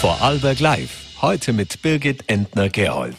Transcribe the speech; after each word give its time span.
Vorarlberg 0.00 0.60
Live. 0.60 0.90
Heute 1.22 1.52
mit 1.52 1.82
Birgit 1.82 2.30
Entner-Gerold. 2.30 3.16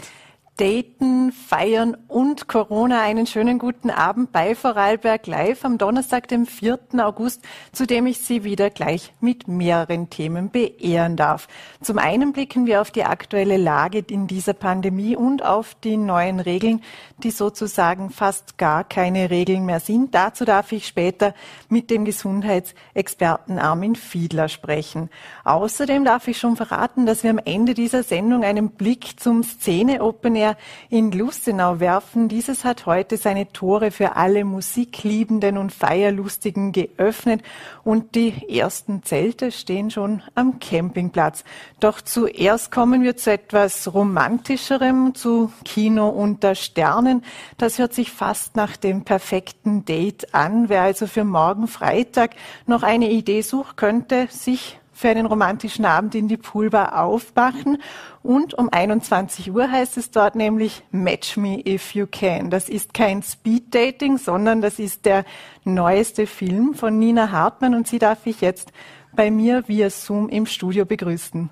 Daten, 0.60 1.32
Feiern 1.32 1.96
und 2.10 2.50
Corona. 2.50 3.02
Einen 3.02 3.28
schönen 3.28 3.60
guten 3.60 3.90
Abend 3.90 4.34
bei 4.34 4.56
Vorarlberg 4.56 5.26
Live 5.26 5.64
am 5.64 5.78
Donnerstag, 5.78 6.28
dem 6.28 6.46
4. 6.46 6.80
August, 6.98 7.42
zu 7.72 7.88
dem 7.88 8.06
ich 8.08 8.18
Sie 8.18 8.44
wieder 8.44 8.70
gleich 8.70 9.14
mit 9.22 9.48
mehreren 9.48 10.10
Themen 10.10 10.50
beehren 10.50 11.16
darf. 11.16 11.48
Zum 11.82 11.98
einen 11.98 12.34
blicken 12.34 12.66
wir 12.66 12.82
auf 12.82 12.92
die 12.92 13.06
aktuelle 13.06 13.56
Lage 13.56 14.04
in 14.10 14.28
dieser 14.28 14.52
Pandemie 14.52 15.16
und 15.16 15.46
auf 15.46 15.76
die 15.76 15.96
neuen 15.96 16.42
Regeln, 16.42 16.82
die 17.24 17.32
sozusagen 17.32 18.10
fast 18.10 18.58
gar 18.58 18.84
keine 18.84 19.30
Regeln 19.30 19.66
mehr 19.66 19.80
sind. 19.80 20.14
Dazu 20.14 20.44
darf 20.44 20.74
ich 20.74 20.88
später 20.88 21.34
mit 21.70 21.90
dem 21.90 22.04
Gesundheitsexperten 22.04 23.60
Armin 23.60 23.96
Fiedler 23.96 24.50
sprechen. 24.50 25.10
Außerdem 25.46 26.04
darf 26.04 26.28
ich 26.28 26.38
schon 26.38 26.58
verraten, 26.58 27.06
dass 27.06 27.24
wir 27.24 27.30
am 27.30 27.40
Ende 27.40 27.74
dieser 27.74 28.04
Sendung 28.04 28.44
einen 28.44 28.72
Blick 28.72 29.22
zum 29.22 29.42
Szene-Open 29.44 30.36
Air 30.36 30.49
in 30.90 31.12
Lustenau 31.12 31.80
werfen. 31.80 32.28
Dieses 32.28 32.66
hat 32.66 32.86
heute 32.86 33.18
seine 33.18 33.52
Tore 33.52 33.92
für 33.92 34.16
alle 34.16 34.46
Musikliebenden 34.46 35.58
und 35.58 35.72
Feierlustigen 35.72 36.72
geöffnet 36.72 37.42
und 37.84 38.16
die 38.16 38.50
ersten 38.50 39.04
Zelte 39.04 39.52
stehen 39.52 39.92
schon 39.92 40.24
am 40.36 40.60
Campingplatz. 40.60 41.44
Doch 41.80 42.02
zuerst 42.02 42.72
kommen 42.72 43.04
wir 43.04 43.18
zu 43.18 43.32
etwas 43.32 43.94
romantischerem, 43.94 45.16
zu 45.16 45.52
Kino 45.66 46.10
unter 46.10 46.56
Sternen. 46.56 47.24
Das 47.58 47.80
hört 47.80 47.94
sich 47.94 48.12
fast 48.12 48.56
nach 48.56 48.78
dem 48.78 49.04
perfekten 49.04 49.86
Date 49.86 50.34
an. 50.34 50.70
Wer 50.70 50.82
also 50.82 51.08
für 51.08 51.24
morgen 51.24 51.68
Freitag 51.68 52.32
noch 52.66 52.84
eine 52.84 53.10
Idee 53.12 53.42
sucht, 53.42 53.78
könnte 53.78 54.28
sich 54.30 54.79
für 55.00 55.08
einen 55.08 55.28
romantischen 55.28 55.86
Abend 55.86 56.14
in 56.14 56.28
die 56.28 56.36
Poolbar 56.36 57.02
aufmachen. 57.02 57.82
Und 58.22 58.54
um 58.54 58.68
21 58.70 59.50
Uhr 59.50 59.72
heißt 59.72 59.98
es 59.98 60.12
dort 60.12 60.36
nämlich 60.36 60.84
Match 60.92 61.38
Me 61.38 61.66
If 61.66 61.96
You 61.96 62.06
Can. 62.06 62.50
Das 62.50 62.68
ist 62.68 62.94
kein 62.94 63.24
Speed 63.24 63.74
Dating, 63.74 64.18
sondern 64.18 64.62
das 64.62 64.78
ist 64.78 65.06
der 65.06 65.24
neueste 65.64 66.28
Film 66.28 66.74
von 66.74 67.00
Nina 67.00 67.32
Hartmann 67.32 67.76
und 67.76 67.88
sie 67.88 67.98
darf 67.98 68.26
ich 68.26 68.42
jetzt 68.42 68.74
bei 69.14 69.32
mir 69.32 69.70
via 69.70 69.90
Zoom 69.90 70.28
im 70.28 70.46
Studio 70.46 70.84
begrüßen. 70.84 71.50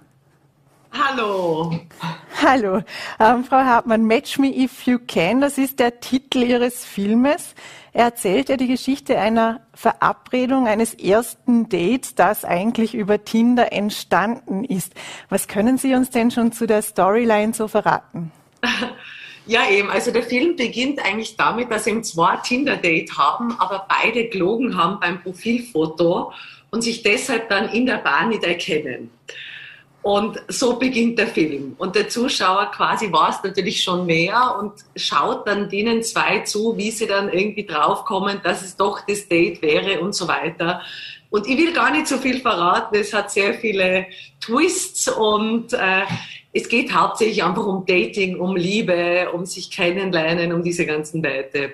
Hallo. 0.92 1.72
Hallo. 2.40 2.84
Ähm, 3.20 3.44
Frau 3.44 3.58
Hartmann, 3.58 4.06
Match 4.06 4.38
Me 4.38 4.56
If 4.56 4.84
You 4.84 5.00
Can, 5.00 5.42
das 5.42 5.58
ist 5.58 5.80
der 5.80 6.00
Titel 6.00 6.44
Ihres 6.44 6.86
Filmes. 6.86 7.56
Er 7.94 8.06
erzählt 8.06 8.50
ja 8.50 8.58
die 8.58 8.68
Geschichte 8.68 9.18
einer 9.18 9.62
Verabredung, 9.74 10.68
eines 10.68 10.94
ersten 10.94 11.68
Dates, 11.68 12.14
das 12.14 12.46
eigentlich 12.46 12.94
über 12.94 13.26
Tinder 13.26 13.74
entstanden 13.74 14.64
ist. 14.66 14.94
Was 15.30 15.48
können 15.48 15.80
Sie 15.80 15.96
uns 15.96 16.12
denn 16.12 16.30
schon 16.30 16.52
zu 16.52 16.68
der 16.68 16.84
Storyline 16.84 17.54
so 17.54 17.68
verraten? 17.68 18.32
Ja, 19.50 19.62
eben. 19.70 19.90
Also 19.90 20.12
der 20.12 20.24
Film 20.24 20.58
beginnt 20.58 21.00
eigentlich 21.00 21.38
damit, 21.38 21.72
dass 21.72 21.86
sie 21.86 21.92
eben 21.92 22.04
zwei 22.04 22.36
Tinder-Date 22.36 23.18
haben, 23.18 23.58
aber 23.58 23.88
beide 23.88 24.28
gelogen 24.28 24.78
haben 24.78 25.00
beim 25.00 25.24
Profilfoto 25.24 26.34
und 26.70 26.82
sich 26.82 27.02
deshalb 27.02 27.48
dann 27.48 27.70
in 27.70 27.86
der 27.86 28.00
Bahn 28.00 28.28
nicht 28.28 28.44
erkennen. 28.44 29.10
Und 30.08 30.41
so 30.47 30.77
beginnt 30.80 31.19
der 31.19 31.27
Film. 31.27 31.75
Und 31.77 31.97
der 31.97 32.08
Zuschauer 32.08 32.72
quasi 32.72 33.11
weiß 33.11 33.44
natürlich 33.44 33.83
schon 33.83 34.05
mehr 34.05 34.55
und 34.58 34.72
schaut 34.95 35.45
dann 35.45 35.67
denen 35.69 36.02
zwei 36.02 36.39
zu, 36.39 36.77
wie 36.77 36.91
sie 36.91 37.08
dann 37.08 37.27
irgendwie 37.30 37.66
draufkommen, 37.66 38.39
dass 38.41 38.61
es 38.61 38.78
doch 38.78 39.02
das 39.05 39.28
Date 39.28 39.61
wäre 39.61 40.00
und 40.00 40.16
so 40.16 40.30
weiter. 40.30 40.81
Und 41.30 41.45
ich 41.45 41.58
will 41.58 41.73
gar 41.73 41.91
nicht 41.91 42.08
so 42.08 42.16
viel 42.19 42.39
verraten. 42.39 42.95
Es 42.95 43.11
hat 43.11 43.31
sehr 43.31 43.55
viele 43.55 44.05
Twists 44.39 45.09
und 45.09 45.73
äh, 45.73 46.03
es 46.53 46.69
geht 46.69 46.94
hauptsächlich 46.94 47.44
einfach 47.44 47.66
um 47.66 47.85
Dating, 47.85 48.39
um 48.39 48.55
Liebe, 48.55 49.30
um 49.33 49.45
sich 49.45 49.69
kennenlernen, 49.69 50.53
um 50.53 50.63
diese 50.63 50.85
ganzen 50.85 51.22
Werte. 51.22 51.73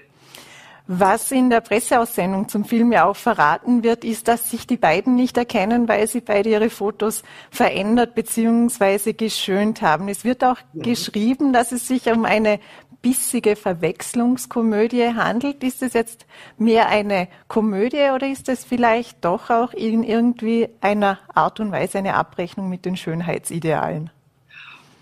Was 0.85 1.31
in 1.31 1.49
der 1.49 1.61
Presseaussendung 1.61 2.49
zum 2.49 2.65
Film 2.65 2.91
ja 2.91 3.05
auch 3.05 3.15
verraten 3.15 3.83
wird, 3.83 4.03
ist, 4.03 4.27
dass 4.27 4.51
sich 4.51 4.67
die 4.67 4.75
beiden 4.75 5.15
nicht 5.15 5.37
erkennen, 5.37 5.87
weil 5.87 6.07
sie 6.07 6.19
beide 6.19 6.49
ihre 6.49 6.69
Fotos 6.69 7.23
verändert 7.51 8.15
bzw. 8.15 9.13
geschönt 9.13 9.81
haben. 9.81 10.09
Es 10.09 10.25
wird 10.25 10.43
auch 10.43 10.57
ja. 10.73 10.83
geschrieben, 10.83 11.53
dass 11.53 11.71
es 11.71 11.87
sich 11.87 12.07
um 12.07 12.25
eine 12.25 12.59
bissige 13.01 13.55
Verwechslungskomödie 13.55 15.13
handelt. 15.13 15.63
Ist 15.63 15.83
es 15.83 15.93
jetzt 15.93 16.25
mehr 16.57 16.87
eine 16.87 17.27
Komödie 17.47 18.09
oder 18.13 18.27
ist 18.27 18.49
es 18.49 18.65
vielleicht 18.65 19.23
doch 19.23 19.49
auch 19.49 19.73
in 19.73 20.03
irgendwie 20.03 20.69
einer 20.81 21.19
Art 21.33 21.59
und 21.59 21.71
Weise 21.71 21.99
eine 21.99 22.15
Abrechnung 22.15 22.69
mit 22.69 22.85
den 22.85 22.97
Schönheitsidealen? 22.97 24.09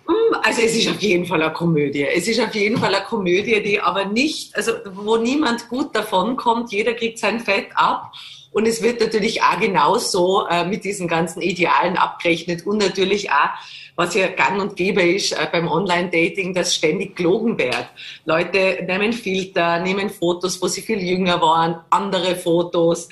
Hm, 0.07 0.37
also 0.43 0.61
es 0.61 0.75
ist 0.75 0.89
auf 0.89 1.01
jeden 1.01 1.25
Fall 1.25 1.41
eine 1.41 1.53
Komödie. 1.53 2.05
Es 2.05 2.27
ist 2.27 2.39
auf 2.39 2.53
jeden 2.55 2.77
Fall 2.77 2.93
eine 2.93 3.05
Komödie, 3.05 3.61
die 3.61 3.79
aber 3.79 4.05
nicht, 4.05 4.55
also 4.55 4.73
wo 4.93 5.17
niemand 5.17 5.69
gut 5.69 5.95
davon 5.95 6.35
kommt. 6.35 6.71
Jeder 6.71 6.93
kriegt 6.93 7.19
sein 7.19 7.39
Fett 7.39 7.67
ab. 7.75 8.11
Und 8.53 8.67
es 8.67 8.81
wird 8.83 8.99
natürlich 8.99 9.41
auch 9.41 9.59
genauso 9.59 10.45
äh, 10.47 10.65
mit 10.65 10.83
diesen 10.83 11.07
ganzen 11.07 11.41
Idealen 11.41 11.95
abgerechnet 11.95 12.65
und 12.67 12.79
natürlich 12.79 13.31
auch, 13.31 13.49
was 13.95 14.13
ja 14.13 14.27
gang 14.27 14.61
und 14.61 14.75
gäbe 14.75 15.01
ist 15.01 15.31
äh, 15.31 15.47
beim 15.49 15.69
Online-Dating, 15.69 16.53
dass 16.53 16.75
ständig 16.75 17.15
gelogen 17.15 17.57
wird. 17.57 17.87
Leute 18.25 18.83
nehmen 18.85 19.13
Filter, 19.13 19.79
nehmen 19.79 20.09
Fotos, 20.09 20.61
wo 20.61 20.67
sie 20.67 20.81
viel 20.81 21.01
jünger 21.01 21.41
waren, 21.41 21.79
andere 21.91 22.35
Fotos 22.35 23.07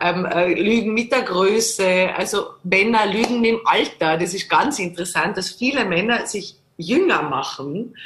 ähm, 0.00 0.26
äh, 0.26 0.52
Lügen 0.52 0.94
mit 0.94 1.12
der 1.12 1.22
Größe, 1.22 2.10
also 2.16 2.48
Männer 2.62 3.06
lügen 3.06 3.44
im 3.44 3.60
Alter. 3.64 4.18
Das 4.18 4.34
ist 4.34 4.48
ganz 4.48 4.78
interessant, 4.78 5.36
dass 5.36 5.50
viele 5.50 5.84
Männer 5.84 6.26
sich 6.26 6.56
jünger 6.76 7.22
machen, 7.22 7.96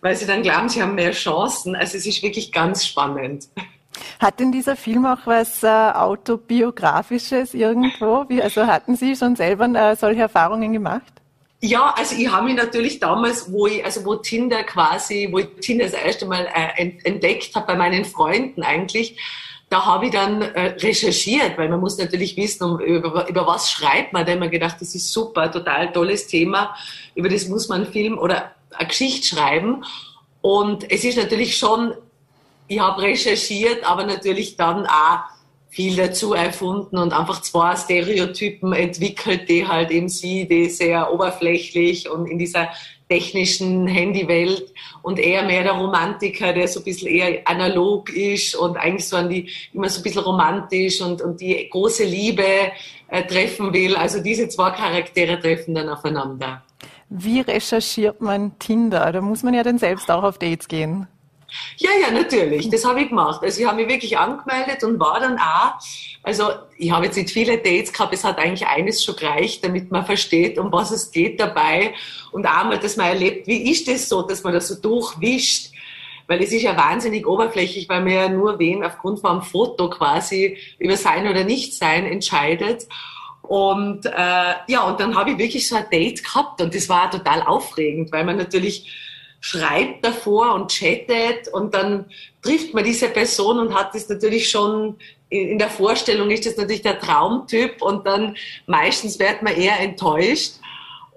weil 0.00 0.16
sie 0.16 0.26
dann 0.26 0.42
glauben, 0.42 0.68
sie 0.68 0.82
haben 0.82 0.94
mehr 0.94 1.12
Chancen. 1.12 1.76
Also 1.76 1.96
es 1.98 2.06
ist 2.06 2.22
wirklich 2.22 2.52
ganz 2.52 2.86
spannend. 2.86 3.48
Hat 4.20 4.40
denn 4.40 4.52
dieser 4.52 4.76
Film 4.76 5.06
auch 5.06 5.26
was 5.26 5.62
äh, 5.62 5.66
autobiografisches 5.66 7.54
irgendwo? 7.54 8.24
Wie, 8.28 8.42
also 8.42 8.66
hatten 8.66 8.96
Sie 8.96 9.16
schon 9.16 9.36
selber 9.36 9.66
äh, 9.66 9.96
solche 9.96 10.22
Erfahrungen 10.22 10.72
gemacht? 10.72 11.12
Ja, 11.60 11.94
also 11.96 12.14
ich 12.16 12.30
habe 12.30 12.44
mich 12.46 12.56
natürlich 12.56 13.00
damals, 13.00 13.50
wo 13.50 13.66
ich, 13.66 13.84
also 13.84 14.04
wo 14.04 14.16
Tinder 14.16 14.62
quasi, 14.64 15.28
wo 15.30 15.38
ich 15.38 15.48
Tinder 15.60 15.84
das 15.84 15.94
erste 15.94 16.26
Mal 16.26 16.46
äh, 16.54 16.92
entdeckt 17.04 17.54
habe 17.54 17.66
bei 17.66 17.76
meinen 17.76 18.04
Freunden 18.04 18.62
eigentlich, 18.62 19.18
da 19.68 19.84
habe 19.84 20.06
ich 20.06 20.12
dann 20.12 20.42
äh, 20.42 20.76
recherchiert, 20.78 21.58
weil 21.58 21.68
man 21.68 21.80
muss 21.80 21.98
natürlich 21.98 22.36
wissen, 22.36 22.64
um, 22.64 22.80
über, 22.80 23.28
über 23.28 23.46
was 23.46 23.70
schreibt 23.70 24.12
man. 24.12 24.24
Da 24.24 24.32
habe 24.32 24.44
ich 24.44 24.46
mir 24.46 24.50
gedacht, 24.50 24.76
das 24.80 24.94
ist 24.94 25.12
super, 25.12 25.50
total 25.50 25.92
tolles 25.92 26.28
Thema. 26.28 26.76
Über 27.14 27.28
das 27.28 27.48
muss 27.48 27.68
man 27.68 27.82
einen 27.82 27.92
Film 27.92 28.16
oder 28.16 28.52
eine 28.70 28.88
Geschichte 28.88 29.26
schreiben. 29.26 29.84
Und 30.40 30.90
es 30.90 31.04
ist 31.04 31.18
natürlich 31.18 31.56
schon, 31.56 31.94
ich 32.68 32.78
habe 32.78 33.02
recherchiert, 33.02 33.84
aber 33.84 34.04
natürlich 34.04 34.56
dann 34.56 34.86
auch 34.86 35.20
viel 35.68 35.96
dazu 35.96 36.32
erfunden 36.32 36.96
und 36.96 37.12
einfach 37.12 37.42
zwei 37.42 37.76
Stereotypen 37.76 38.72
entwickelt, 38.72 39.48
die 39.48 39.66
halt 39.66 39.90
eben 39.90 40.08
sie, 40.08 40.46
die 40.46 40.70
sehr 40.70 41.12
oberflächlich 41.12 42.08
und 42.08 42.26
in 42.26 42.38
dieser 42.38 42.70
technischen 43.08 43.86
Handywelt 43.86 44.72
und 45.02 45.18
eher 45.18 45.44
mehr 45.44 45.62
der 45.62 45.72
Romantiker, 45.72 46.52
der 46.52 46.66
so 46.68 46.80
ein 46.80 46.84
bisschen 46.84 47.08
eher 47.08 47.40
analog 47.44 48.10
ist 48.10 48.56
und 48.56 48.76
eigentlich 48.76 49.08
so 49.08 49.16
an 49.16 49.28
die, 49.28 49.48
immer 49.72 49.88
so 49.88 50.00
ein 50.00 50.02
bisschen 50.02 50.22
romantisch 50.22 51.00
und, 51.00 51.22
und 51.22 51.40
die 51.40 51.68
große 51.70 52.04
Liebe 52.04 52.44
äh, 53.08 53.22
treffen 53.24 53.72
will. 53.72 53.96
Also 53.96 54.22
diese 54.22 54.48
zwei 54.48 54.70
Charaktere 54.70 55.38
treffen 55.40 55.74
dann 55.74 55.88
aufeinander. 55.88 56.62
Wie 57.08 57.40
recherchiert 57.40 58.20
man 58.20 58.58
Tinder? 58.58 59.12
Da 59.12 59.20
muss 59.20 59.44
man 59.44 59.54
ja 59.54 59.62
dann 59.62 59.78
selbst 59.78 60.10
auch 60.10 60.24
auf 60.24 60.38
Dates 60.38 60.66
gehen. 60.66 61.06
Ja, 61.78 61.90
ja, 62.00 62.10
natürlich. 62.10 62.68
Das 62.70 62.84
habe 62.84 63.02
ich 63.02 63.08
gemacht. 63.08 63.42
Also 63.42 63.60
ich 63.60 63.66
habe 63.66 63.76
mich 63.76 63.88
wirklich 63.88 64.18
angemeldet 64.18 64.82
und 64.82 64.98
war 64.98 65.20
dann 65.20 65.38
auch, 65.38 65.74
also 66.22 66.50
ich 66.76 66.90
habe 66.90 67.06
jetzt 67.06 67.16
nicht 67.16 67.30
viele 67.30 67.58
Dates 67.58 67.92
gehabt, 67.92 68.12
es 68.14 68.24
hat 68.24 68.38
eigentlich 68.38 68.66
eines 68.66 69.04
schon 69.04 69.16
gereicht, 69.16 69.64
damit 69.64 69.90
man 69.90 70.04
versteht, 70.04 70.58
um 70.58 70.72
was 70.72 70.90
es 70.90 71.10
geht 71.10 71.38
dabei. 71.38 71.94
Und 72.32 72.46
einmal, 72.46 72.78
dass 72.78 72.96
man 72.96 73.06
erlebt, 73.08 73.46
wie 73.46 73.70
ist 73.70 73.88
das 73.88 74.08
so, 74.08 74.22
dass 74.22 74.42
man 74.42 74.52
das 74.52 74.68
so 74.68 74.74
durchwischt. 74.74 75.72
Weil 76.28 76.42
es 76.42 76.50
ist 76.50 76.62
ja 76.62 76.76
wahnsinnig 76.76 77.24
oberflächlich, 77.24 77.88
weil 77.88 78.00
man 78.02 78.12
ja 78.12 78.28
nur 78.28 78.58
wen 78.58 78.82
aufgrund 78.82 79.20
von 79.20 79.30
einem 79.30 79.42
Foto 79.42 79.88
quasi 79.88 80.58
über 80.78 80.96
sein 80.96 81.28
oder 81.28 81.44
nicht 81.44 81.74
sein 81.74 82.04
entscheidet. 82.04 82.88
Und 83.42 84.06
äh, 84.06 84.54
ja, 84.66 84.82
und 84.82 84.98
dann 84.98 85.14
habe 85.14 85.30
ich 85.30 85.38
wirklich 85.38 85.68
so 85.68 85.76
ein 85.76 85.88
Date 85.90 86.24
gehabt 86.24 86.60
und 86.60 86.74
das 86.74 86.88
war 86.88 87.10
total 87.10 87.42
aufregend, 87.42 88.10
weil 88.10 88.24
man 88.24 88.36
natürlich 88.36 88.92
schreibt 89.40 90.04
davor 90.04 90.54
und 90.54 90.70
chattet 90.70 91.48
und 91.52 91.74
dann 91.74 92.06
trifft 92.42 92.74
man 92.74 92.84
diese 92.84 93.08
Person 93.08 93.58
und 93.58 93.74
hat 93.74 93.94
das 93.94 94.08
natürlich 94.08 94.50
schon 94.50 94.96
in 95.28 95.58
der 95.58 95.70
Vorstellung 95.70 96.30
ist 96.30 96.46
das 96.46 96.56
natürlich 96.56 96.82
der 96.82 97.00
Traumtyp 97.00 97.82
und 97.82 98.06
dann 98.06 98.36
meistens 98.66 99.18
wird 99.18 99.42
man 99.42 99.54
eher 99.56 99.80
enttäuscht. 99.80 100.54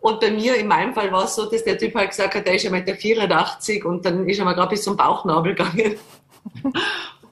Und 0.01 0.19
bei 0.19 0.31
mir, 0.31 0.55
in 0.55 0.67
meinem 0.67 0.93
Fall 0.93 1.11
war 1.11 1.25
es 1.25 1.35
so, 1.35 1.45
dass 1.45 1.63
der 1.63 1.77
Typ 1.77 1.93
halt 1.93 2.09
gesagt 2.11 2.33
hat, 2.33 2.47
der 2.47 2.55
ist 2.55 2.63
ja 2.63 2.71
mit 2.71 2.87
der 2.87 2.95
84 2.95 3.83
und 3.85 4.05
dann 4.05 4.27
ist 4.27 4.39
er 4.39 4.45
mal 4.45 4.53
gerade 4.53 4.69
bis 4.69 4.83
zum 4.83 4.95
Bauchnabel 4.95 5.53
gegangen. 5.55 5.97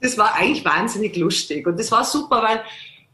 das 0.00 0.16
war 0.18 0.34
eigentlich 0.34 0.64
wahnsinnig 0.64 1.16
lustig 1.16 1.66
und 1.66 1.78
das 1.78 1.90
war 1.90 2.04
super, 2.04 2.42
weil 2.42 2.62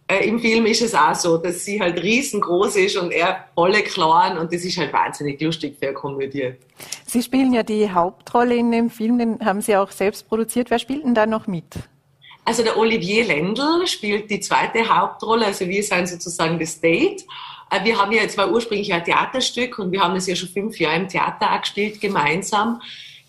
äh, 0.06 0.28
im 0.28 0.38
Film 0.38 0.66
ist 0.66 0.82
es 0.82 0.94
auch 0.94 1.14
so, 1.14 1.38
dass 1.38 1.64
sie 1.64 1.80
halt 1.80 2.02
riesengroß 2.02 2.76
ist 2.76 2.96
und 2.96 3.10
er 3.10 3.46
volle 3.54 3.82
klein 3.82 4.36
und 4.36 4.52
das 4.52 4.64
ist 4.64 4.76
halt 4.76 4.92
wahnsinnig 4.92 5.40
lustig 5.40 5.76
für 5.78 5.86
eine 5.86 5.94
Komödie. 5.94 6.54
Sie 7.06 7.22
spielen 7.22 7.54
ja 7.54 7.62
die 7.62 7.90
Hauptrolle 7.90 8.54
in 8.54 8.70
dem 8.70 8.90
Film, 8.90 9.18
den 9.18 9.40
haben 9.40 9.62
Sie 9.62 9.76
auch 9.76 9.90
selbst 9.90 10.28
produziert. 10.28 10.70
Wer 10.70 10.78
spielt 10.78 11.04
denn 11.04 11.14
da 11.14 11.24
noch 11.24 11.46
mit? 11.46 11.64
Also 12.44 12.62
der 12.62 12.76
Olivier 12.76 13.24
Lendl 13.24 13.86
spielt 13.86 14.30
die 14.30 14.40
zweite 14.40 14.86
Hauptrolle, 14.86 15.46
also 15.46 15.66
wir 15.66 15.82
sind 15.82 16.06
sozusagen 16.06 16.58
das 16.58 16.78
Date. 16.80 17.24
Äh, 17.70 17.84
wir 17.84 17.98
haben 17.98 18.12
ja 18.12 18.22
jetzt 18.22 18.36
mal 18.36 18.52
ursprünglich 18.52 18.92
ein 18.92 19.04
Theaterstück 19.04 19.78
und 19.78 19.90
wir 19.90 20.02
haben 20.02 20.16
es 20.16 20.26
ja 20.26 20.36
schon 20.36 20.50
fünf 20.50 20.78
Jahre 20.78 20.96
im 20.96 21.08
Theater 21.08 21.54
auch 21.54 21.62
gespielt, 21.62 22.02
gemeinsam. 22.02 22.82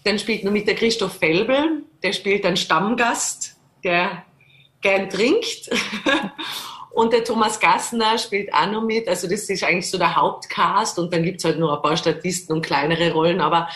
Dann 0.04 0.20
spielt 0.20 0.44
noch 0.44 0.52
mit 0.52 0.68
der 0.68 0.76
Christoph 0.76 1.14
Felbel, 1.14 1.84
der 2.04 2.12
spielt 2.12 2.46
einen 2.46 2.58
Stammgast, 2.58 3.56
der 3.84 4.26
gern 4.86 5.10
trinkt. 5.10 5.70
Und 6.92 7.12
der 7.12 7.26
Thomas 7.26 7.60
Gassner 7.60 8.18
spielt 8.18 8.54
auch 8.54 8.72
noch 8.72 8.84
mit. 8.84 9.10
Also 9.10 9.28
das 9.28 9.50
ist 9.50 9.64
eigentlich 9.66 9.90
so 9.90 9.98
der 9.98 10.16
Hauptcast 10.16 10.98
und 10.98 11.12
dann 11.12 11.24
gibt's 11.24 11.44
halt 11.44 11.60
nur 11.60 11.76
ein 11.76 11.82
paar 11.82 11.98
Statisten 11.98 12.56
und 12.56 12.66
kleinere 12.66 13.12
Rollen. 13.12 13.42
Aber 13.42 13.68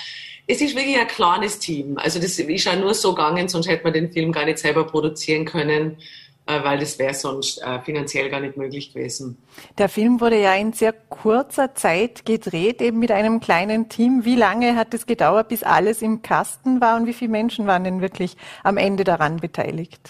es 0.47 0.61
ist 0.61 0.73
wirklich 0.73 0.97
ein 0.97 1.07
kleines 1.07 1.59
Team. 1.59 1.97
Also 1.97 2.19
das 2.19 2.39
ist 2.39 2.63
ja 2.63 2.77
nur 2.77 2.93
so 2.93 3.13
gegangen, 3.13 3.49
sonst 3.49 3.67
hätte 3.67 3.83
man 3.83 3.91
den 3.91 4.09
Film 4.09 4.31
gar 4.31 4.45
nicht 4.45 4.59
selber 4.59 4.85
produzieren 4.85 5.43
können, 5.43 5.97
äh, 6.45 6.63
weil 6.63 6.79
das 6.79 6.97
wäre 6.97 7.13
sonst 7.13 7.61
äh, 7.61 7.81
finanziell 7.81 8.29
gar 8.29 8.39
nicht 8.39 8.55
möglich 8.55 8.93
gewesen. 8.93 9.37
Der 9.77 9.89
Film 9.89 10.21
wurde 10.21 10.39
ja 10.39 10.55
in 10.55 10.71
sehr 10.71 10.93
kurzer 10.93 11.75
Zeit 11.75 12.25
gedreht, 12.25 12.81
eben 12.81 12.99
mit 12.99 13.11
einem 13.11 13.41
kleinen 13.41 13.89
Team. 13.89 14.23
Wie 14.23 14.37
lange 14.37 14.77
hat 14.77 14.93
es 14.93 15.05
gedauert, 15.05 15.49
bis 15.49 15.63
alles 15.63 16.01
im 16.01 16.21
Kasten 16.21 16.79
war 16.79 16.95
und 16.95 17.05
wie 17.05 17.13
viele 17.13 17.31
Menschen 17.31 17.67
waren 17.67 17.83
denn 17.83 17.99
wirklich 17.99 18.37
am 18.63 18.77
Ende 18.77 19.03
daran 19.03 19.41
beteiligt? 19.41 20.09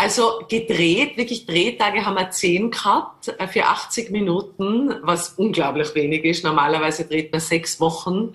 Also 0.00 0.44
gedreht, 0.48 1.16
wirklich 1.16 1.44
Drehtage 1.44 2.06
haben 2.06 2.14
wir 2.14 2.30
zehn 2.30 2.70
gehabt 2.70 3.34
äh, 3.36 3.48
für 3.48 3.64
80 3.64 4.12
Minuten, 4.12 4.94
was 5.02 5.30
unglaublich 5.30 5.92
wenig 5.96 6.24
ist. 6.24 6.44
Normalerweise 6.44 7.04
dreht 7.04 7.32
man 7.32 7.40
sechs 7.40 7.80
Wochen. 7.80 8.32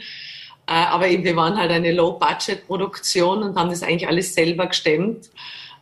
Äh, 0.67 0.73
aber 0.73 1.07
eben, 1.07 1.23
wir 1.23 1.37
waren 1.37 1.57
halt 1.57 1.71
eine 1.71 1.93
Low-Budget-Produktion 1.93 3.43
und 3.43 3.57
haben 3.57 3.69
das 3.69 3.81
eigentlich 3.81 4.09
alles 4.09 4.33
selber 4.33 4.67
gestemmt. 4.67 5.29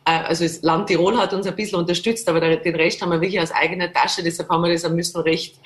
Äh, 0.04 0.12
also 0.12 0.44
das 0.44 0.62
Land 0.62 0.86
Tirol 0.86 1.18
hat 1.18 1.32
uns 1.34 1.48
ein 1.48 1.56
bisschen 1.56 1.80
unterstützt, 1.80 2.28
aber 2.28 2.40
den 2.40 2.76
Rest 2.76 3.02
haben 3.02 3.10
wir 3.10 3.20
wirklich 3.20 3.40
aus 3.40 3.50
eigener 3.50 3.92
Tasche. 3.92 4.22
Deshalb 4.22 4.50
haben 4.50 4.62
wir 4.62 4.72
das 4.72 4.84
ein 4.84 4.94
bisschen 4.94 5.22
recht 5.22 5.56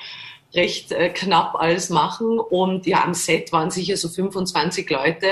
recht 0.56 0.93
äh, 0.93 1.11
knapp 1.11 1.55
alles 1.55 1.91
machen. 1.91 2.38
Und 2.38 2.87
ja, 2.87 3.05
am 3.05 3.14
Set 3.14 3.53
waren 3.53 3.70
sicher 3.70 3.97
so 3.97 4.08
25 4.08 4.88
Leute 4.91 5.26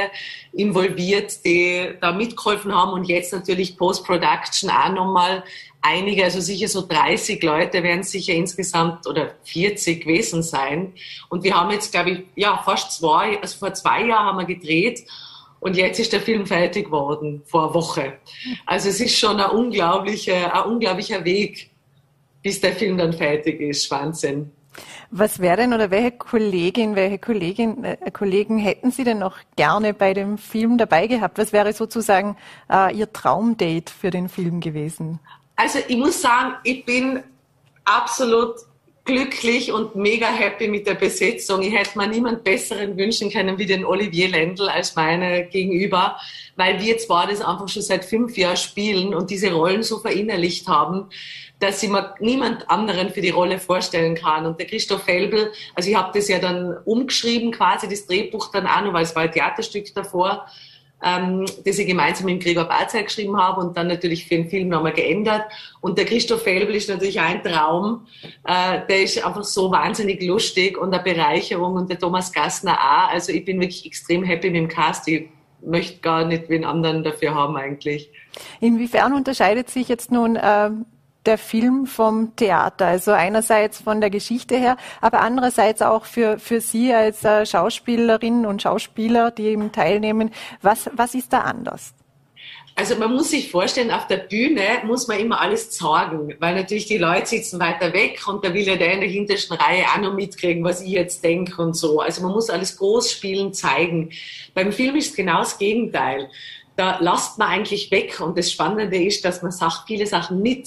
involviert, 0.52 1.44
die 1.44 1.90
da 2.00 2.12
mitgeholfen 2.12 2.74
haben. 2.74 2.92
Und 2.92 3.04
jetzt 3.04 3.32
natürlich 3.32 3.76
Post-Production 3.76 4.70
auch 4.70 4.92
nochmal 4.92 5.42
einige, 5.84 6.24
also 6.24 6.40
sicher 6.40 6.68
so 6.68 6.86
30 6.86 7.42
Leute 7.42 7.82
werden 7.82 8.02
sicher 8.02 8.32
insgesamt 8.32 9.06
oder 9.06 9.34
40 9.44 10.02
gewesen 10.02 10.42
sein. 10.42 10.94
Und 11.28 11.44
wir 11.44 11.54
haben 11.54 11.70
jetzt, 11.70 11.92
glaube 11.92 12.10
ich, 12.10 12.18
ja, 12.36 12.60
fast 12.64 12.92
zwei, 12.92 13.40
also 13.40 13.58
vor 13.58 13.74
zwei 13.74 14.06
Jahren 14.06 14.26
haben 14.26 14.38
wir 14.38 14.46
gedreht. 14.46 15.04
Und 15.60 15.76
jetzt 15.76 15.98
ist 15.98 16.12
der 16.12 16.20
Film 16.20 16.46
fertig 16.46 16.86
geworden, 16.86 17.42
vor 17.46 17.64
einer 17.64 17.74
Woche. 17.74 18.18
Also 18.66 18.90
es 18.90 19.00
ist 19.00 19.18
schon 19.18 19.40
ein 19.40 19.50
unglaublicher, 19.50 20.54
ein 20.54 20.70
unglaublicher 20.70 21.24
Weg, 21.24 21.70
bis 22.42 22.60
der 22.60 22.72
Film 22.72 22.98
dann 22.98 23.12
fertig 23.12 23.60
ist. 23.60 23.90
Wahnsinn. 23.90 24.50
Was 25.10 25.38
wäre 25.38 25.58
denn 25.58 25.72
oder 25.72 25.90
welche 25.90 26.12
Kollegin, 26.12 26.96
welche 26.96 27.18
Kollegin, 27.18 27.84
äh, 27.84 28.10
Kollegen 28.10 28.58
hätten 28.58 28.90
Sie 28.90 29.04
denn 29.04 29.18
noch 29.18 29.36
gerne 29.56 29.94
bei 29.94 30.14
dem 30.14 30.38
Film 30.38 30.78
dabei 30.78 31.06
gehabt? 31.06 31.38
Was 31.38 31.52
wäre 31.52 31.72
sozusagen 31.72 32.36
äh, 32.70 32.94
Ihr 32.94 33.12
Traumdate 33.12 33.92
für 33.92 34.10
den 34.10 34.28
Film 34.28 34.60
gewesen? 34.60 35.20
Also 35.56 35.78
ich 35.86 35.96
muss 35.96 36.20
sagen, 36.20 36.54
ich 36.64 36.84
bin 36.84 37.22
absolut 37.84 38.56
glücklich 39.04 39.70
und 39.70 39.94
mega 39.94 40.26
happy 40.26 40.66
mit 40.68 40.86
der 40.86 40.94
Besetzung. 40.94 41.62
Ich 41.62 41.74
hätte 41.74 41.98
mir 41.98 42.06
niemand 42.06 42.42
besseren 42.42 42.96
wünschen 42.96 43.30
können 43.30 43.58
wie 43.58 43.66
den 43.66 43.84
Olivier 43.84 44.28
Lendl 44.28 44.68
als 44.68 44.96
meine 44.96 45.46
Gegenüber, 45.46 46.16
weil 46.56 46.80
wir 46.80 46.96
zwar 46.96 47.26
das 47.26 47.42
einfach 47.42 47.68
schon 47.68 47.82
seit 47.82 48.04
fünf 48.04 48.36
Jahren 48.38 48.56
spielen 48.56 49.14
und 49.14 49.30
diese 49.30 49.52
Rollen 49.52 49.82
so 49.82 49.98
verinnerlicht 49.98 50.66
haben, 50.68 51.10
dass 51.60 51.82
ich 51.82 51.88
mir 51.88 52.14
niemand 52.20 52.68
anderen 52.68 53.10
für 53.10 53.20
die 53.20 53.30
Rolle 53.30 53.58
vorstellen 53.58 54.14
kann. 54.14 54.46
Und 54.46 54.58
der 54.58 54.66
Christoph 54.66 55.04
Felbel, 55.04 55.52
also 55.74 55.88
ich 55.88 55.96
habe 55.96 56.10
das 56.14 56.28
ja 56.28 56.38
dann 56.38 56.76
umgeschrieben, 56.84 57.52
quasi 57.52 57.88
das 57.88 58.06
Drehbuch 58.06 58.50
dann 58.50 58.66
auch 58.66 58.82
noch, 58.82 58.92
weil 58.92 59.04
es 59.04 59.14
war 59.14 59.22
ein 59.22 59.32
Theaterstück 59.32 59.94
davor, 59.94 60.46
ähm, 61.02 61.44
das 61.64 61.78
ich 61.78 61.86
gemeinsam 61.86 62.26
mit 62.26 62.42
Gregor 62.42 62.64
Barzeit 62.64 63.06
geschrieben 63.06 63.36
habe 63.36 63.60
und 63.60 63.76
dann 63.76 63.88
natürlich 63.88 64.26
für 64.26 64.36
den 64.36 64.48
Film 64.48 64.68
nochmal 64.68 64.92
geändert. 64.92 65.42
Und 65.80 65.98
der 65.98 66.06
Christoph 66.06 66.42
Felbel 66.42 66.74
ist 66.74 66.88
natürlich 66.88 67.20
ein 67.20 67.42
Traum. 67.42 68.06
Äh, 68.44 68.80
der 68.88 69.02
ist 69.02 69.24
einfach 69.24 69.44
so 69.44 69.70
wahnsinnig 69.70 70.22
lustig 70.22 70.78
und 70.78 70.92
eine 70.92 71.02
Bereicherung 71.02 71.74
und 71.74 71.90
der 71.90 71.98
Thomas 71.98 72.32
Gassner 72.32 72.74
auch. 72.74 73.12
Also 73.12 73.32
ich 73.32 73.44
bin 73.44 73.60
wirklich 73.60 73.86
extrem 73.86 74.24
happy 74.24 74.50
mit 74.50 74.56
dem 74.56 74.68
Cast. 74.68 75.06
Ich 75.08 75.28
möchte 75.62 76.00
gar 76.00 76.24
nicht 76.24 76.48
wen 76.48 76.64
anderen 76.64 77.04
dafür 77.04 77.34
haben 77.34 77.56
eigentlich. 77.56 78.10
Inwiefern 78.60 79.12
unterscheidet 79.12 79.70
sich 79.70 79.88
jetzt 79.88 80.10
nun 80.10 80.36
äh, 80.36 80.70
der 81.26 81.38
Film 81.38 81.86
vom 81.86 82.36
Theater. 82.36 82.86
Also 82.86 83.12
einerseits 83.12 83.80
von 83.80 84.00
der 84.00 84.10
Geschichte 84.10 84.56
her, 84.56 84.76
aber 85.00 85.20
andererseits 85.20 85.82
auch 85.82 86.04
für, 86.04 86.38
für 86.38 86.60
Sie 86.60 86.92
als 86.92 87.24
äh, 87.24 87.46
Schauspielerinnen 87.46 88.46
und 88.46 88.62
Schauspieler, 88.62 89.30
die 89.30 89.44
eben 89.44 89.72
teilnehmen. 89.72 90.30
Was, 90.62 90.90
was 90.94 91.14
ist 91.14 91.32
da 91.32 91.40
anders? 91.40 91.94
Also 92.76 92.96
man 92.96 93.12
muss 93.12 93.30
sich 93.30 93.52
vorstellen, 93.52 93.92
auf 93.92 94.08
der 94.08 94.16
Bühne 94.16 94.62
muss 94.84 95.06
man 95.06 95.20
immer 95.20 95.40
alles 95.40 95.76
sagen, 95.76 96.34
weil 96.40 96.56
natürlich 96.56 96.86
die 96.86 96.98
Leute 96.98 97.26
sitzen 97.26 97.60
weiter 97.60 97.92
weg 97.92 98.20
und 98.26 98.44
da 98.44 98.52
will 98.52 98.66
ja 98.66 98.74
der 98.74 98.94
in 98.94 99.00
der 99.00 99.08
hintersten 99.08 99.56
Reihe 99.56 99.84
auch 99.84 100.00
noch 100.00 100.14
mitkriegen, 100.14 100.64
was 100.64 100.80
ich 100.80 100.88
jetzt 100.88 101.22
denke 101.22 101.62
und 101.62 101.74
so. 101.74 102.00
Also 102.00 102.22
man 102.22 102.32
muss 102.32 102.50
alles 102.50 102.76
groß 102.76 103.12
spielen, 103.12 103.52
zeigen. 103.52 104.10
Beim 104.54 104.72
Film 104.72 104.96
ist 104.96 105.14
genau 105.14 105.38
das 105.38 105.56
Gegenteil 105.56 106.28
da 106.76 106.98
lasst 107.00 107.38
man 107.38 107.48
eigentlich 107.48 107.90
weg. 107.90 108.20
Und 108.20 108.36
das 108.36 108.50
Spannende 108.50 108.96
ist, 108.96 109.24
dass 109.24 109.42
man 109.42 109.52
sagt, 109.52 109.84
viele 109.86 110.06
Sachen 110.06 110.42
nicht. 110.42 110.64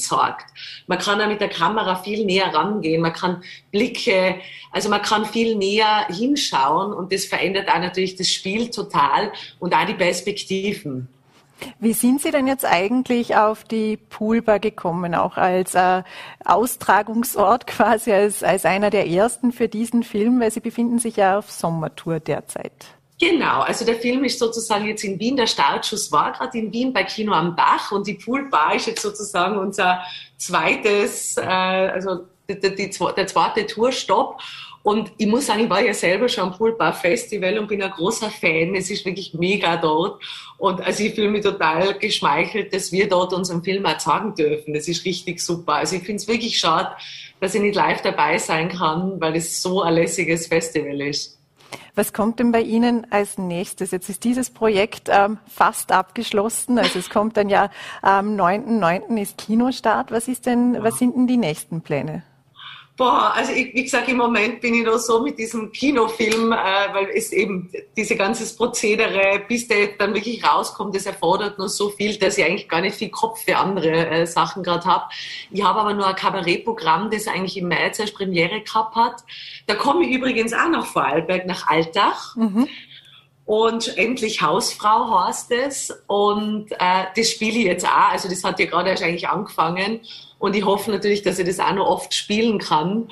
Man 0.87 0.99
kann 0.99 1.21
auch 1.21 1.27
mit 1.27 1.41
der 1.41 1.49
Kamera 1.49 1.95
viel 1.95 2.25
näher 2.25 2.53
rangehen. 2.53 3.01
Man 3.01 3.13
kann 3.13 3.43
Blicke, 3.71 4.35
also 4.71 4.89
man 4.89 5.01
kann 5.01 5.25
viel 5.25 5.55
näher 5.55 6.07
hinschauen 6.09 6.93
und 6.93 7.11
das 7.11 7.25
verändert 7.25 7.69
auch 7.69 7.79
natürlich 7.79 8.15
das 8.15 8.29
Spiel 8.29 8.69
total 8.69 9.31
und 9.59 9.73
auch 9.73 9.85
die 9.85 9.95
Perspektiven. 9.95 11.09
Wie 11.79 11.93
sind 11.93 12.21
Sie 12.21 12.31
denn 12.31 12.47
jetzt 12.47 12.65
eigentlich 12.65 13.35
auf 13.35 13.63
die 13.63 13.97
Poolbar 13.97 14.59
gekommen, 14.59 15.15
auch 15.15 15.37
als 15.37 15.73
äh, 15.73 16.03
Austragungsort 16.45 17.67
quasi, 17.67 18.13
als, 18.13 18.43
als 18.43 18.65
einer 18.65 18.89
der 18.89 19.07
ersten 19.07 19.51
für 19.51 19.67
diesen 19.67 20.03
Film, 20.03 20.39
weil 20.39 20.51
Sie 20.51 20.59
befinden 20.59 20.99
sich 20.99 21.17
ja 21.17 21.39
auf 21.39 21.51
Sommertour 21.51 22.19
derzeit? 22.19 22.96
Genau, 23.19 23.61
also 23.61 23.83
der 23.83 23.95
Film 23.95 24.23
ist 24.25 24.37
sozusagen 24.37 24.85
jetzt 24.85 25.03
in 25.03 25.19
Wien, 25.19 25.35
der 25.35 25.47
Startschuss 25.47 26.11
war 26.11 26.33
gerade 26.33 26.55
in 26.59 26.71
Wien 26.71 26.93
bei 26.93 27.03
Kino 27.03 27.33
am 27.33 27.55
Bach 27.55 27.91
und 27.91 28.05
die 28.05 28.13
Poolbar 28.13 28.75
ist 28.75 28.85
jetzt 28.85 29.01
sozusagen 29.01 29.57
unser 29.57 30.01
zweites, 30.37 31.35
äh, 31.37 31.41
also 31.41 32.27
die, 32.47 32.59
die, 32.59 32.89
der 32.91 33.27
zweite 33.27 33.65
Tourstopp. 33.65 34.39
Und 34.83 35.11
ich 35.17 35.25
muss 35.25 35.47
sagen, 35.47 35.63
ich 35.63 35.69
war 35.69 35.81
ja 35.81 35.93
selber 35.93 36.29
schon 36.29 36.45
am 36.45 36.57
Poolbar 36.57 36.93
Festival 36.93 37.57
und 37.57 37.67
bin 37.67 37.81
ein 37.81 37.91
großer 37.91 38.29
Fan. 38.29 38.75
Es 38.75 38.89
ist 38.89 39.03
wirklich 39.03 39.33
mega 39.33 39.75
dort. 39.77 40.21
Und 40.59 40.79
also 40.79 41.03
ich 41.03 41.15
fühle 41.15 41.29
mich 41.29 41.43
total 41.43 41.95
geschmeichelt, 41.95 42.73
dass 42.73 42.91
wir 42.91 43.09
dort 43.09 43.33
unseren 43.33 43.63
Film 43.63 43.85
auch 43.85 43.97
zeigen 43.97 44.35
dürfen. 44.35 44.73
Das 44.73 44.87
ist 44.87 45.03
richtig 45.03 45.41
super. 45.41 45.73
Also 45.73 45.97
ich 45.97 46.03
finde 46.03 46.21
es 46.21 46.27
wirklich 46.27 46.57
schade, 46.57 46.91
dass 47.41 47.55
ich 47.55 47.61
nicht 47.61 47.75
live 47.75 48.01
dabei 48.01 48.37
sein 48.37 48.69
kann, 48.69 49.19
weil 49.19 49.35
es 49.35 49.61
so 49.61 49.81
ein 49.81 49.95
lässiges 49.95 50.47
Festival 50.47 51.01
ist. 51.01 51.36
Was 51.95 52.13
kommt 52.13 52.39
denn 52.39 52.51
bei 52.51 52.61
Ihnen 52.61 53.07
als 53.11 53.37
nächstes? 53.37 53.91
Jetzt 53.91 54.09
ist 54.09 54.23
dieses 54.23 54.49
Projekt 54.49 55.09
ähm, 55.11 55.39
fast 55.47 55.91
abgeschlossen. 55.91 56.77
Also 56.77 56.99
es 56.99 57.09
kommt 57.09 57.37
dann 57.37 57.49
ja 57.49 57.69
am 58.01 58.35
9.9. 58.35 59.19
ist 59.21 59.37
Kinostart. 59.37 60.11
Was 60.11 60.27
ist 60.27 60.45
denn, 60.45 60.77
was 60.81 60.97
sind 60.99 61.15
denn 61.15 61.27
die 61.27 61.37
nächsten 61.37 61.81
Pläne? 61.81 62.23
Boah, 62.97 63.31
also 63.35 63.51
ich, 63.51 63.75
wie 63.75 63.83
gesagt, 63.83 64.09
im 64.09 64.17
Moment 64.17 64.59
bin 64.59 64.73
ich 64.73 64.83
noch 64.83 64.97
so 64.97 65.21
mit 65.21 65.37
diesem 65.37 65.71
Kinofilm, 65.71 66.51
äh, 66.51 66.55
weil 66.55 67.09
es 67.13 67.31
eben 67.31 67.69
diese 67.95 68.15
ganze 68.15 68.55
Prozedere, 68.55 69.43
bis 69.47 69.67
der 69.67 69.89
dann 69.99 70.15
wirklich 70.15 70.43
rauskommt, 70.43 70.95
das 70.95 71.05
erfordert 71.05 71.59
nur 71.59 71.69
so 71.69 71.89
viel, 71.89 72.17
dass 72.17 72.39
ich 72.39 72.43
eigentlich 72.43 72.67
gar 72.67 72.81
nicht 72.81 72.95
viel 72.95 73.09
Kopf 73.09 73.43
für 73.43 73.55
andere 73.57 74.07
äh, 74.07 74.25
Sachen 74.25 74.63
gerade 74.63 74.85
habe. 74.85 75.05
Ich 75.51 75.63
habe 75.63 75.79
aber 75.79 75.93
nur 75.93 76.07
ein 76.07 76.15
Kabarettprogramm, 76.15 77.11
das 77.11 77.27
eigentlich 77.27 77.57
im 77.57 77.67
März 77.67 77.99
als 77.99 78.11
Premiere 78.11 78.61
gehabt 78.61 78.95
hat. 78.95 79.23
Da 79.67 79.75
komme 79.75 80.03
ich 80.03 80.15
übrigens 80.15 80.51
auch 80.53 80.69
nach 80.69 80.87
Vorarlberg, 80.87 81.45
nach 81.45 81.67
Altach. 81.67 82.35
Mhm. 82.35 82.67
Und 83.47 83.97
endlich 83.97 84.41
Hausfrau 84.41 85.25
heißt 85.25 85.51
es. 85.53 85.89
Und 86.07 86.69
äh, 86.73 87.05
das 87.15 87.31
spiele 87.31 87.57
ich 87.57 87.65
jetzt 87.65 87.85
auch. 87.85 88.11
Also 88.11 88.27
das 88.29 88.43
hat 88.43 88.59
ja 88.59 88.65
gerade 88.65 88.89
erst 88.89 89.01
eigentlich 89.01 89.29
angefangen. 89.29 90.01
Und 90.37 90.53
ich 90.53 90.65
hoffe 90.65 90.91
natürlich, 90.91 91.23
dass 91.23 91.39
ich 91.39 91.47
das 91.47 91.59
auch 91.59 91.73
noch 91.73 91.87
oft 91.87 92.13
spielen 92.13 92.59
kann. 92.59 93.07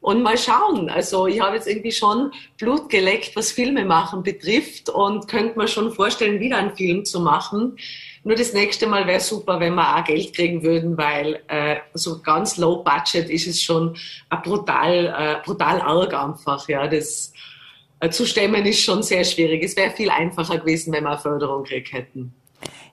und 0.00 0.22
mal 0.22 0.38
schauen. 0.38 0.90
Also 0.90 1.26
ich 1.26 1.40
habe 1.40 1.56
jetzt 1.56 1.66
irgendwie 1.66 1.90
schon 1.90 2.32
Blut 2.58 2.88
geleckt, 2.88 3.34
was 3.34 3.50
Filme 3.50 3.84
machen 3.84 4.22
betrifft 4.22 4.90
und 4.90 5.26
könnte 5.26 5.58
mir 5.58 5.68
schon 5.68 5.90
vorstellen, 5.90 6.38
wieder 6.38 6.58
einen 6.58 6.76
Film 6.76 7.04
zu 7.04 7.20
machen. 7.20 7.76
Nur 8.24 8.36
das 8.36 8.52
nächste 8.52 8.86
Mal 8.86 9.06
wäre 9.06 9.20
super, 9.20 9.58
wenn 9.58 9.74
wir 9.74 9.96
auch 9.96 10.04
Geld 10.04 10.34
kriegen 10.34 10.62
würden, 10.62 10.98
weil 10.98 11.42
äh, 11.48 11.76
so 11.94 12.20
ganz 12.20 12.58
low 12.58 12.82
budget 12.84 13.28
ist 13.30 13.46
es 13.46 13.62
schon 13.62 13.96
brutal, 14.44 15.06
äh, 15.18 15.44
brutal 15.44 15.80
arg 15.80 16.14
einfach. 16.14 16.68
Ja, 16.68 16.86
das 16.86 17.32
zu 18.10 18.26
stemmen 18.26 18.64
ist 18.64 18.80
schon 18.80 19.02
sehr 19.02 19.24
schwierig. 19.24 19.62
Es 19.62 19.76
wäre 19.76 19.90
viel 19.90 20.10
einfacher 20.10 20.58
gewesen, 20.58 20.92
wenn 20.92 21.04
wir 21.04 21.10
eine 21.10 21.18
Förderung 21.18 21.64
gekriegt 21.64 21.92
hätten. 21.92 22.34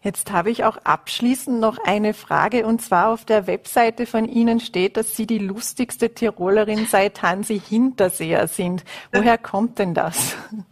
Jetzt 0.02 0.32
habe 0.32 0.52
ich 0.52 0.64
auch 0.64 0.78
abschließend 0.84 1.60
noch 1.60 1.80
eine 1.84 2.14
Frage 2.14 2.68
und 2.68 2.80
zwar 2.80 3.12
auf 3.12 3.26
der 3.26 3.48
Webseite 3.48 4.06
von 4.06 4.30
Ihnen 4.30 4.60
steht, 4.60 4.98
dass 4.98 5.16
Sie 5.16 5.26
die 5.26 5.40
lustigste 5.40 6.14
Tirolerin 6.14 6.86
seit 6.86 7.24
Hansi 7.24 7.60
Hinterseher 7.60 8.48
sind. 8.48 8.84
Woher 9.12 9.40
kommt 9.40 9.80
denn 9.80 9.96
das? 9.96 10.36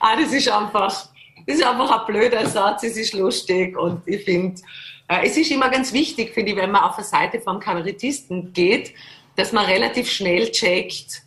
ah, 0.00 0.16
das 0.20 0.32
ist 0.32 0.48
einfach, 0.48 1.08
das 1.46 1.56
ist 1.56 1.64
einfach 1.64 2.00
ein 2.00 2.06
blöder 2.06 2.46
Satz, 2.46 2.82
es 2.82 2.96
ist 2.96 3.14
lustig 3.14 3.78
und 3.78 4.02
ich 4.06 4.24
finde, 4.24 4.60
äh, 5.06 5.24
es 5.24 5.36
ist 5.36 5.52
immer 5.52 5.68
ganz 5.68 5.92
wichtig, 5.92 6.34
finde 6.34 6.50
ich, 6.50 6.56
wenn 6.56 6.72
man 6.72 6.82
auf 6.82 6.96
der 6.96 7.04
Seite 7.04 7.40
vom 7.40 7.60
Kabarettisten 7.60 8.52
geht, 8.52 8.92
dass 9.36 9.52
man 9.52 9.66
relativ 9.66 10.10
schnell 10.10 10.50
checkt, 10.50 11.22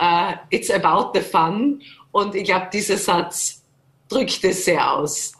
uh, 0.00 0.34
it's 0.50 0.70
about 0.70 1.12
the 1.14 1.20
fun 1.20 1.82
und 2.12 2.34
ich 2.34 2.44
glaube, 2.44 2.68
dieser 2.72 2.96
Satz 2.96 3.62
drückt 4.08 4.44
es 4.44 4.64
sehr 4.64 4.92
aus. 4.92 5.32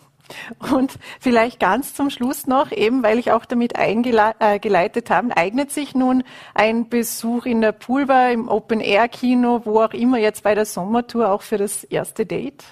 Und 0.72 0.94
vielleicht 1.20 1.60
ganz 1.60 1.94
zum 1.94 2.10
Schluss 2.10 2.46
noch, 2.46 2.72
eben 2.72 3.02
weil 3.02 3.18
ich 3.18 3.30
auch 3.30 3.44
damit 3.44 3.76
eingeleitet 3.76 5.10
äh, 5.10 5.14
habe, 5.14 5.36
eignet 5.36 5.70
sich 5.70 5.94
nun 5.94 6.24
ein 6.54 6.88
Besuch 6.88 7.46
in 7.46 7.60
der 7.60 7.72
Poolbar, 7.72 8.32
im 8.32 8.48
Open-Air-Kino, 8.48 9.62
wo 9.64 9.80
auch 9.80 9.92
immer 9.92 10.18
jetzt 10.18 10.42
bei 10.42 10.54
der 10.54 10.64
Sommertour 10.64 11.30
auch 11.30 11.42
für 11.42 11.58
das 11.58 11.84
erste 11.84 12.26
Date? 12.26 12.64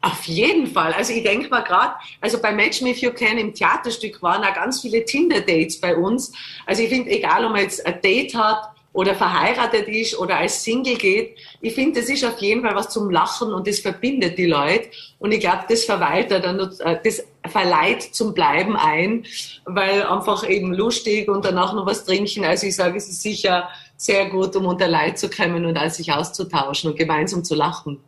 Auf 0.00 0.24
jeden 0.24 0.66
Fall. 0.66 0.92
Also 0.94 1.12
ich 1.12 1.22
denke 1.22 1.48
mal 1.48 1.62
gerade, 1.62 1.94
also 2.20 2.40
bei 2.40 2.52
Match 2.52 2.82
Me 2.82 2.90
If 2.90 2.98
You 2.98 3.12
Can 3.12 3.38
im 3.38 3.54
Theaterstück 3.54 4.20
waren 4.20 4.42
auch 4.42 4.54
ganz 4.54 4.80
viele 4.80 5.04
Tinder-Dates 5.04 5.80
bei 5.80 5.96
uns. 5.96 6.32
Also 6.66 6.82
ich 6.82 6.88
finde, 6.88 7.10
egal 7.10 7.44
ob 7.44 7.52
man 7.52 7.60
jetzt 7.60 7.84
ein 7.86 8.00
Date 8.00 8.34
hat 8.34 8.71
oder 8.92 9.14
verheiratet 9.14 9.88
ist 9.88 10.18
oder 10.18 10.38
als 10.38 10.62
Single 10.62 10.96
geht. 10.96 11.36
Ich 11.60 11.74
finde, 11.74 12.00
das 12.00 12.10
ist 12.10 12.24
auf 12.24 12.38
jeden 12.40 12.62
Fall 12.62 12.74
was 12.74 12.90
zum 12.90 13.10
Lachen 13.10 13.52
und 13.52 13.66
das 13.66 13.78
verbindet 13.78 14.36
die 14.36 14.46
Leute. 14.46 14.88
Und 15.18 15.32
ich 15.32 15.40
glaube, 15.40 15.64
das 15.68 15.84
verweilt 15.84 16.30
dann, 16.30 16.58
äh, 16.58 16.98
das 17.02 17.24
verleiht 17.48 18.02
zum 18.02 18.34
Bleiben 18.34 18.76
ein, 18.76 19.24
weil 19.64 20.02
einfach 20.02 20.48
eben 20.48 20.74
lustig 20.74 21.28
und 21.28 21.44
danach 21.44 21.72
noch 21.72 21.86
was 21.86 22.04
trinken. 22.04 22.44
Also 22.44 22.66
ich 22.66 22.76
sage, 22.76 22.98
es 22.98 23.08
ist 23.08 23.22
sicher 23.22 23.68
sehr 23.96 24.28
gut, 24.28 24.54
um 24.56 24.66
unter 24.66 24.88
Leid 24.88 25.18
zu 25.18 25.30
kommen 25.30 25.64
und 25.64 25.92
sich 25.92 26.12
auszutauschen 26.12 26.90
und 26.90 26.98
gemeinsam 26.98 27.44
zu 27.44 27.54
lachen. 27.54 27.98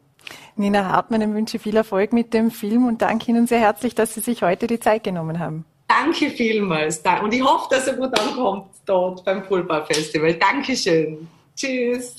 Nina 0.56 0.84
Hartmann, 0.84 1.22
ich 1.22 1.28
wünsche 1.28 1.58
viel 1.58 1.76
Erfolg 1.76 2.12
mit 2.12 2.32
dem 2.32 2.50
Film 2.50 2.86
und 2.86 3.02
danke 3.02 3.30
Ihnen 3.30 3.46
sehr 3.46 3.58
herzlich, 3.58 3.94
dass 3.94 4.14
Sie 4.14 4.20
sich 4.20 4.42
heute 4.42 4.66
die 4.66 4.78
Zeit 4.78 5.02
genommen 5.02 5.38
haben. 5.38 5.64
Danke 5.88 6.30
vielmals. 6.30 7.02
Und 7.22 7.34
ich 7.34 7.42
hoffe, 7.42 7.66
dass 7.70 7.86
er 7.86 7.94
gut 7.94 8.18
ankommt 8.18 8.66
dort 8.86 9.24
beim 9.24 9.42
Pulpa 9.42 9.84
Festival. 9.84 10.34
Dankeschön. 10.34 11.28
Tschüss. 11.56 12.16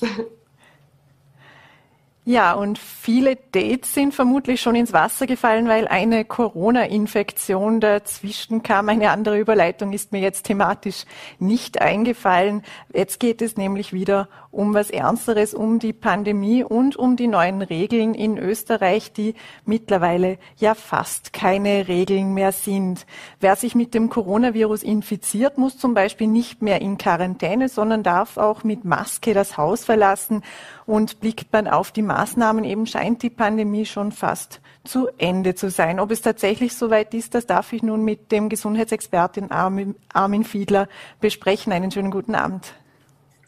Ja, 2.28 2.54
und 2.54 2.76
viele 2.80 3.36
Dates 3.36 3.94
sind 3.94 4.12
vermutlich 4.12 4.60
schon 4.60 4.74
ins 4.74 4.92
Wasser 4.92 5.28
gefallen, 5.28 5.68
weil 5.68 5.86
eine 5.86 6.24
Corona-Infektion 6.24 7.78
dazwischen 7.78 8.64
kam. 8.64 8.88
Eine 8.88 9.12
andere 9.12 9.38
Überleitung 9.38 9.92
ist 9.92 10.10
mir 10.10 10.20
jetzt 10.20 10.42
thematisch 10.42 11.04
nicht 11.38 11.80
eingefallen. 11.80 12.64
Jetzt 12.92 13.20
geht 13.20 13.42
es 13.42 13.56
nämlich 13.56 13.92
wieder 13.92 14.28
um 14.50 14.74
was 14.74 14.90
Ernsteres, 14.90 15.54
um 15.54 15.78
die 15.78 15.92
Pandemie 15.92 16.64
und 16.64 16.96
um 16.96 17.14
die 17.14 17.28
neuen 17.28 17.62
Regeln 17.62 18.12
in 18.14 18.38
Österreich, 18.38 19.12
die 19.12 19.34
mittlerweile 19.64 20.38
ja 20.56 20.74
fast 20.74 21.32
keine 21.32 21.86
Regeln 21.86 22.34
mehr 22.34 22.50
sind. 22.50 23.06
Wer 23.38 23.54
sich 23.54 23.76
mit 23.76 23.94
dem 23.94 24.08
Coronavirus 24.08 24.82
infiziert, 24.82 25.58
muss 25.58 25.78
zum 25.78 25.94
Beispiel 25.94 26.26
nicht 26.26 26.60
mehr 26.60 26.80
in 26.80 26.98
Quarantäne, 26.98 27.68
sondern 27.68 28.02
darf 28.02 28.36
auch 28.36 28.64
mit 28.64 28.84
Maske 28.84 29.32
das 29.32 29.56
Haus 29.56 29.84
verlassen. 29.84 30.42
Und 30.86 31.20
blickt 31.20 31.52
man 31.52 31.66
auf 31.68 31.90
die 31.90 32.02
Maßnahmen, 32.16 32.64
eben 32.64 32.86
scheint 32.86 33.22
die 33.22 33.30
Pandemie 33.30 33.84
schon 33.84 34.10
fast 34.10 34.60
zu 34.84 35.08
Ende 35.18 35.54
zu 35.54 35.68
sein. 35.68 36.00
Ob 36.00 36.10
es 36.10 36.22
tatsächlich 36.22 36.74
soweit 36.74 37.12
ist, 37.12 37.34
das 37.34 37.46
darf 37.46 37.74
ich 37.74 37.82
nun 37.82 38.04
mit 38.04 38.32
dem 38.32 38.48
Gesundheitsexpertin 38.48 39.50
Armin, 39.50 39.96
Armin 40.14 40.44
Fiedler 40.44 40.88
besprechen. 41.20 41.74
Einen 41.74 41.90
schönen 41.90 42.10
guten 42.10 42.34
Abend. 42.34 42.72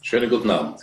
Schönen 0.03 0.29
guten 0.29 0.51
Abend. 0.51 0.77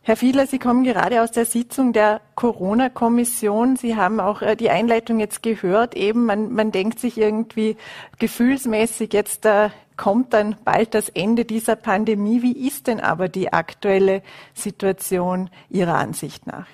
Herr 0.00 0.16
Fiedler, 0.16 0.46
Sie 0.46 0.58
kommen 0.58 0.84
gerade 0.84 1.20
aus 1.20 1.32
der 1.32 1.44
Sitzung 1.44 1.92
der 1.92 2.22
Corona-Kommission. 2.34 3.76
Sie 3.76 3.96
haben 3.96 4.18
auch 4.20 4.40
äh, 4.40 4.56
die 4.56 4.70
Einleitung 4.70 5.20
jetzt 5.20 5.42
gehört. 5.42 5.96
Eben, 5.96 6.24
man, 6.24 6.52
man 6.52 6.70
denkt 6.72 6.98
sich 6.98 7.18
irgendwie 7.18 7.76
gefühlsmäßig, 8.18 9.12
jetzt 9.12 9.44
äh, 9.44 9.68
kommt 9.96 10.32
dann 10.32 10.56
bald 10.64 10.94
das 10.94 11.10
Ende 11.10 11.44
dieser 11.44 11.76
Pandemie. 11.76 12.40
Wie 12.40 12.66
ist 12.68 12.86
denn 12.86 13.00
aber 13.00 13.28
die 13.28 13.52
aktuelle 13.52 14.22
Situation 14.54 15.50
Ihrer 15.68 15.96
Ansicht 15.96 16.46
nach? 16.46 16.66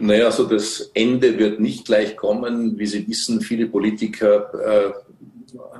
Naja, 0.00 0.26
also 0.26 0.44
das 0.44 0.90
Ende 0.94 1.38
wird 1.38 1.60
nicht 1.60 1.84
gleich 1.84 2.16
kommen. 2.16 2.78
Wie 2.78 2.86
Sie 2.86 3.06
wissen, 3.06 3.42
viele 3.42 3.66
Politiker 3.66 4.50
äh, 4.54 4.92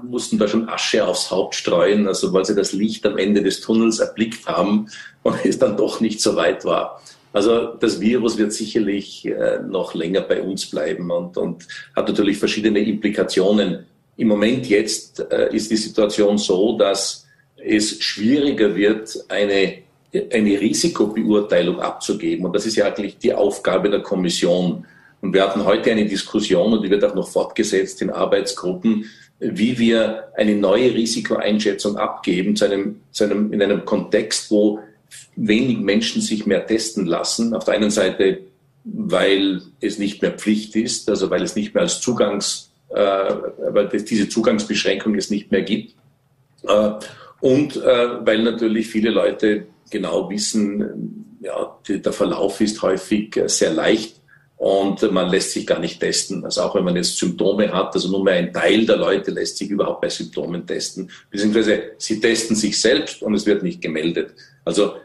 mussten 0.03 0.39
da 0.39 0.47
schon 0.47 0.69
Asche 0.69 1.07
aufs 1.07 1.31
Haupt 1.31 1.55
streuen, 1.55 2.07
also 2.07 2.33
weil 2.33 2.45
sie 2.45 2.55
das 2.55 2.73
Licht 2.73 3.07
am 3.07 3.19
Ende 3.19 3.43
des 3.43 3.61
Tunnels 3.61 3.99
erblickt 3.99 4.47
haben 4.47 4.89
und 5.23 5.37
es 5.45 5.59
dann 5.59 5.77
doch 5.77 6.01
nicht 6.01 6.21
so 6.21 6.37
weit 6.37 6.65
war. 6.65 7.03
Also 7.33 7.75
das 7.75 8.01
Virus 8.01 8.39
wird 8.39 8.53
sicherlich 8.53 9.25
äh, 9.27 9.61
noch 9.61 9.95
länger 9.95 10.23
bei 10.23 10.43
uns 10.43 10.67
bleiben 10.67 11.11
und, 11.11 11.37
und 11.37 11.67
hat 11.95 12.09
natürlich 12.09 12.39
verschiedene 12.39 12.81
Implikationen. 12.81 13.87
Im 14.17 14.29
Moment 14.29 14.69
jetzt 14.69 15.21
äh, 15.31 15.55
ist 15.55 15.71
die 15.71 15.77
Situation 15.77 16.39
so, 16.39 16.77
dass 16.77 17.27
es 17.57 18.03
schwieriger 18.03 18.75
wird, 18.75 19.17
eine, 19.29 19.79
eine 20.13 20.61
Risikobeurteilung 20.61 21.81
abzugeben. 21.81 22.45
Und 22.45 22.55
das 22.55 22.67
ist 22.67 22.77
ja 22.77 22.87
eigentlich 22.87 23.19
die 23.19 23.33
Aufgabe 23.33 23.91
der 23.91 24.01
Kommission. 24.01 24.85
Und 25.21 25.35
wir 25.35 25.43
hatten 25.43 25.65
heute 25.65 25.91
eine 25.91 26.07
Diskussion 26.07 26.73
und 26.73 26.83
die 26.83 26.91
wird 26.91 27.05
auch 27.05 27.15
noch 27.15 27.29
fortgesetzt 27.29 28.03
in 28.03 28.11
Arbeitsgruppen, 28.11 29.05
wie 29.39 29.79
wir 29.79 30.29
eine 30.37 30.55
neue 30.55 30.93
Risikoeinschätzung 30.93 31.97
abgeben 31.97 32.57
zu 32.57 32.65
einem, 32.67 33.01
zu 33.11 33.25
einem, 33.25 33.53
in 33.53 33.63
einem 33.63 33.85
Kontext, 33.85 34.51
wo 34.51 34.81
wenig 35.37 35.79
Menschen 35.79 36.23
sich 36.23 36.47
mehr 36.47 36.67
testen 36.67 37.07
lassen. 37.07 37.55
Auf 37.55 37.65
der 37.65 37.75
einen 37.75 37.91
Seite, 37.91 38.41
weil 38.85 39.63
es 39.81 39.99
nicht 39.99 40.23
mehr 40.23 40.33
Pflicht 40.33 40.75
ist, 40.77 41.09
also 41.09 41.31
weil 41.31 41.43
es 41.43 41.57
nicht 41.57 41.75
mehr 41.75 41.85
als 41.85 42.01
Zugangs, 42.01 42.71
äh, 42.91 42.97
weil 42.97 43.89
es 43.93 44.05
diese 44.05 44.29
Zugangsbeschränkung 44.29 45.15
es 45.15 45.31
nicht 45.31 45.51
mehr 45.51 45.63
gibt. 45.63 45.95
Äh, 46.65 46.93
und 47.41 47.77
äh, 47.77 48.27
weil 48.27 48.43
natürlich 48.43 48.89
viele 48.89 49.11
Leute 49.11 49.67
genau 49.91 50.29
wissen, 50.31 51.39
ja, 51.41 51.79
der 51.89 52.13
Verlauf 52.13 52.61
ist 52.61 52.83
häufig 52.83 53.41
sehr 53.47 53.73
leicht 53.73 54.21
und 54.57 55.11
man 55.11 55.31
lässt 55.31 55.53
sich 55.53 55.67
gar 55.67 55.79
nicht 55.79 56.01
testen. 56.01 56.45
Also 56.45 56.61
auch 56.61 56.75
wenn 56.75 56.85
man 56.85 56.95
jetzt 56.95 57.17
Symptome 57.17 57.73
hat, 57.73 57.95
also 57.95 58.11
nur 58.11 58.23
mehr 58.23 58.35
ein 58.35 58.53
Teil 58.53 58.85
der 58.85 58.99
Leute 58.99 59.31
lässt 59.31 59.57
sich 59.57 59.71
überhaupt 59.71 60.03
bei 60.03 60.11
Symptomen 60.11 60.67
testen, 60.67 61.11
beziehungsweise 61.31 61.93
sie 61.97 62.21
testen 62.21 62.55
sich 62.55 62.79
selbst 62.79 63.23
und 63.23 63.33
es 63.33 63.47
wird 63.47 63.63
nicht 63.63 63.81
gemeldet. 63.81 64.35
Also 64.65 64.97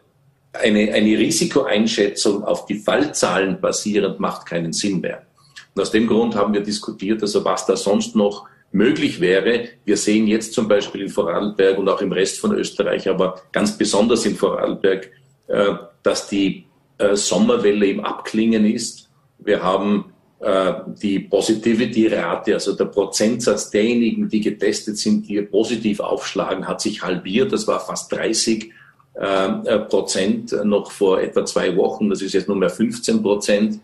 eine, 0.52 0.94
eine 0.94 1.18
Risikoeinschätzung 1.18 2.44
auf 2.44 2.66
die 2.66 2.80
Fallzahlen 2.80 3.62
basierend 3.62 4.20
macht 4.20 4.46
keinen 4.46 4.74
Sinn 4.74 5.00
mehr. 5.00 5.26
Und 5.74 5.82
aus 5.82 5.92
dem 5.92 6.08
Grund 6.08 6.36
haben 6.36 6.54
wir 6.54 6.62
diskutiert, 6.62 7.22
also 7.22 7.44
was 7.46 7.66
da 7.66 7.78
sonst 7.78 8.14
noch 8.16 8.48
möglich 8.72 9.22
wäre. 9.22 9.70
Wir 9.86 9.98
sehen 9.98 10.28
jetzt 10.28 10.54
zum 10.54 10.68
Beispiel 10.68 11.02
in 11.02 11.10
Vorarlberg 11.10 11.78
und 11.78 11.88
auch 11.90 12.02
im 12.02 12.12
Rest 12.12 12.40
von 12.40 12.54
Österreich, 12.54 13.08
aber 13.10 13.42
ganz 13.52 13.78
besonders 13.78 14.26
in 14.26 14.36
Vorarlberg, 14.36 15.12
äh, 15.48 15.74
dass 16.04 16.28
die 16.28 16.66
äh, 16.98 17.16
Sommerwelle 17.16 17.88
im 17.88 18.00
Abklingen 18.02 18.66
ist 18.66 19.06
wir 19.46 19.62
haben 19.62 20.14
äh, 20.40 20.74
die 21.02 21.20
Positivity-Rate, 21.20 22.56
also 22.56 22.74
der 22.74 22.86
Prozentsatz 22.86 23.70
derjenigen, 23.70 24.28
die 24.28 24.42
getestet 24.42 24.98
sind, 24.98 25.28
die 25.28 25.42
positiv 25.44 26.00
aufschlagen, 26.00 26.68
hat 26.68 26.82
sich 26.82 27.04
halbiert. 27.04 27.54
Das 27.54 27.68
war 27.68 27.80
fast 27.80 28.12
30 28.12 28.72
äh, 29.14 29.26
äh, 29.26 29.80
Prozent 29.80 30.56
noch 30.64 30.92
vor 30.92 31.22
etwa 31.22 31.46
zwei 31.46 31.76
Wochen. 31.78 32.10
Das 32.10 32.22
ist 32.22 32.34
jetzt 32.34 32.48
nur 32.48 32.58
mehr 32.58 32.70
15 32.70 33.22
Prozent. 33.22 33.80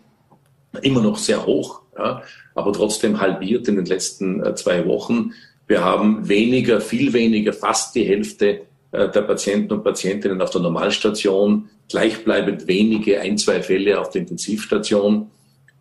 Immer 0.80 1.02
noch 1.02 1.18
sehr 1.18 1.44
hoch, 1.44 1.82
ja, 1.98 2.22
aber 2.54 2.72
trotzdem 2.72 3.20
halbiert 3.20 3.68
in 3.68 3.76
den 3.76 3.84
letzten 3.84 4.42
äh, 4.42 4.54
zwei 4.54 4.86
Wochen. 4.86 5.32
Wir 5.66 5.84
haben 5.84 6.28
weniger, 6.28 6.80
viel 6.80 7.12
weniger, 7.12 7.52
fast 7.52 7.94
die 7.94 8.04
Hälfte 8.04 8.62
äh, 8.92 9.10
der 9.10 9.22
Patienten 9.22 9.72
und 9.72 9.84
Patientinnen 9.84 10.40
auf 10.40 10.50
der 10.50 10.62
Normalstation, 10.62 11.68
gleichbleibend 11.88 12.66
wenige, 12.66 13.20
ein, 13.20 13.36
zwei 13.36 13.62
Fälle 13.62 14.00
auf 14.00 14.10
der 14.10 14.22
Intensivstation. 14.22 15.30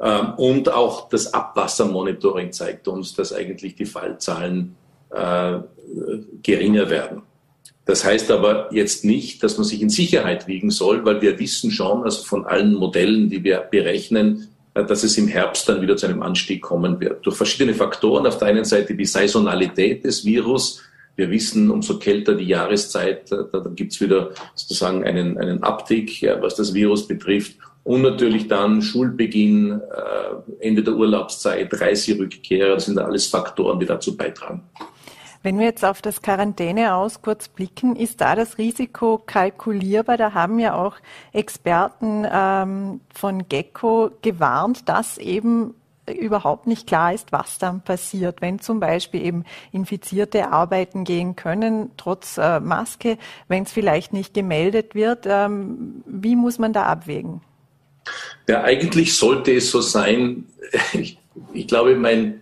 Ähm, 0.02 0.34
und 0.36 0.70
auch 0.70 1.10
das 1.10 1.34
Abwassermonitoring 1.34 2.52
zeigt 2.52 2.88
uns, 2.88 3.14
dass 3.14 3.34
eigentlich 3.34 3.76
die 3.76 3.86
Fallzahlen 3.86 4.76
äh, 5.10 5.60
geringer 6.42 6.90
werden. 6.90 7.22
Das 7.86 8.06
heißt 8.06 8.32
aber 8.32 8.74
jetzt 8.74 9.04
nicht, 9.04 9.44
dass 9.44 9.58
man 9.58 9.66
sich 9.66 9.82
in 9.82 9.90
Sicherheit 9.90 10.48
wiegen 10.48 10.72
soll, 10.72 11.04
weil 11.06 11.22
wir 11.22 11.40
wissen 11.40 11.72
schon, 11.72 12.04
also 12.04 12.24
von 12.24 12.46
allen 12.46 12.76
Modellen, 12.76 13.30
die 13.30 13.44
wir 13.44 13.60
berechnen, 13.60 14.48
dass 14.74 15.04
es 15.04 15.18
im 15.18 15.28
Herbst 15.28 15.68
dann 15.68 15.82
wieder 15.82 15.98
zu 15.98 16.08
einem 16.08 16.22
Anstieg 16.22 16.62
kommen 16.62 17.00
wird. 17.00 17.26
Durch 17.26 17.36
verschiedene 17.36 17.74
Faktoren. 17.74 18.26
Auf 18.26 18.38
der 18.38 18.48
einen 18.50 18.66
Seite 18.66 18.96
die 18.96 19.06
Saisonalität 19.06 20.04
des 20.06 20.24
Virus. 20.24 20.82
Wir 21.18 21.30
wissen, 21.30 21.70
umso 21.70 22.00
kälter 22.00 22.36
die 22.36 22.46
Jahreszeit, 22.46 23.32
äh, 23.32 23.44
da, 23.52 23.60
da 23.60 23.70
gibt 23.70 23.92
es 23.92 24.02
wieder 24.02 24.32
sozusagen 24.56 25.04
einen, 25.04 25.38
einen 25.38 25.62
Abtick, 25.62 26.22
ja, 26.22 26.42
was 26.42 26.56
das 26.56 26.74
Virus 26.74 27.08
betrifft. 27.08 27.58
Und 27.84 28.04
natürlich 28.04 28.48
dann 28.48 28.82
Schulbeginn, 28.82 29.72
äh, 29.72 30.66
Ende 30.66 30.84
der 30.84 30.94
Urlaubszeit, 30.94 31.70
Reiserückkehrer, 31.74 32.76
das 32.76 32.86
sind 32.86 33.00
alles 33.00 33.28
Faktoren, 33.28 33.80
die 33.80 33.86
dazu 33.86 34.16
beitragen. 34.16 34.64
Wenn 35.44 35.58
wir 35.58 35.66
jetzt 35.66 35.84
auf 35.84 36.02
das 36.02 36.22
Quarantäne 36.22 36.94
aus 36.96 37.22
kurz 37.22 37.48
blicken, 37.48 37.96
ist 37.96 38.22
da 38.22 38.36
das 38.36 38.58
Risiko 38.58 39.22
kalkulierbar? 39.26 40.18
Da 40.18 40.34
haben 40.34 40.60
ja 40.60 40.76
auch 40.76 40.98
Experten 41.34 42.28
ähm, 42.32 43.02
von 43.14 43.48
Gecko 43.50 44.12
gewarnt, 44.22 44.88
dass 44.88 45.18
eben 45.18 45.74
überhaupt 46.08 46.68
nicht 46.68 46.88
klar 46.88 47.14
ist, 47.14 47.32
was 47.32 47.58
dann 47.58 47.82
passiert, 47.82 48.42
wenn 48.42 48.60
zum 48.60 48.80
Beispiel 48.80 49.22
eben 49.26 49.46
Infizierte 49.72 50.52
arbeiten 50.52 51.04
gehen 51.04 51.36
können, 51.36 51.92
trotz 51.98 52.38
äh, 52.38 52.60
Maske, 52.60 53.18
wenn 53.48 53.64
es 53.64 53.72
vielleicht 53.72 54.14
nicht 54.14 54.34
gemeldet 54.34 54.94
wird. 54.94 55.26
Ähm, 55.28 56.04
wie 56.06 56.36
muss 56.36 56.60
man 56.60 56.74
da 56.74 56.84
abwägen? 56.84 57.42
Ja, 58.48 58.64
eigentlich 58.64 59.18
sollte 59.18 59.54
es 59.54 59.72
so 59.72 59.82
sein. 59.82 60.46
Ich, 60.94 61.18
ich 61.54 61.68
glaube, 61.68 61.96
mein, 61.96 62.42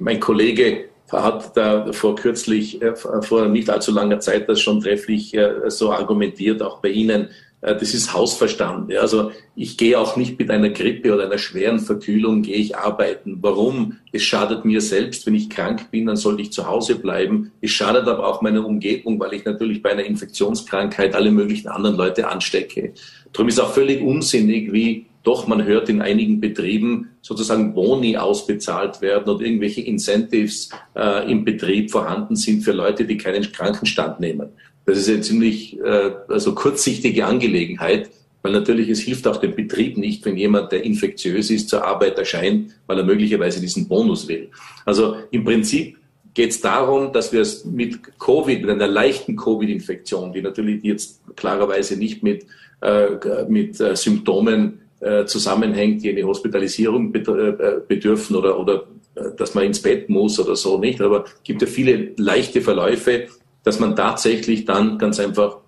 mein 0.00 0.20
Kollege 0.20 0.88
hat 1.12 1.56
da 1.56 1.92
vor 1.92 2.16
kürzlich, 2.16 2.82
äh, 2.82 2.94
vor 2.94 3.48
nicht 3.48 3.70
allzu 3.70 3.92
langer 3.92 4.20
Zeit 4.20 4.48
das 4.48 4.60
schon 4.60 4.80
trefflich 4.80 5.34
äh, 5.34 5.70
so 5.70 5.92
argumentiert, 5.92 6.62
auch 6.62 6.80
bei 6.80 6.90
Ihnen. 6.90 7.28
Äh, 7.60 7.76
das 7.76 7.94
ist 7.94 8.12
Hausverstand. 8.12 8.94
Also 8.96 9.32
ich 9.56 9.76
gehe 9.76 9.98
auch 9.98 10.16
nicht 10.16 10.38
mit 10.38 10.50
einer 10.50 10.70
Grippe 10.70 11.14
oder 11.14 11.24
einer 11.24 11.38
schweren 11.38 11.80
Verkühlung 11.80 12.42
gehe 12.42 12.56
ich 12.56 12.76
arbeiten. 12.76 13.38
Warum? 13.40 13.96
Es 14.12 14.22
schadet 14.22 14.64
mir 14.64 14.80
selbst, 14.80 15.26
wenn 15.26 15.34
ich 15.34 15.48
krank 15.48 15.90
bin, 15.90 16.06
dann 16.06 16.16
sollte 16.16 16.42
ich 16.42 16.52
zu 16.52 16.66
Hause 16.66 16.96
bleiben. 16.96 17.52
Es 17.60 17.70
schadet 17.70 18.06
aber 18.06 18.26
auch 18.26 18.42
meiner 18.42 18.64
Umgebung, 18.66 19.18
weil 19.18 19.34
ich 19.34 19.44
natürlich 19.44 19.82
bei 19.82 19.90
einer 19.90 20.04
Infektionskrankheit 20.04 21.14
alle 21.14 21.30
möglichen 21.30 21.68
anderen 21.68 21.96
Leute 21.96 22.28
anstecke. 22.28 22.92
Darum 23.32 23.48
ist 23.48 23.60
auch 23.60 23.72
völlig 23.72 24.02
unsinnig, 24.02 24.72
wie 24.72 25.06
doch 25.28 25.46
man 25.46 25.62
hört 25.66 25.90
in 25.90 26.00
einigen 26.00 26.40
Betrieben 26.40 27.10
sozusagen 27.20 27.74
Boni 27.74 28.16
ausbezahlt 28.16 29.02
werden 29.02 29.28
oder 29.28 29.44
irgendwelche 29.44 29.82
Incentives 29.82 30.70
äh, 30.96 31.30
im 31.30 31.44
Betrieb 31.44 31.90
vorhanden 31.90 32.34
sind 32.34 32.62
für 32.62 32.72
Leute, 32.72 33.04
die 33.04 33.18
keinen 33.18 33.42
Krankenstand 33.52 34.20
nehmen. 34.20 34.48
Das 34.86 34.96
ist 34.96 35.10
eine 35.10 35.20
ziemlich 35.20 35.78
äh, 35.80 36.12
also 36.28 36.54
kurzsichtige 36.54 37.26
Angelegenheit, 37.26 38.08
weil 38.40 38.52
natürlich 38.52 38.88
es 38.88 39.00
hilft 39.00 39.28
auch 39.28 39.36
dem 39.36 39.54
Betrieb 39.54 39.98
nicht, 39.98 40.24
wenn 40.24 40.38
jemand, 40.38 40.72
der 40.72 40.82
infektiös 40.82 41.50
ist, 41.50 41.68
zur 41.68 41.84
Arbeit 41.84 42.16
erscheint, 42.16 42.70
weil 42.86 42.96
er 42.96 43.04
möglicherweise 43.04 43.60
diesen 43.60 43.86
Bonus 43.86 44.28
will. 44.28 44.48
Also 44.86 45.16
im 45.30 45.44
Prinzip 45.44 45.98
geht 46.32 46.52
es 46.52 46.62
darum, 46.62 47.12
dass 47.12 47.34
wir 47.34 47.42
es 47.42 47.66
mit 47.66 48.18
Covid, 48.18 48.62
mit 48.62 48.70
einer 48.70 48.88
leichten 48.88 49.36
Covid-Infektion, 49.36 50.32
die 50.32 50.40
natürlich 50.40 50.82
jetzt 50.84 51.20
klarerweise 51.36 51.98
nicht 51.98 52.22
mit, 52.22 52.46
äh, 52.80 53.08
mit 53.46 53.78
äh, 53.78 53.94
Symptomen 53.94 54.87
äh, 55.00 55.24
zusammenhängt, 55.26 56.02
die 56.02 56.10
eine 56.10 56.24
Hospitalisierung 56.24 57.14
äh, 57.14 57.80
bedürfen 57.86 58.36
oder, 58.36 58.58
oder 58.58 58.84
äh, 59.14 59.30
dass 59.36 59.54
man 59.54 59.64
ins 59.64 59.80
Bett 59.80 60.08
muss 60.08 60.38
oder 60.40 60.56
so 60.56 60.78
nicht. 60.78 61.00
Aber 61.00 61.24
es 61.24 61.42
gibt 61.44 61.62
ja 61.62 61.68
viele 61.68 62.12
leichte 62.16 62.60
Verläufe, 62.60 63.28
dass 63.62 63.78
man 63.78 63.94
tatsächlich 63.94 64.64
dann 64.64 64.98
ganz 64.98 65.20
einfach 65.20 65.58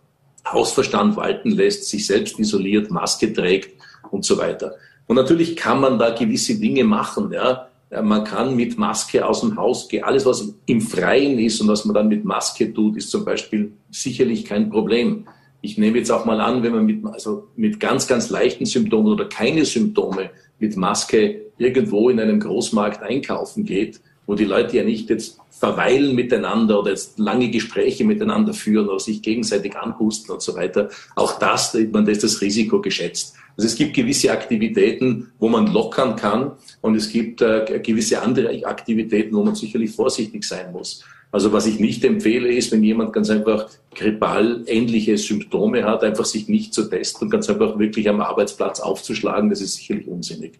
Hausverstand 0.47 1.17
walten 1.17 1.51
lässt, 1.51 1.89
sich 1.89 2.07
selbst 2.07 2.39
isoliert, 2.39 2.91
Maske 2.91 3.33
trägt 3.33 3.71
und 4.11 4.25
so 4.25 4.39
weiter. 4.39 4.75
Und 5.07 5.17
natürlich 5.17 5.57
kann 5.57 5.81
man 5.81 5.99
da 5.99 6.11
gewisse 6.11 6.59
Dinge 6.59 6.85
machen. 6.85 7.33
Ja. 7.33 7.69
Man 8.03 8.25
kann 8.25 8.57
mit 8.57 8.79
Maske 8.79 9.27
aus 9.27 9.41
dem 9.41 9.57
Haus 9.57 9.89
gehen. 9.89 10.05
Alles, 10.05 10.25
was 10.25 10.55
im 10.67 10.81
Freien 10.81 11.39
ist 11.39 11.61
und 11.61 11.69
was 11.69 11.85
man 11.85 11.95
dann 11.95 12.09
mit 12.09 12.25
Maske 12.25 12.73
tut, 12.73 12.97
ist 12.97 13.11
zum 13.11 13.25
Beispiel 13.25 13.73
sicherlich 13.91 14.45
kein 14.45 14.71
Problem. 14.71 15.27
Ich 15.63 15.79
nehme 15.79 15.99
jetzt 15.99 16.11
auch 16.11 16.25
mal 16.25 16.41
an, 16.41 16.63
wenn 16.63 16.73
man 16.73 16.87
mit, 16.87 17.05
also 17.05 17.49
mit 17.57 17.81
ganz, 17.81 18.07
ganz 18.07 18.31
leichten 18.31 18.67
Symptomen 18.67 19.13
oder 19.13 19.27
keine 19.27 19.65
Symptome 19.65 20.31
mit 20.59 20.77
Maske 20.77 21.43
irgendwo 21.59 22.09
in 22.09 22.19
einem 22.21 22.41
Großmarkt 22.41 23.03
einkaufen 23.03 23.65
geht, 23.65 24.01
wo 24.27 24.35
die 24.35 24.45
Leute 24.45 24.77
ja 24.77 24.85
nicht 24.85 25.11
jetzt 25.11 25.39
verweilen 25.51 26.15
miteinander 26.15 26.81
oder 26.81 26.91
jetzt 26.91 27.19
lange 27.19 27.51
Gespräche 27.51 28.05
miteinander 28.05 28.55
führen 28.55 28.89
oder 28.89 28.99
sich 28.99 29.21
gegenseitig 29.21 29.77
anhusten 29.77 30.33
und 30.33 30.41
so 30.41 30.55
weiter. 30.55 30.89
Auch 31.17 31.39
das, 31.39 31.77
man, 31.93 32.07
ist 32.07 32.25
das 32.25 32.41
Risiko 32.41 32.81
geschätzt. 32.81 33.35
Also 33.57 33.69
es 33.69 33.75
gibt 33.75 33.95
gewisse 33.95 34.33
Aktivitäten, 34.33 35.33
wo 35.39 35.49
man 35.49 35.67
lockern 35.67 36.17
kann 36.17 36.53
und 36.81 36.95
es 36.95 37.11
gibt 37.11 37.43
äh, 37.43 37.81
gewisse 37.83 38.23
andere 38.23 38.65
Aktivitäten, 38.65 39.37
wo 39.37 39.45
man 39.45 39.55
sicherlich 39.55 39.91
vorsichtig 39.91 40.45
sein 40.45 40.73
muss. 40.73 41.05
Also 41.33 41.53
was 41.53 41.67
ich 41.67 41.79
nicht 41.79 42.05
empfehle, 42.05 42.49
ist, 42.49 42.73
wenn 42.73 42.83
jemand 42.83 43.13
ganz 43.13 43.31
einfach 43.31 43.69
grippal 43.95 44.65
ähnliche 44.67 45.17
Symptome 45.17 45.85
hat, 45.85 46.03
einfach 46.03 46.25
sich 46.25 46.49
nicht 46.49 46.75
zu 46.75 46.89
testen 46.89 47.27
und 47.27 47.31
ganz 47.31 47.49
einfach 47.49 47.79
wirklich 47.79 48.09
am 48.09 48.21
Arbeitsplatz 48.21 48.81
aufzuschlagen. 48.81 49.49
Das 49.49 49.61
ist 49.61 49.75
sicherlich 49.75 50.09
unsinnig. 50.09 50.59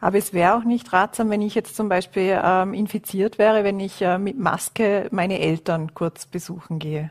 Aber 0.00 0.18
es 0.18 0.32
wäre 0.32 0.54
auch 0.54 0.64
nicht 0.64 0.92
ratsam, 0.92 1.30
wenn 1.30 1.42
ich 1.42 1.54
jetzt 1.54 1.74
zum 1.74 1.88
Beispiel 1.88 2.38
ähm, 2.42 2.74
infiziert 2.74 3.38
wäre, 3.38 3.64
wenn 3.64 3.80
ich 3.80 4.00
äh, 4.02 4.18
mit 4.18 4.38
Maske 4.38 5.08
meine 5.10 5.40
Eltern 5.40 5.94
kurz 5.94 6.26
besuchen 6.26 6.78
gehe. 6.78 7.10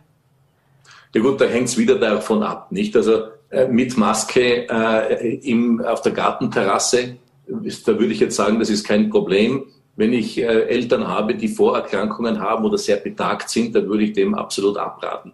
Ja 1.13 1.21
gut, 1.21 1.41
da 1.41 1.45
hängt 1.45 1.67
es 1.67 1.77
wieder 1.77 1.95
davon 1.95 2.43
ab, 2.43 2.71
nicht? 2.71 2.95
Also 2.95 3.23
äh, 3.49 3.67
mit 3.67 3.97
Maske 3.97 4.67
äh, 4.69 5.35
im, 5.37 5.81
auf 5.83 6.01
der 6.01 6.11
Gartenterrasse, 6.11 7.17
da 7.47 7.99
würde 7.99 8.13
ich 8.13 8.19
jetzt 8.19 8.35
sagen, 8.35 8.59
das 8.59 8.69
ist 8.69 8.85
kein 8.85 9.09
Problem 9.09 9.65
wenn 9.95 10.13
ich 10.13 10.37
äh, 10.37 10.43
Eltern 10.43 11.07
habe, 11.07 11.35
die 11.35 11.47
Vorerkrankungen 11.47 12.39
haben 12.39 12.65
oder 12.65 12.77
sehr 12.77 12.97
betagt 12.97 13.49
sind, 13.49 13.75
dann 13.75 13.87
würde 13.87 14.03
ich 14.03 14.13
dem 14.13 14.35
absolut 14.35 14.77
abraten. 14.77 15.31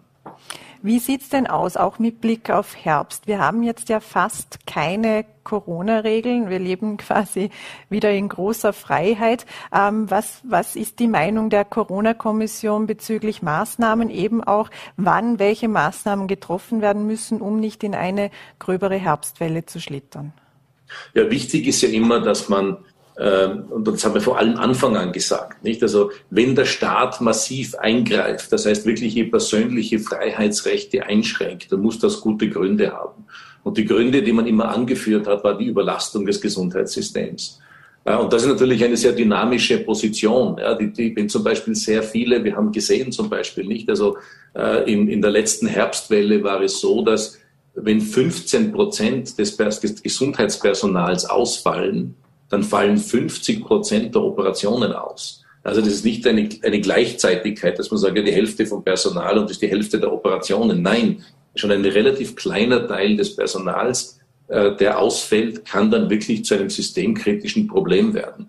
Wie 0.84 0.98
sieht's 0.98 1.28
denn 1.28 1.46
aus, 1.46 1.76
auch 1.76 2.00
mit 2.00 2.20
Blick 2.20 2.50
auf 2.50 2.74
Herbst? 2.74 3.28
Wir 3.28 3.38
haben 3.38 3.62
jetzt 3.62 3.88
ja 3.88 4.00
fast 4.00 4.66
keine 4.66 5.24
Corona-Regeln. 5.44 6.50
Wir 6.50 6.58
leben 6.58 6.96
quasi 6.96 7.50
wieder 7.88 8.10
in 8.10 8.28
großer 8.28 8.72
Freiheit. 8.72 9.46
Ähm, 9.72 10.10
was, 10.10 10.40
was 10.42 10.74
ist 10.74 10.98
die 10.98 11.06
Meinung 11.06 11.50
der 11.50 11.64
Corona-Kommission 11.64 12.88
bezüglich 12.88 13.42
Maßnahmen, 13.42 14.10
eben 14.10 14.42
auch 14.42 14.70
wann 14.96 15.38
welche 15.38 15.68
Maßnahmen 15.68 16.26
getroffen 16.26 16.82
werden 16.82 17.06
müssen, 17.06 17.40
um 17.40 17.60
nicht 17.60 17.84
in 17.84 17.94
eine 17.94 18.32
gröbere 18.58 18.96
Herbstwelle 18.96 19.64
zu 19.66 19.80
schlittern? 19.80 20.32
Ja, 21.14 21.30
wichtig 21.30 21.68
ist 21.68 21.82
ja 21.82 21.90
immer, 21.90 22.20
dass 22.20 22.48
man 22.48 22.78
und 23.14 23.86
das 23.86 24.04
haben 24.04 24.14
wir 24.14 24.22
vor 24.22 24.38
allem 24.38 24.56
Anfang 24.56 24.96
an 24.96 25.12
gesagt, 25.12 25.62
nicht? 25.62 25.82
Also, 25.82 26.10
wenn 26.30 26.54
der 26.54 26.64
Staat 26.64 27.20
massiv 27.20 27.74
eingreift, 27.74 28.52
das 28.52 28.64
heißt 28.64 28.86
wirkliche 28.86 29.24
persönliche 29.24 29.98
Freiheitsrechte 29.98 31.04
einschränkt, 31.04 31.70
dann 31.70 31.80
muss 31.80 31.98
das 31.98 32.20
gute 32.20 32.48
Gründe 32.48 32.92
haben. 32.92 33.26
Und 33.64 33.76
die 33.76 33.84
Gründe, 33.84 34.22
die 34.22 34.32
man 34.32 34.46
immer 34.46 34.70
angeführt 34.70 35.26
hat, 35.26 35.44
war 35.44 35.56
die 35.56 35.66
Überlastung 35.66 36.26
des 36.26 36.40
Gesundheitssystems. 36.40 37.60
Und 38.04 38.32
das 38.32 38.42
ist 38.42 38.48
natürlich 38.48 38.82
eine 38.82 38.96
sehr 38.96 39.12
dynamische 39.12 39.78
Position. 39.78 40.58
Ja, 40.58 40.74
die, 40.74 41.14
wenn 41.14 41.28
zum 41.28 41.44
Beispiel 41.44 41.76
sehr 41.76 42.02
viele, 42.02 42.42
wir 42.42 42.56
haben 42.56 42.72
gesehen 42.72 43.12
zum 43.12 43.30
Beispiel 43.30 43.64
nicht, 43.64 43.88
also 43.88 44.16
äh, 44.54 44.92
in, 44.92 45.22
der 45.22 45.30
letzten 45.30 45.68
Herbstwelle 45.68 46.42
war 46.42 46.60
es 46.62 46.80
so, 46.80 47.02
dass 47.02 47.38
wenn 47.74 48.00
15 48.00 48.72
Prozent 48.72 49.38
des 49.38 49.56
Gesundheitspersonals 50.02 51.26
ausfallen, 51.26 52.16
dann 52.52 52.62
fallen 52.62 52.98
50 52.98 53.64
Prozent 53.64 54.14
der 54.14 54.22
Operationen 54.22 54.92
aus. 54.92 55.42
Also 55.62 55.80
das 55.80 55.94
ist 55.94 56.04
nicht 56.04 56.26
eine, 56.26 56.48
eine 56.62 56.80
Gleichzeitigkeit, 56.80 57.78
dass 57.78 57.90
man 57.90 57.98
sagt, 57.98 58.16
ja, 58.16 58.22
die 58.22 58.32
Hälfte 58.32 58.66
vom 58.66 58.84
Personal 58.84 59.38
und 59.38 59.44
das 59.44 59.52
ist 59.52 59.62
die 59.62 59.68
Hälfte 59.68 59.98
der 59.98 60.12
Operationen. 60.12 60.82
Nein, 60.82 61.24
schon 61.54 61.70
ein 61.70 61.84
relativ 61.84 62.36
kleiner 62.36 62.86
Teil 62.86 63.16
des 63.16 63.34
Personals, 63.34 64.20
äh, 64.48 64.76
der 64.76 64.98
ausfällt, 64.98 65.64
kann 65.64 65.90
dann 65.90 66.10
wirklich 66.10 66.44
zu 66.44 66.54
einem 66.54 66.68
systemkritischen 66.68 67.68
Problem 67.68 68.12
werden. 68.12 68.48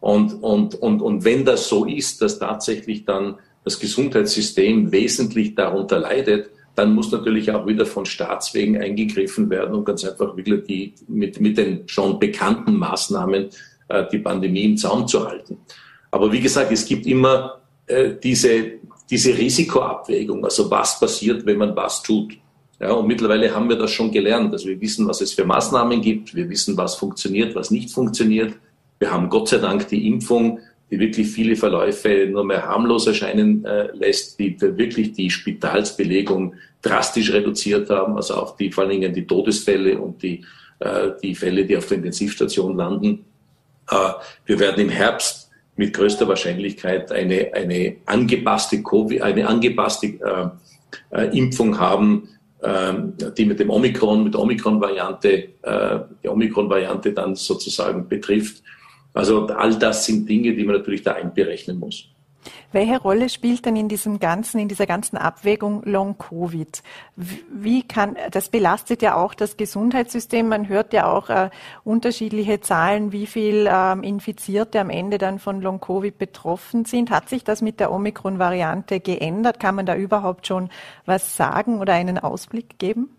Und, 0.00 0.42
und, 0.42 0.74
und, 0.76 1.02
und 1.02 1.24
wenn 1.24 1.44
das 1.44 1.68
so 1.68 1.84
ist, 1.84 2.22
dass 2.22 2.38
tatsächlich 2.38 3.04
dann 3.04 3.36
das 3.64 3.78
Gesundheitssystem 3.78 4.90
wesentlich 4.92 5.54
darunter 5.54 5.98
leidet, 5.98 6.48
dann 6.74 6.94
muss 6.94 7.12
natürlich 7.12 7.50
auch 7.50 7.66
wieder 7.66 7.84
von 7.84 8.06
Staatswegen 8.06 8.80
eingegriffen 8.80 9.50
werden, 9.50 9.74
um 9.74 9.84
ganz 9.84 10.04
einfach 10.04 10.36
wirklich 10.36 10.64
die, 10.64 10.94
mit, 11.08 11.40
mit 11.40 11.58
den 11.58 11.86
schon 11.86 12.18
bekannten 12.18 12.76
Maßnahmen 12.76 13.48
äh, 13.88 14.04
die 14.10 14.18
Pandemie 14.18 14.64
im 14.64 14.76
Zaum 14.76 15.06
zu 15.06 15.26
halten. 15.26 15.58
Aber 16.10 16.32
wie 16.32 16.40
gesagt, 16.40 16.72
es 16.72 16.84
gibt 16.84 17.06
immer 17.06 17.60
äh, 17.86 18.12
diese, 18.22 18.72
diese 19.10 19.36
Risikoabwägung, 19.36 20.44
also 20.44 20.70
was 20.70 20.98
passiert, 20.98 21.44
wenn 21.44 21.58
man 21.58 21.76
was 21.76 22.02
tut. 22.02 22.34
Ja, 22.80 22.92
und 22.92 23.06
mittlerweile 23.06 23.54
haben 23.54 23.68
wir 23.68 23.76
das 23.76 23.92
schon 23.92 24.10
gelernt. 24.10 24.52
Also 24.52 24.68
wir 24.68 24.80
wissen, 24.80 25.06
was 25.06 25.20
es 25.20 25.32
für 25.32 25.44
Maßnahmen 25.44 26.00
gibt, 26.00 26.34
wir 26.34 26.48
wissen, 26.48 26.76
was 26.76 26.96
funktioniert, 26.96 27.54
was 27.54 27.70
nicht 27.70 27.90
funktioniert. 27.90 28.54
Wir 28.98 29.12
haben 29.12 29.28
Gott 29.28 29.48
sei 29.48 29.58
Dank 29.58 29.88
die 29.88 30.06
Impfung, 30.08 30.58
die 30.92 31.00
wirklich 31.00 31.28
viele 31.28 31.56
Verläufe 31.56 32.28
nur 32.30 32.44
mehr 32.44 32.66
harmlos 32.66 33.06
erscheinen 33.06 33.64
äh, 33.64 33.88
lässt, 33.94 34.38
die 34.38 34.60
wirklich 34.60 35.12
die 35.12 35.30
Spitalsbelegung 35.30 36.54
drastisch 36.82 37.32
reduziert 37.32 37.88
haben, 37.88 38.16
also 38.16 38.34
auch 38.34 38.56
die 38.56 38.70
vor 38.70 38.84
allen 38.84 38.92
Dingen 38.92 39.14
die 39.14 39.26
Todesfälle 39.26 39.98
und 39.98 40.22
die, 40.22 40.44
äh, 40.80 41.12
die 41.22 41.34
Fälle, 41.34 41.64
die 41.64 41.78
auf 41.78 41.86
der 41.86 41.96
Intensivstation 41.96 42.76
landen. 42.76 43.24
Äh, 43.90 43.96
wir 44.44 44.60
werden 44.60 44.82
im 44.82 44.90
Herbst 44.90 45.50
mit 45.76 45.94
größter 45.94 46.28
Wahrscheinlichkeit 46.28 47.10
eine, 47.10 47.54
eine 47.54 47.96
angepasste 48.04 48.82
COVID, 48.82 49.22
eine 49.22 49.48
angepasste 49.48 50.08
äh, 50.08 50.48
äh, 51.10 51.38
Impfung 51.38 51.78
haben, 51.78 52.28
äh, 52.60 52.92
die 53.38 53.46
mit 53.46 53.60
dem 53.60 53.70
Omikron, 53.70 54.24
mit 54.24 54.34
der 54.34 54.42
Omikron-Variante, 54.42 55.48
äh, 55.62 55.98
die 56.22 56.28
Omikron-Variante 56.28 57.14
dann 57.14 57.34
sozusagen 57.34 58.06
betrifft. 58.08 58.62
Also 59.14 59.46
all 59.46 59.78
das 59.78 60.06
sind 60.06 60.28
Dinge, 60.28 60.54
die 60.54 60.64
man 60.64 60.76
natürlich 60.76 61.02
da 61.02 61.12
einberechnen 61.12 61.78
muss. 61.78 62.08
Welche 62.72 63.00
Rolle 63.00 63.28
spielt 63.28 63.66
denn 63.66 63.76
in 63.76 63.88
diesem 63.88 64.18
ganzen, 64.18 64.58
in 64.58 64.68
dieser 64.68 64.86
ganzen 64.86 65.16
Abwägung 65.16 65.82
Long 65.84 66.18
Covid? 66.18 66.82
Wie 67.16 67.82
kann, 67.82 68.16
das 68.30 68.48
belastet 68.48 69.02
ja 69.02 69.14
auch 69.14 69.34
das 69.34 69.56
Gesundheitssystem. 69.56 70.48
Man 70.48 70.68
hört 70.68 70.92
ja 70.92 71.12
auch 71.12 71.28
äh, 71.28 71.50
unterschiedliche 71.84 72.60
Zahlen, 72.60 73.12
wie 73.12 73.26
viel 73.26 73.68
ähm, 73.70 74.02
Infizierte 74.02 74.80
am 74.80 74.90
Ende 74.90 75.18
dann 75.18 75.38
von 75.38 75.60
Long 75.60 75.80
Covid 75.80 76.18
betroffen 76.18 76.84
sind. 76.84 77.10
Hat 77.10 77.28
sich 77.28 77.44
das 77.44 77.62
mit 77.62 77.78
der 77.78 77.92
Omikron-Variante 77.92 79.00
geändert? 79.00 79.60
Kann 79.60 79.74
man 79.74 79.86
da 79.86 79.94
überhaupt 79.94 80.46
schon 80.46 80.70
was 81.04 81.36
sagen 81.36 81.78
oder 81.78 81.92
einen 81.92 82.18
Ausblick 82.18 82.78
geben? 82.78 83.10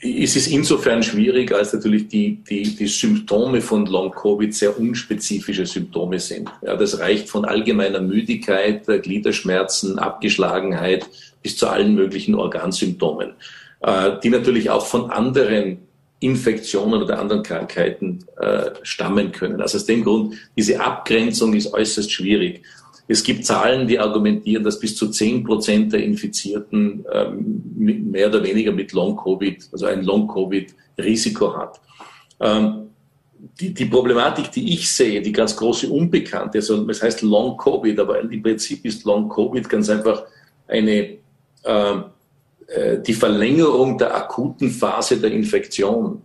Es 0.00 0.36
ist 0.36 0.48
insofern 0.48 1.02
schwierig, 1.02 1.52
als 1.52 1.72
natürlich 1.72 2.08
die, 2.08 2.42
die, 2.48 2.76
die 2.76 2.86
Symptome 2.86 3.60
von 3.60 3.86
Long-Covid 3.86 4.54
sehr 4.54 4.78
unspezifische 4.78 5.64
Symptome 5.64 6.20
sind. 6.20 6.50
Ja, 6.62 6.76
das 6.76 6.98
reicht 6.98 7.28
von 7.28 7.44
allgemeiner 7.44 8.00
Müdigkeit, 8.00 8.86
Gliederschmerzen, 8.86 9.98
Abgeschlagenheit 9.98 11.08
bis 11.42 11.56
zu 11.56 11.68
allen 11.68 11.94
möglichen 11.94 12.34
Organsymptomen, 12.34 13.32
äh, 13.80 14.12
die 14.22 14.30
natürlich 14.30 14.68
auch 14.68 14.84
von 14.84 15.10
anderen 15.10 15.78
Infektionen 16.20 17.02
oder 17.02 17.18
anderen 17.18 17.42
Krankheiten 17.42 18.24
äh, 18.38 18.70
stammen 18.82 19.32
können. 19.32 19.60
Also 19.60 19.78
aus 19.78 19.86
dem 19.86 20.04
Grund, 20.04 20.34
diese 20.56 20.80
Abgrenzung 20.80 21.54
ist 21.54 21.72
äußerst 21.72 22.10
schwierig. 22.10 22.62
Es 23.06 23.22
gibt 23.22 23.44
Zahlen, 23.44 23.86
die 23.86 23.98
argumentieren, 23.98 24.64
dass 24.64 24.80
bis 24.80 24.96
zu 24.96 25.10
zehn 25.10 25.44
Prozent 25.44 25.92
der 25.92 26.02
Infizierten 26.02 27.04
ähm, 27.12 27.62
mehr 27.76 28.28
oder 28.28 28.42
weniger 28.42 28.72
mit 28.72 28.92
Long-Covid, 28.92 29.68
also 29.72 29.86
ein 29.86 30.04
Long-Covid-Risiko 30.04 31.56
hat. 31.56 31.80
Ähm, 32.40 32.88
die, 33.60 33.74
die, 33.74 33.84
Problematik, 33.84 34.50
die 34.52 34.72
ich 34.72 34.90
sehe, 34.90 35.20
die 35.20 35.32
ganz 35.32 35.54
große 35.54 35.88
Unbekannte, 35.90 36.58
also 36.58 36.88
es 36.88 37.02
heißt 37.02 37.20
Long-Covid, 37.22 37.98
aber 38.00 38.20
im 38.20 38.42
Prinzip 38.42 38.84
ist 38.86 39.04
Long-Covid 39.04 39.68
ganz 39.68 39.90
einfach 39.90 40.22
eine, 40.66 41.18
ähm, 41.64 42.04
äh, 42.66 42.98
die 43.00 43.12
Verlängerung 43.12 43.98
der 43.98 44.14
akuten 44.16 44.70
Phase 44.70 45.18
der 45.18 45.30
Infektion. 45.30 46.22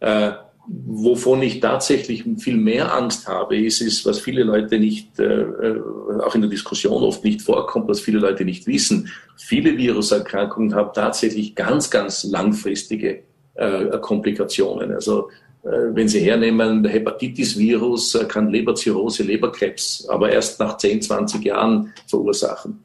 Äh, 0.00 0.32
Wovon 0.72 1.42
ich 1.42 1.58
tatsächlich 1.58 2.24
viel 2.38 2.56
mehr 2.56 2.94
Angst 2.94 3.26
habe, 3.26 3.58
ist 3.58 3.80
es, 3.80 4.06
was 4.06 4.20
viele 4.20 4.44
Leute 4.44 4.78
nicht, 4.78 5.18
äh, 5.18 5.24
äh, 5.24 5.80
auch 6.24 6.36
in 6.36 6.42
der 6.42 6.50
Diskussion 6.50 7.02
oft 7.02 7.24
nicht 7.24 7.42
vorkommt, 7.42 7.88
was 7.88 8.00
viele 8.00 8.20
Leute 8.20 8.44
nicht 8.44 8.68
wissen. 8.68 9.10
Viele 9.36 9.76
Viruserkrankungen 9.76 10.76
haben 10.76 10.90
tatsächlich 10.94 11.56
ganz, 11.56 11.90
ganz 11.90 12.22
langfristige 12.22 13.24
äh, 13.54 13.98
Komplikationen. 14.00 14.92
Also 14.92 15.30
äh, 15.64 15.68
wenn 15.92 16.06
Sie 16.06 16.20
hernehmen, 16.20 16.84
der 16.84 16.92
Hepatitis-Virus 16.92 18.14
äh, 18.14 18.24
kann 18.26 18.50
Leberzirrhose, 18.50 19.24
Leberkrebs, 19.24 20.08
aber 20.08 20.30
erst 20.30 20.60
nach 20.60 20.76
10, 20.76 21.02
20 21.02 21.44
Jahren 21.44 21.92
verursachen. 22.06 22.84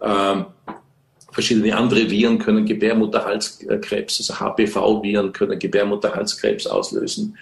Ähm, 0.00 0.46
Verschiedene 1.34 1.76
andere 1.76 2.08
Viren 2.08 2.38
können 2.38 2.64
Gebärmutterhalskrebs, 2.64 4.20
also 4.20 4.34
HPV-Viren 4.34 5.32
können 5.32 5.58
Gebärmutterhalskrebs 5.58 6.68
auslösen 6.68 7.36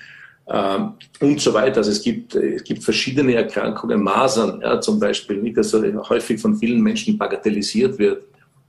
ähm, 0.48 0.94
und 1.20 1.40
so 1.40 1.52
weiter. 1.52 1.78
Also 1.78 1.90
es 1.90 2.02
gibt, 2.02 2.34
es 2.34 2.64
gibt 2.64 2.82
verschiedene 2.82 3.34
Erkrankungen, 3.34 4.02
Masern 4.02 4.62
ja, 4.62 4.80
zum 4.80 4.98
Beispiel, 4.98 5.36
nicht, 5.42 5.58
dass 5.58 5.74
er 5.74 6.08
häufig 6.08 6.40
von 6.40 6.56
vielen 6.56 6.80
Menschen 6.80 7.18
bagatellisiert 7.18 7.98
wird, 7.98 8.22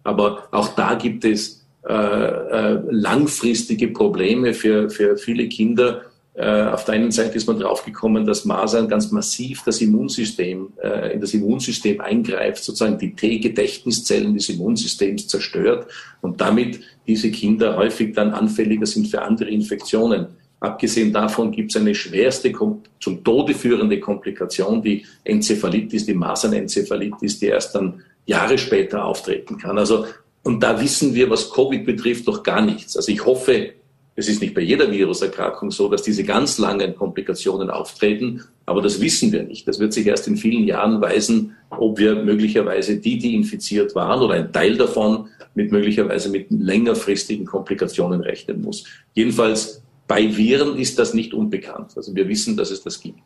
aber 0.03 0.47
auch 0.51 0.75
da 0.75 0.95
gibt 0.95 1.23
es 1.23 1.65
äh, 1.87 1.93
äh, 1.93 2.81
langfristige 2.91 3.87
Probleme 3.89 4.53
für, 4.53 4.89
für 4.89 5.17
viele 5.17 5.47
Kinder, 5.47 6.01
auf 6.41 6.85
der 6.85 6.95
einen 6.95 7.11
Seite 7.11 7.37
ist 7.37 7.45
man 7.45 7.59
draufgekommen, 7.59 8.25
dass 8.25 8.43
Masern 8.43 8.87
ganz 8.87 9.11
massiv 9.11 9.61
das 9.65 9.81
Immunsystem, 9.81 10.73
äh, 10.81 11.13
in 11.13 11.21
das 11.21 11.33
Immunsystem 11.35 12.01
eingreift, 12.01 12.63
sozusagen 12.63 12.97
die 12.97 13.13
T-Gedächtniszellen 13.13 14.33
des 14.33 14.49
Immunsystems 14.49 15.27
zerstört 15.27 15.87
und 16.21 16.41
damit 16.41 16.79
diese 17.05 17.29
Kinder 17.29 17.77
häufig 17.77 18.15
dann 18.15 18.31
anfälliger 18.31 18.87
sind 18.87 19.09
für 19.09 19.21
andere 19.21 19.49
Infektionen. 19.49 20.27
Abgesehen 20.59 21.13
davon 21.13 21.51
gibt 21.51 21.75
es 21.75 21.79
eine 21.79 21.93
schwerste, 21.93 22.51
zum 22.99 23.23
Tode 23.23 23.53
führende 23.53 23.99
Komplikation, 23.99 24.81
die 24.81 25.05
Enzephalitis, 25.23 26.05
die 26.05 26.13
Masernenzephalitis, 26.15 27.39
die 27.39 27.47
erst 27.47 27.75
dann 27.75 28.01
Jahre 28.25 28.57
später 28.57 29.05
auftreten 29.05 29.57
kann. 29.57 29.77
Also, 29.77 30.05
und 30.41 30.63
da 30.63 30.81
wissen 30.81 31.13
wir, 31.13 31.29
was 31.29 31.51
Covid 31.51 31.85
betrifft, 31.85 32.27
doch 32.27 32.41
gar 32.41 32.61
nichts. 32.61 32.97
Also 32.97 33.11
ich 33.11 33.23
hoffe, 33.25 33.73
es 34.15 34.27
ist 34.27 34.41
nicht 34.41 34.53
bei 34.53 34.61
jeder 34.61 34.91
Viruserkrankung 34.91 35.71
so, 35.71 35.89
dass 35.89 36.03
diese 36.03 36.23
ganz 36.23 36.59
langen 36.59 36.95
Komplikationen 36.95 37.69
auftreten, 37.69 38.43
aber 38.65 38.81
das 38.81 39.01
wissen 39.01 39.31
wir 39.31 39.43
nicht. 39.43 39.67
Das 39.67 39.79
wird 39.79 39.93
sich 39.93 40.05
erst 40.05 40.27
in 40.27 40.37
vielen 40.37 40.65
Jahren 40.65 41.01
weisen, 41.01 41.55
ob 41.69 41.97
wir 41.97 42.15
möglicherweise 42.15 42.97
die, 42.97 43.17
die 43.17 43.33
infiziert 43.33 43.95
waren 43.95 44.21
oder 44.21 44.35
ein 44.35 44.53
Teil 44.53 44.77
davon 44.77 45.29
mit 45.55 45.71
möglicherweise 45.71 46.29
mit 46.29 46.47
längerfristigen 46.51 47.45
Komplikationen 47.45 48.21
rechnen 48.21 48.61
muss. 48.61 48.85
Jedenfalls 49.13 49.81
bei 50.07 50.35
Viren 50.35 50.77
ist 50.77 50.99
das 50.99 51.13
nicht 51.13 51.33
unbekannt. 51.33 51.93
Also 51.95 52.15
wir 52.15 52.27
wissen, 52.27 52.55
dass 52.55 52.71
es 52.71 52.83
das 52.83 52.99
gibt. 52.99 53.19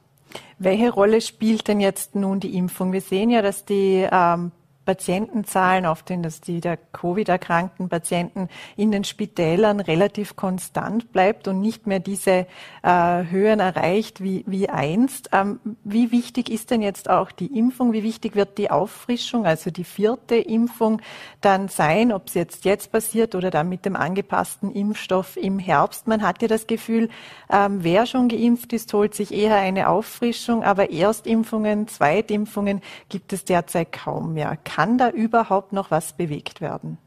Welche 0.60 0.89
Rolle 0.89 1.21
spielt 1.21 1.67
denn 1.67 1.80
jetzt 1.80 2.15
nun 2.15 2.39
die 2.39 2.56
Impfung? 2.56 2.93
Wir 2.93 3.02
sehen 3.02 3.30
ja, 3.30 3.41
dass 3.41 3.65
die 3.65 4.08
ähm, 4.10 4.52
Patientenzahlen, 4.88 5.86
auf 5.86 6.02
den 6.02 6.23
dass 6.23 6.39
die 6.39 6.62
der 6.62 6.78
Covid-erkrankten 6.78 7.89
Patienten 7.89 8.47
in 8.78 8.89
den 8.89 9.04
Spitälern 9.04 9.82
relativ 9.82 10.38
konstant 10.38 11.12
bleibt 11.12 11.50
und 11.50 11.60
nicht 11.60 11.88
mehr 11.88 12.00
diese 12.00 12.47
äh, 12.84 13.23
Höhen 13.30 13.60
erreicht 13.60 14.23
wie, 14.23 14.45
wie 14.47 14.69
einst. 14.69 15.30
Ähm, 15.34 15.60
wie 15.84 16.13
wichtig 16.13 16.50
ist 16.50 16.71
denn 16.71 16.82
jetzt 16.82 17.10
auch 17.10 17.32
die 17.34 17.58
Impfung? 17.58 17.91
Wie 17.91 18.02
wichtig 18.02 18.36
wird 18.36 18.58
die 18.58 18.71
Auffrischung, 18.71 19.45
also 19.45 19.71
die 19.71 19.84
vierte 19.84 20.36
Impfung 20.36 21.02
dann 21.41 21.67
sein, 21.67 22.13
ob 22.13 22.30
es 22.30 22.34
jetzt 22.36 22.63
jetzt 22.63 22.89
passiert 22.91 23.36
oder 23.36 23.52
dann 23.52 23.67
mit 23.67 23.86
dem 23.86 23.97
angepassten 23.97 24.71
Impfstoff 24.71 25.36
im 25.36 25.60
Herbst? 25.60 26.08
Man 26.08 26.21
hat 26.21 26.41
ja 26.41 26.47
das 26.47 26.65
Gefühl, 26.65 27.10
ähm, 27.52 27.84
wer 27.84 28.06
schon 28.06 28.30
geimpft 28.30 28.71
ist, 28.71 28.93
holt 28.93 29.13
sich 29.13 29.34
eher 29.34 29.58
eine 29.58 29.89
Auffrischung, 29.89 30.63
aber 30.63 30.91
Erstimpfungen, 30.91 31.89
Zweitimpfungen 31.89 32.82
gibt 33.10 33.34
es 33.34 33.43
derzeit 33.43 33.91
kaum 33.91 34.34
mehr 34.34 34.58
kann 34.78 35.00
da 35.00 35.10
überhaupt 35.10 35.74
noch 35.74 35.90
was 35.90 36.13
bewegt 36.13 36.62
werden? 36.62 37.00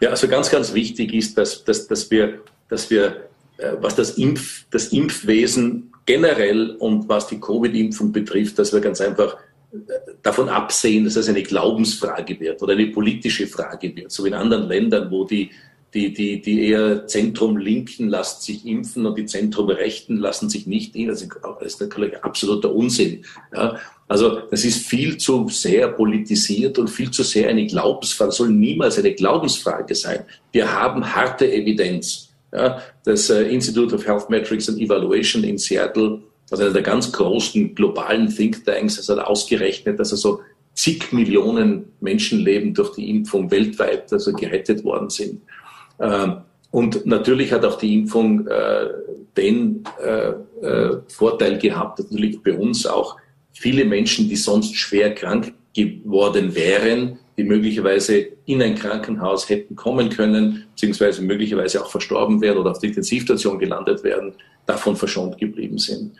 Ja, 0.00 0.10
also 0.10 0.26
ganz, 0.26 0.50
ganz 0.50 0.74
wichtig 0.74 1.14
ist, 1.14 1.38
dass, 1.38 1.62
dass, 1.62 1.86
dass 1.86 2.10
wir, 2.10 2.40
dass 2.68 2.90
wir 2.90 3.28
äh, 3.58 3.74
was 3.80 3.94
das, 3.94 4.18
Impf, 4.18 4.64
das 4.72 4.88
Impfwesen 4.88 5.92
generell 6.06 6.70
und 6.70 7.08
was 7.08 7.28
die 7.28 7.38
Covid-Impfung 7.38 8.10
betrifft, 8.10 8.58
dass 8.58 8.72
wir 8.72 8.80
ganz 8.80 9.00
einfach 9.00 9.36
äh, 9.72 9.76
davon 10.24 10.48
absehen, 10.48 11.04
dass 11.04 11.14
es 11.14 11.28
eine 11.28 11.44
Glaubensfrage 11.44 12.40
wird 12.40 12.60
oder 12.62 12.72
eine 12.72 12.88
politische 12.88 13.46
Frage 13.46 13.94
wird, 13.94 14.10
so 14.10 14.24
wie 14.24 14.28
in 14.28 14.34
anderen 14.34 14.66
Ländern, 14.66 15.08
wo 15.08 15.24
die, 15.24 15.52
die, 15.94 16.12
die, 16.12 16.40
die 16.42 16.68
eher 16.68 17.06
Zentrum-Linken 17.06 18.08
lassen 18.08 18.42
sich 18.42 18.66
impfen 18.66 19.06
und 19.06 19.16
die 19.16 19.26
Zentrum-Rechten 19.26 20.18
lassen 20.18 20.50
sich 20.50 20.66
nicht 20.66 20.94
impfen. 20.94 21.30
Das 21.42 21.74
ist 21.74 21.80
natürlich 21.80 22.22
absoluter 22.22 22.74
Unsinn. 22.74 23.24
Ja. 23.54 23.78
Also 24.06 24.40
das 24.50 24.64
ist 24.64 24.86
viel 24.86 25.18
zu 25.18 25.48
sehr 25.48 25.88
politisiert 25.88 26.78
und 26.78 26.88
viel 26.88 27.10
zu 27.10 27.22
sehr 27.22 27.48
eine 27.48 27.66
Glaubensfrage. 27.66 28.28
Das 28.28 28.36
soll 28.36 28.50
niemals 28.50 28.98
eine 28.98 29.12
Glaubensfrage 29.12 29.94
sein. 29.94 30.24
Wir 30.52 30.72
haben 30.72 31.14
harte 31.14 31.50
Evidenz. 31.50 32.28
Ja, 32.50 32.80
das 33.04 33.28
äh, 33.28 33.42
Institute 33.42 33.94
of 33.94 34.06
Health 34.06 34.30
Metrics 34.30 34.70
and 34.70 34.78
Evaluation 34.78 35.44
in 35.44 35.58
Seattle, 35.58 36.22
also 36.50 36.64
einer 36.64 36.72
der 36.72 36.82
ganz 36.82 37.12
großen 37.12 37.74
globalen 37.74 38.34
Thinktanks, 38.34 38.96
das 38.96 39.10
hat 39.10 39.18
ausgerechnet, 39.18 40.00
dass 40.00 40.12
also 40.12 40.40
zig 40.72 41.12
Millionen 41.12 41.92
Menschenleben 42.00 42.72
durch 42.72 42.94
die 42.94 43.10
Impfung 43.10 43.50
weltweit 43.50 44.10
also 44.12 44.32
gerettet 44.32 44.82
worden 44.82 45.10
sind. 45.10 45.42
Ähm, 46.00 46.42
und 46.70 47.06
natürlich 47.06 47.52
hat 47.52 47.64
auch 47.64 47.78
die 47.78 47.94
Impfung 47.94 48.46
äh, 48.46 48.88
den 49.36 49.84
äh, 50.04 50.32
äh, 50.66 50.98
Vorteil 51.08 51.58
gehabt, 51.58 51.98
natürlich 51.98 52.42
bei 52.42 52.54
uns 52.54 52.86
auch 52.86 53.16
viele 53.52 53.84
Menschen, 53.84 54.28
die 54.28 54.36
sonst 54.36 54.74
schwer 54.76 55.14
krank 55.14 55.54
geworden 55.74 56.54
wären, 56.54 57.18
die 57.36 57.44
möglicherweise 57.44 58.26
in 58.46 58.60
ein 58.62 58.74
Krankenhaus 58.74 59.48
hätten 59.48 59.76
kommen 59.76 60.10
können, 60.10 60.66
beziehungsweise 60.74 61.22
möglicherweise 61.22 61.82
auch 61.82 61.90
verstorben 61.90 62.40
wären 62.40 62.58
oder 62.58 62.72
auf 62.72 62.80
der 62.80 62.88
Intensivstation 62.88 63.58
gelandet 63.58 64.02
wären, 64.02 64.34
davon 64.66 64.96
verschont 64.96 65.38
geblieben 65.38 65.78
sind. 65.78 66.12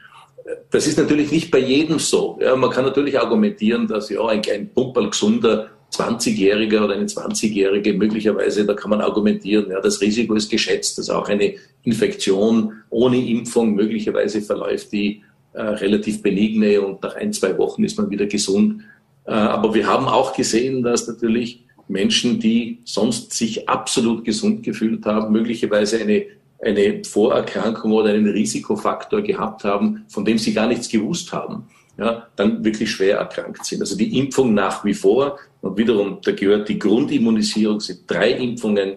das 0.71 0.87
ist 0.87 0.97
natürlich 0.97 1.31
nicht 1.31 1.51
bei 1.51 1.59
jedem 1.59 1.99
so. 1.99 2.39
Ja, 2.41 2.57
man 2.57 2.71
kann 2.71 2.85
natürlich 2.85 3.19
argumentieren, 3.19 3.87
dass 3.87 4.09
ja 4.09 4.25
ein, 4.27 4.43
ein 4.51 4.73
Pumperl 4.73 5.11
gesunder 5.11 5.71
20-Jähriger 5.93 6.85
oder 6.85 6.95
eine 6.95 7.07
20-Jährige 7.07 7.95
möglicherweise, 7.95 8.67
da 8.67 8.75
kann 8.75 8.91
man 8.91 9.01
argumentieren, 9.01 9.71
ja, 9.71 9.81
das 9.81 10.01
Risiko 10.01 10.35
ist 10.35 10.51
geschätzt, 10.51 10.99
dass 10.99 11.11
auch 11.11 11.29
eine 11.29 11.55
Infektion 11.83 12.75
ohne 12.91 13.19
Impfung 13.27 13.75
möglicherweise 13.75 14.43
verläuft, 14.43 14.93
die 14.93 15.23
äh, 15.55 15.63
relativ 15.63 16.23
benigne 16.23 16.81
und 16.81 17.03
nach 17.03 17.17
ein, 17.17 17.33
zwei 17.33 17.57
Wochen 17.57 17.85
ist 17.85 17.97
man 17.99 18.11
wieder 18.11 18.27
gesund. 18.27 18.83
Äh, 19.25 19.33
aber 19.33 19.75
wir 19.75 19.87
haben 19.87 20.07
auch 20.07 20.35
gesehen, 20.35 20.83
dass 20.83 21.09
natürlich 21.09 21.65
Menschen, 21.89 22.39
die 22.39 22.81
sonst 22.85 23.33
sich 23.33 23.69
absolut 23.69 24.25
gesund 24.25 24.63
gefühlt 24.63 25.07
haben, 25.07 25.33
möglicherweise 25.33 25.99
eine, 25.99 26.27
eine 26.61 27.03
Vorerkrankung 27.05 27.93
oder 27.93 28.11
einen 28.11 28.29
Risikofaktor 28.29 29.23
gehabt 29.23 29.65
haben, 29.65 30.05
von 30.09 30.25
dem 30.25 30.39
sie 30.39 30.53
gar 30.53 30.67
nichts 30.67 30.89
gewusst 30.89 31.33
haben, 31.33 31.67
ja, 31.97 32.27
dann 32.37 32.63
wirklich 32.63 32.91
schwer 32.91 33.19
erkrankt 33.19 33.65
sind. 33.65 33.81
Also 33.81 33.97
die 33.97 34.19
Impfung 34.19 34.55
nach 34.55 34.85
wie 34.85 34.95
vor 34.95 35.39
und 35.61 35.77
wiederum, 35.77 36.19
da 36.23 36.33
gehört 36.33 36.69
die 36.69 36.79
Grundimmunisierung, 36.79 37.81
sind 37.81 38.03
drei 38.07 38.33
Impfungen, 38.33 38.97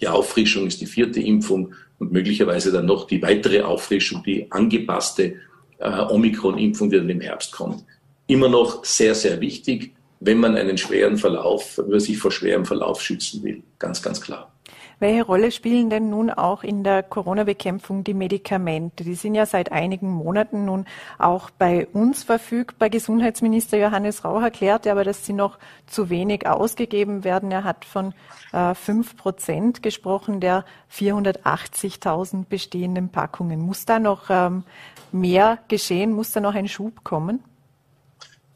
die 0.00 0.08
Auffrischung 0.08 0.66
ist 0.66 0.80
die 0.80 0.86
vierte 0.86 1.20
Impfung 1.20 1.74
und 1.98 2.12
möglicherweise 2.12 2.72
dann 2.72 2.86
noch 2.86 3.06
die 3.06 3.20
weitere 3.22 3.60
Auffrischung, 3.62 4.22
die 4.24 4.50
angepasste 4.50 5.34
äh, 5.78 6.00
Omikron-Impfung, 6.08 6.90
die 6.90 6.96
dann 6.96 7.10
im 7.10 7.20
Herbst 7.20 7.52
kommt. 7.52 7.84
Immer 8.26 8.48
noch 8.48 8.84
sehr, 8.84 9.14
sehr 9.14 9.40
wichtig, 9.40 9.94
wenn 10.20 10.38
man 10.38 10.56
einen 10.56 10.78
schweren 10.78 11.16
Verlauf, 11.16 11.78
wenn 11.78 11.90
man 11.90 12.00
sich 12.00 12.18
vor 12.18 12.30
schwerem 12.30 12.64
Verlauf 12.64 13.02
schützen 13.02 13.42
will. 13.42 13.62
Ganz, 13.78 14.02
ganz 14.02 14.20
klar. 14.20 14.52
Welche 15.00 15.24
Rolle 15.24 15.50
spielen 15.50 15.88
denn 15.88 16.10
nun 16.10 16.28
auch 16.28 16.62
in 16.62 16.84
der 16.84 17.02
Corona-Bekämpfung 17.02 18.04
die 18.04 18.12
Medikamente? 18.12 19.02
Die 19.02 19.14
sind 19.14 19.34
ja 19.34 19.46
seit 19.46 19.72
einigen 19.72 20.10
Monaten 20.10 20.66
nun 20.66 20.84
auch 21.18 21.48
bei 21.48 21.86
uns 21.94 22.22
verfügbar. 22.22 22.90
Gesundheitsminister 22.90 23.78
Johannes 23.78 24.26
Rauch 24.26 24.42
erklärte 24.42 24.92
aber, 24.92 25.02
dass 25.02 25.24
sie 25.24 25.32
noch 25.32 25.58
zu 25.86 26.10
wenig 26.10 26.46
ausgegeben 26.46 27.24
werden. 27.24 27.50
Er 27.50 27.64
hat 27.64 27.86
von 27.86 28.12
äh, 28.52 28.74
fünf 28.74 29.14
äh, 29.14 29.16
Prozent 29.16 29.82
gesprochen 29.82 30.38
der 30.38 30.66
480.000 30.94 32.44
bestehenden 32.46 33.08
Packungen. 33.08 33.58
Muss 33.58 33.86
da 33.86 33.98
noch 33.98 34.28
ähm, 34.28 34.64
mehr 35.12 35.60
geschehen? 35.68 36.12
Muss 36.12 36.32
da 36.32 36.40
noch 36.40 36.54
ein 36.54 36.68
Schub 36.68 37.04
kommen? 37.04 37.42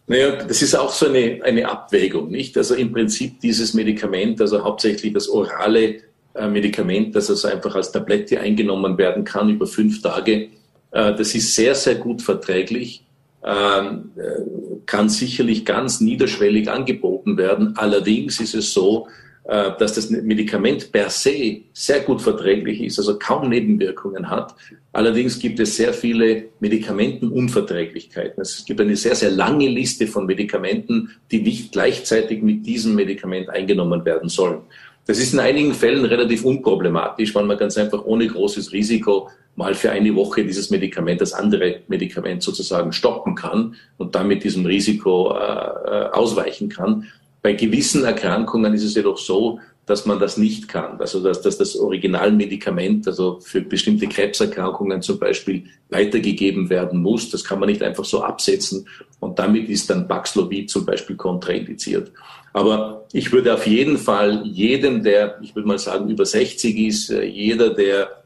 Naja, 0.06 0.36
das 0.44 0.60
ist 0.60 0.74
auch 0.74 0.92
so 0.92 1.08
eine, 1.08 1.40
eine 1.42 1.66
Abwägung, 1.66 2.30
nicht? 2.30 2.54
Also 2.58 2.74
im 2.74 2.92
Prinzip 2.92 3.40
dieses 3.40 3.72
Medikament, 3.72 4.42
also 4.42 4.62
hauptsächlich 4.62 5.14
das 5.14 5.30
orale 5.30 6.02
Medikament, 6.34 7.14
das 7.14 7.30
also 7.30 7.48
einfach 7.48 7.74
als 7.74 7.92
Tablette 7.92 8.40
eingenommen 8.40 8.98
werden 8.98 9.24
kann 9.24 9.50
über 9.50 9.66
fünf 9.66 10.02
Tage. 10.02 10.48
Äh, 10.90 11.14
das 11.14 11.34
ist 11.34 11.54
sehr, 11.54 11.74
sehr 11.74 11.96
gut 11.96 12.22
verträglich, 12.22 13.04
ähm, 13.44 14.10
äh, 14.16 14.80
kann 14.86 15.08
sicherlich 15.08 15.64
ganz 15.64 16.00
niederschwellig 16.00 16.70
angeboten 16.70 17.36
werden. 17.36 17.74
Allerdings 17.76 18.40
ist 18.40 18.54
es 18.54 18.72
so, 18.72 19.08
dass 19.46 19.92
das 19.92 20.08
Medikament 20.08 20.90
per 20.90 21.10
se 21.10 21.60
sehr 21.74 22.00
gut 22.00 22.22
verträglich 22.22 22.80
ist, 22.80 22.98
also 22.98 23.18
kaum 23.18 23.50
Nebenwirkungen 23.50 24.30
hat. 24.30 24.54
Allerdings 24.94 25.38
gibt 25.38 25.60
es 25.60 25.76
sehr 25.76 25.92
viele 25.92 26.44
Medikamentenunverträglichkeiten. 26.60 28.40
Es 28.40 28.64
gibt 28.64 28.80
eine 28.80 28.96
sehr, 28.96 29.14
sehr 29.14 29.30
lange 29.30 29.68
Liste 29.68 30.06
von 30.06 30.24
Medikamenten, 30.24 31.10
die 31.30 31.42
nicht 31.42 31.72
gleichzeitig 31.72 32.42
mit 32.42 32.64
diesem 32.64 32.94
Medikament 32.94 33.50
eingenommen 33.50 34.06
werden 34.06 34.30
sollen. 34.30 34.62
Das 35.06 35.18
ist 35.18 35.34
in 35.34 35.40
einigen 35.40 35.74
Fällen 35.74 36.04
relativ 36.04 36.44
unproblematisch, 36.44 37.34
weil 37.34 37.44
man 37.44 37.58
ganz 37.58 37.76
einfach 37.76 38.04
ohne 38.04 38.26
großes 38.26 38.72
Risiko 38.72 39.28
mal 39.54 39.74
für 39.74 39.90
eine 39.90 40.14
Woche 40.14 40.44
dieses 40.44 40.70
Medikament, 40.70 41.20
das 41.20 41.32
andere 41.32 41.80
Medikament 41.88 42.42
sozusagen 42.42 42.92
stoppen 42.92 43.34
kann 43.34 43.74
und 43.98 44.14
damit 44.14 44.44
diesem 44.44 44.64
Risiko 44.64 45.32
äh, 45.32 45.36
äh, 45.36 46.10
ausweichen 46.10 46.68
kann. 46.68 47.06
Bei 47.42 47.52
gewissen 47.52 48.04
Erkrankungen 48.04 48.72
ist 48.72 48.84
es 48.84 48.94
jedoch 48.94 49.18
so, 49.18 49.60
dass 49.86 50.06
man 50.06 50.18
das 50.18 50.36
nicht 50.36 50.68
kann. 50.68 50.98
Also 50.98 51.22
dass, 51.22 51.42
dass 51.42 51.58
das 51.58 51.76
Originalmedikament, 51.76 53.06
also 53.06 53.40
für 53.40 53.60
bestimmte 53.60 54.06
Krebserkrankungen 54.06 55.02
zum 55.02 55.18
Beispiel, 55.18 55.64
weitergegeben 55.90 56.70
werden 56.70 57.02
muss. 57.02 57.30
Das 57.30 57.44
kann 57.44 57.60
man 57.60 57.68
nicht 57.68 57.82
einfach 57.82 58.04
so 58.04 58.22
absetzen 58.22 58.88
und 59.20 59.38
damit 59.38 59.68
ist 59.68 59.90
dann 59.90 60.08
Paxlovid 60.08 60.70
zum 60.70 60.86
Beispiel 60.86 61.16
kontraindiziert. 61.16 62.12
Aber 62.52 63.06
ich 63.12 63.32
würde 63.32 63.52
auf 63.52 63.66
jeden 63.66 63.98
Fall 63.98 64.46
jedem, 64.46 65.02
der, 65.02 65.38
ich 65.42 65.54
würde 65.54 65.68
mal 65.68 65.78
sagen, 65.78 66.08
über 66.08 66.24
60 66.24 66.78
ist, 66.78 67.10
äh, 67.10 67.24
jeder, 67.24 67.70
der 67.70 68.22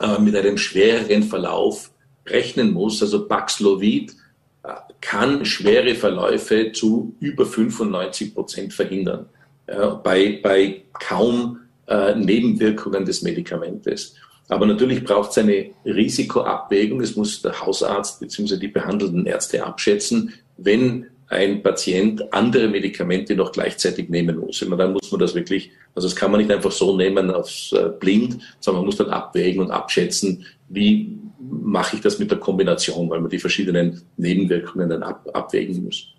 äh, 0.00 0.18
mit 0.18 0.34
einem 0.34 0.56
schwereren 0.56 1.22
Verlauf 1.22 1.90
rechnen 2.26 2.72
muss, 2.72 3.02
also 3.02 3.26
Paxlovid, 3.26 4.12
äh, 4.62 4.72
kann 5.00 5.44
schwere 5.44 5.94
Verläufe 5.94 6.72
zu 6.72 7.14
über 7.20 7.44
95 7.44 8.34
Prozent 8.34 8.72
verhindern, 8.72 9.26
bei, 10.02 10.40
bei 10.42 10.82
kaum 10.92 11.60
äh, 11.86 12.14
Nebenwirkungen 12.14 13.04
des 13.04 13.22
Medikamentes. 13.22 14.14
Aber 14.48 14.66
natürlich 14.66 15.04
braucht 15.04 15.30
es 15.30 15.38
eine 15.38 15.70
Risikoabwägung. 15.84 17.00
Es 17.00 17.16
muss 17.16 17.42
der 17.42 17.60
Hausarzt 17.60 18.20
bzw. 18.20 18.56
die 18.56 18.68
behandelnden 18.68 19.26
Ärzte 19.26 19.64
abschätzen, 19.64 20.32
wenn 20.56 21.06
ein 21.28 21.62
Patient 21.62 22.32
andere 22.32 22.68
Medikamente 22.68 23.36
noch 23.36 23.52
gleichzeitig 23.52 24.08
nehmen 24.08 24.38
muss. 24.38 24.62
Immer 24.62 24.76
dann 24.76 24.94
muss 24.94 25.12
man 25.12 25.20
das 25.20 25.34
wirklich, 25.34 25.70
also 25.94 26.08
das 26.08 26.16
kann 26.16 26.30
man 26.30 26.40
nicht 26.40 26.50
einfach 26.50 26.72
so 26.72 26.96
nehmen 26.96 27.30
aufs 27.30 27.72
äh, 27.72 27.90
blind, 28.00 28.38
sondern 28.60 28.80
man 28.80 28.86
muss 28.86 28.96
dann 28.96 29.10
abwägen 29.10 29.60
und 29.60 29.70
abschätzen, 29.70 30.46
wie 30.70 31.18
mache 31.38 31.96
ich 31.96 32.02
das 32.02 32.18
mit 32.18 32.30
der 32.30 32.38
Kombination, 32.38 33.10
weil 33.10 33.20
man 33.20 33.30
die 33.30 33.38
verschiedenen 33.38 34.00
Nebenwirkungen 34.16 34.88
dann 34.88 35.02
ab, 35.02 35.28
abwägen 35.34 35.84
muss. 35.84 36.14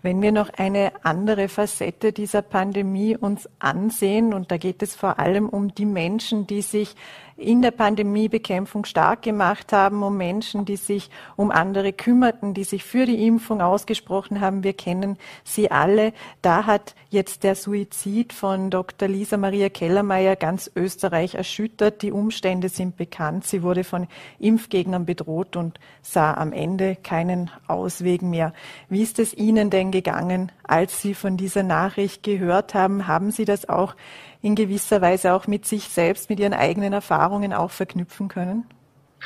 Wenn 0.00 0.22
wir 0.22 0.30
noch 0.30 0.50
eine 0.50 0.92
andere 1.02 1.48
Facette 1.48 2.12
dieser 2.12 2.42
Pandemie 2.42 3.16
uns 3.16 3.48
ansehen, 3.58 4.32
und 4.32 4.50
da 4.52 4.56
geht 4.56 4.82
es 4.82 4.94
vor 4.94 5.18
allem 5.18 5.48
um 5.48 5.74
die 5.74 5.86
Menschen, 5.86 6.46
die 6.46 6.62
sich 6.62 6.94
in 7.38 7.62
der 7.62 7.70
Pandemiebekämpfung 7.70 8.84
stark 8.84 9.22
gemacht 9.22 9.72
haben, 9.72 10.02
um 10.02 10.16
Menschen, 10.16 10.64
die 10.64 10.76
sich 10.76 11.08
um 11.36 11.52
andere 11.52 11.92
kümmerten, 11.92 12.52
die 12.52 12.64
sich 12.64 12.82
für 12.82 13.06
die 13.06 13.24
Impfung 13.26 13.60
ausgesprochen 13.60 14.40
haben. 14.40 14.64
Wir 14.64 14.72
kennen 14.72 15.16
sie 15.44 15.70
alle. 15.70 16.12
Da 16.42 16.66
hat 16.66 16.96
jetzt 17.10 17.44
der 17.44 17.54
Suizid 17.54 18.32
von 18.32 18.70
Dr. 18.70 19.08
Lisa 19.08 19.36
Maria 19.36 19.68
Kellermeier 19.68 20.34
ganz 20.34 20.68
Österreich 20.74 21.36
erschüttert. 21.36 22.02
Die 22.02 22.10
Umstände 22.10 22.68
sind 22.68 22.96
bekannt. 22.96 23.46
Sie 23.46 23.62
wurde 23.62 23.84
von 23.84 24.08
Impfgegnern 24.40 25.06
bedroht 25.06 25.54
und 25.54 25.78
sah 26.02 26.34
am 26.34 26.52
Ende 26.52 26.96
keinen 26.96 27.52
Ausweg 27.68 28.20
mehr. 28.22 28.52
Wie 28.88 29.02
ist 29.02 29.20
es 29.20 29.32
Ihnen 29.32 29.70
denn 29.70 29.92
gegangen, 29.92 30.50
als 30.68 31.02
Sie 31.02 31.14
von 31.14 31.36
dieser 31.36 31.62
Nachricht 31.62 32.22
gehört 32.22 32.74
haben? 32.74 33.08
Haben 33.08 33.30
Sie 33.30 33.44
das 33.44 33.68
auch 33.68 33.94
in 34.42 34.54
gewisser 34.54 35.00
Weise 35.00 35.32
auch 35.32 35.46
mit 35.46 35.66
sich 35.66 35.84
selbst, 35.84 36.30
mit 36.30 36.38
ihren 36.38 36.54
eigenen 36.54 36.92
Erfahrungen 36.92 37.52
auch 37.52 37.70
verknüpfen 37.70 38.28
können? 38.28 38.64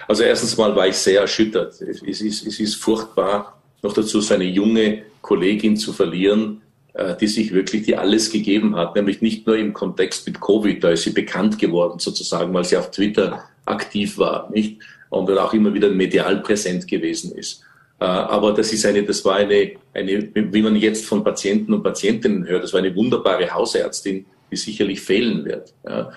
Also 0.08 0.22
erstens 0.22 0.56
mal 0.56 0.74
war 0.74 0.88
ich 0.88 0.96
sehr 0.96 1.20
erschüttert. 1.20 1.80
Es 1.82 2.00
ist, 2.02 2.46
es 2.46 2.60
ist 2.60 2.76
furchtbar, 2.76 3.60
noch 3.82 3.92
dazu 3.92 4.20
so 4.20 4.34
eine 4.34 4.44
junge 4.44 5.02
Kollegin 5.20 5.76
zu 5.76 5.92
verlieren, 5.92 6.62
äh, 6.94 7.16
die 7.16 7.26
sich 7.26 7.52
wirklich, 7.52 7.82
die 7.82 7.96
alles 7.96 8.30
gegeben 8.30 8.76
hat, 8.76 8.94
nämlich 8.94 9.20
nicht 9.20 9.46
nur 9.46 9.56
im 9.56 9.72
Kontext 9.72 10.26
mit 10.26 10.40
Covid, 10.40 10.82
da 10.82 10.90
ist 10.90 11.02
sie 11.02 11.10
bekannt 11.10 11.58
geworden 11.58 11.98
sozusagen, 11.98 12.52
weil 12.54 12.64
sie 12.64 12.76
auf 12.76 12.90
Twitter 12.90 13.44
aktiv 13.66 14.18
war, 14.18 14.50
nicht? 14.50 14.80
Und 15.10 15.30
auch 15.38 15.52
immer 15.52 15.74
wieder 15.74 15.90
medial 15.90 16.40
präsent 16.40 16.88
gewesen 16.88 17.32
ist. 17.32 17.62
Äh, 18.02 18.04
aber 18.04 18.52
das 18.52 18.72
ist 18.72 18.84
eine, 18.84 19.04
das 19.04 19.24
war 19.24 19.36
eine, 19.36 19.72
eine, 19.94 20.28
wie 20.34 20.62
man 20.62 20.74
jetzt 20.74 21.04
von 21.04 21.22
Patienten 21.22 21.72
und 21.72 21.84
Patientinnen 21.84 22.44
hört, 22.48 22.64
das 22.64 22.72
war 22.72 22.80
eine 22.80 22.96
wunderbare 22.96 23.54
Hausärztin, 23.54 24.26
die 24.50 24.56
sicherlich 24.56 25.00
fehlen 25.00 25.44
wird. 25.44 25.72
Ja. 25.88 26.10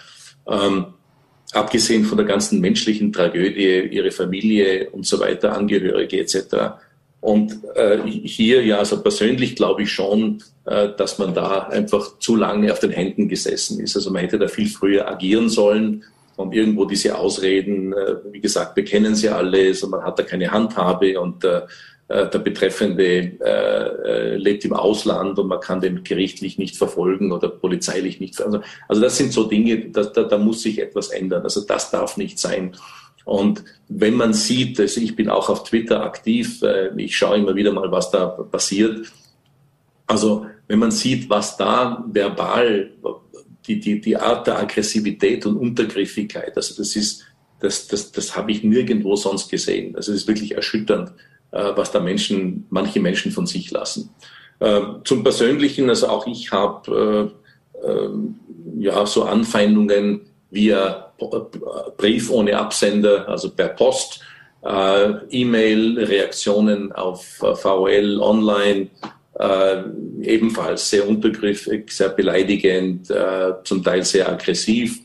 Ähm, 0.47 0.87
abgesehen 1.51 2.03
von 2.05 2.17
der 2.17 2.25
ganzen 2.25 2.59
menschlichen 2.59 3.13
Tragödie, 3.13 3.87
ihre 3.91 4.09
Familie 4.09 4.89
und 4.89 5.05
so 5.05 5.19
weiter, 5.19 5.55
Angehörige 5.55 6.19
etc. 6.19 6.73
Und 7.21 7.59
äh, 7.75 7.99
hier, 8.07 8.65
ja, 8.65 8.79
also 8.79 9.03
persönlich 9.03 9.55
glaube 9.55 9.83
ich 9.83 9.91
schon, 9.91 10.41
äh, 10.65 10.89
dass 10.97 11.19
man 11.19 11.35
da 11.35 11.67
einfach 11.67 12.17
zu 12.17 12.35
lange 12.35 12.71
auf 12.71 12.79
den 12.79 12.91
Händen 12.91 13.29
gesessen 13.29 13.79
ist. 13.79 13.95
Also 13.95 14.09
man 14.09 14.23
hätte 14.23 14.39
da 14.39 14.47
viel 14.47 14.69
früher 14.69 15.07
agieren 15.07 15.49
sollen 15.49 16.03
und 16.35 16.53
irgendwo 16.53 16.85
diese 16.85 17.17
Ausreden, 17.17 17.93
äh, 17.93 18.15
wie 18.31 18.41
gesagt, 18.41 18.75
wir 18.75 18.83
kennen 18.83 19.15
sie 19.15 19.29
alle, 19.29 19.67
also 19.67 19.87
man 19.87 20.03
hat 20.03 20.19
da 20.19 20.23
keine 20.23 20.51
Handhabe 20.51 21.19
und 21.19 21.43
äh, 21.43 21.61
äh, 22.07 22.29
der 22.29 22.39
Betreffende 22.39 24.35
lebt 24.37 24.65
im 24.65 24.73
Ausland 24.73 25.39
und 25.39 25.47
man 25.47 25.59
kann 25.59 25.81
den 25.81 26.03
gerichtlich 26.03 26.57
nicht 26.57 26.77
verfolgen 26.77 27.31
oder 27.31 27.49
polizeilich 27.49 28.19
nicht. 28.19 28.39
Also, 28.41 28.61
also 28.87 29.01
das 29.01 29.17
sind 29.17 29.33
so 29.33 29.45
Dinge, 29.45 29.89
da, 29.89 30.03
da, 30.03 30.23
da 30.23 30.37
muss 30.37 30.61
sich 30.61 30.79
etwas 30.79 31.09
ändern. 31.09 31.43
Also 31.43 31.61
das 31.61 31.89
darf 31.89 32.17
nicht 32.17 32.37
sein. 32.37 32.75
Und 33.23 33.63
wenn 33.87 34.13
man 34.13 34.33
sieht, 34.33 34.79
also 34.79 35.01
ich 35.01 35.15
bin 35.15 35.29
auch 35.29 35.49
auf 35.49 35.63
Twitter 35.63 36.03
aktiv, 36.03 36.61
ich 36.95 37.17
schaue 37.17 37.37
immer 37.37 37.55
wieder 37.55 37.71
mal, 37.71 37.91
was 37.91 38.11
da 38.11 38.27
passiert. 38.27 39.11
Also 40.05 40.45
wenn 40.67 40.77
man 40.77 40.91
sieht, 40.91 41.27
was 41.29 41.57
da 41.57 42.03
verbal, 42.07 42.91
die, 43.67 43.79
die, 43.79 44.01
die 44.01 44.17
Art 44.17 44.47
der 44.47 44.59
Aggressivität 44.59 45.45
und 45.45 45.57
Untergriffigkeit, 45.57 46.55
also 46.55 46.75
das 46.75 46.95
ist 46.95 47.25
das, 47.59 47.87
das, 47.87 48.11
das 48.11 48.35
habe 48.35 48.51
ich 48.51 48.63
nirgendwo 48.63 49.15
sonst 49.15 49.49
gesehen. 49.49 49.95
Also 49.95 50.11
es 50.11 50.21
ist 50.21 50.27
wirklich 50.27 50.55
erschütternd, 50.55 51.11
äh, 51.51 51.71
was 51.75 51.91
da 51.91 51.99
Menschen, 51.99 52.65
manche 52.69 52.99
Menschen 52.99 53.31
von 53.31 53.47
sich 53.47 53.71
lassen. 53.71 54.09
Äh, 54.59 54.81
zum 55.03 55.23
Persönlichen, 55.23 55.89
also 55.89 56.07
auch 56.07 56.27
ich 56.27 56.51
habe 56.51 57.33
äh, 57.83 57.87
äh, 57.87 58.09
ja 58.79 59.05
so 59.05 59.23
Anfeindungen 59.23 60.21
via 60.51 61.13
Brief 61.97 62.29
ohne 62.29 62.57
Absender, 62.57 63.27
also 63.27 63.49
per 63.49 63.69
Post, 63.69 64.21
äh, 64.63 65.11
E-Mail, 65.29 65.99
Reaktionen 65.99 66.91
auf 66.91 67.41
äh, 67.41 67.55
VOL 67.55 68.19
online, 68.19 68.89
äh, 69.39 69.83
ebenfalls 70.21 70.89
sehr 70.89 71.07
untergriffig, 71.07 71.91
sehr 71.91 72.09
beleidigend, 72.09 73.09
äh, 73.09 73.53
zum 73.63 73.83
Teil 73.83 74.03
sehr 74.03 74.29
aggressiv. 74.29 74.99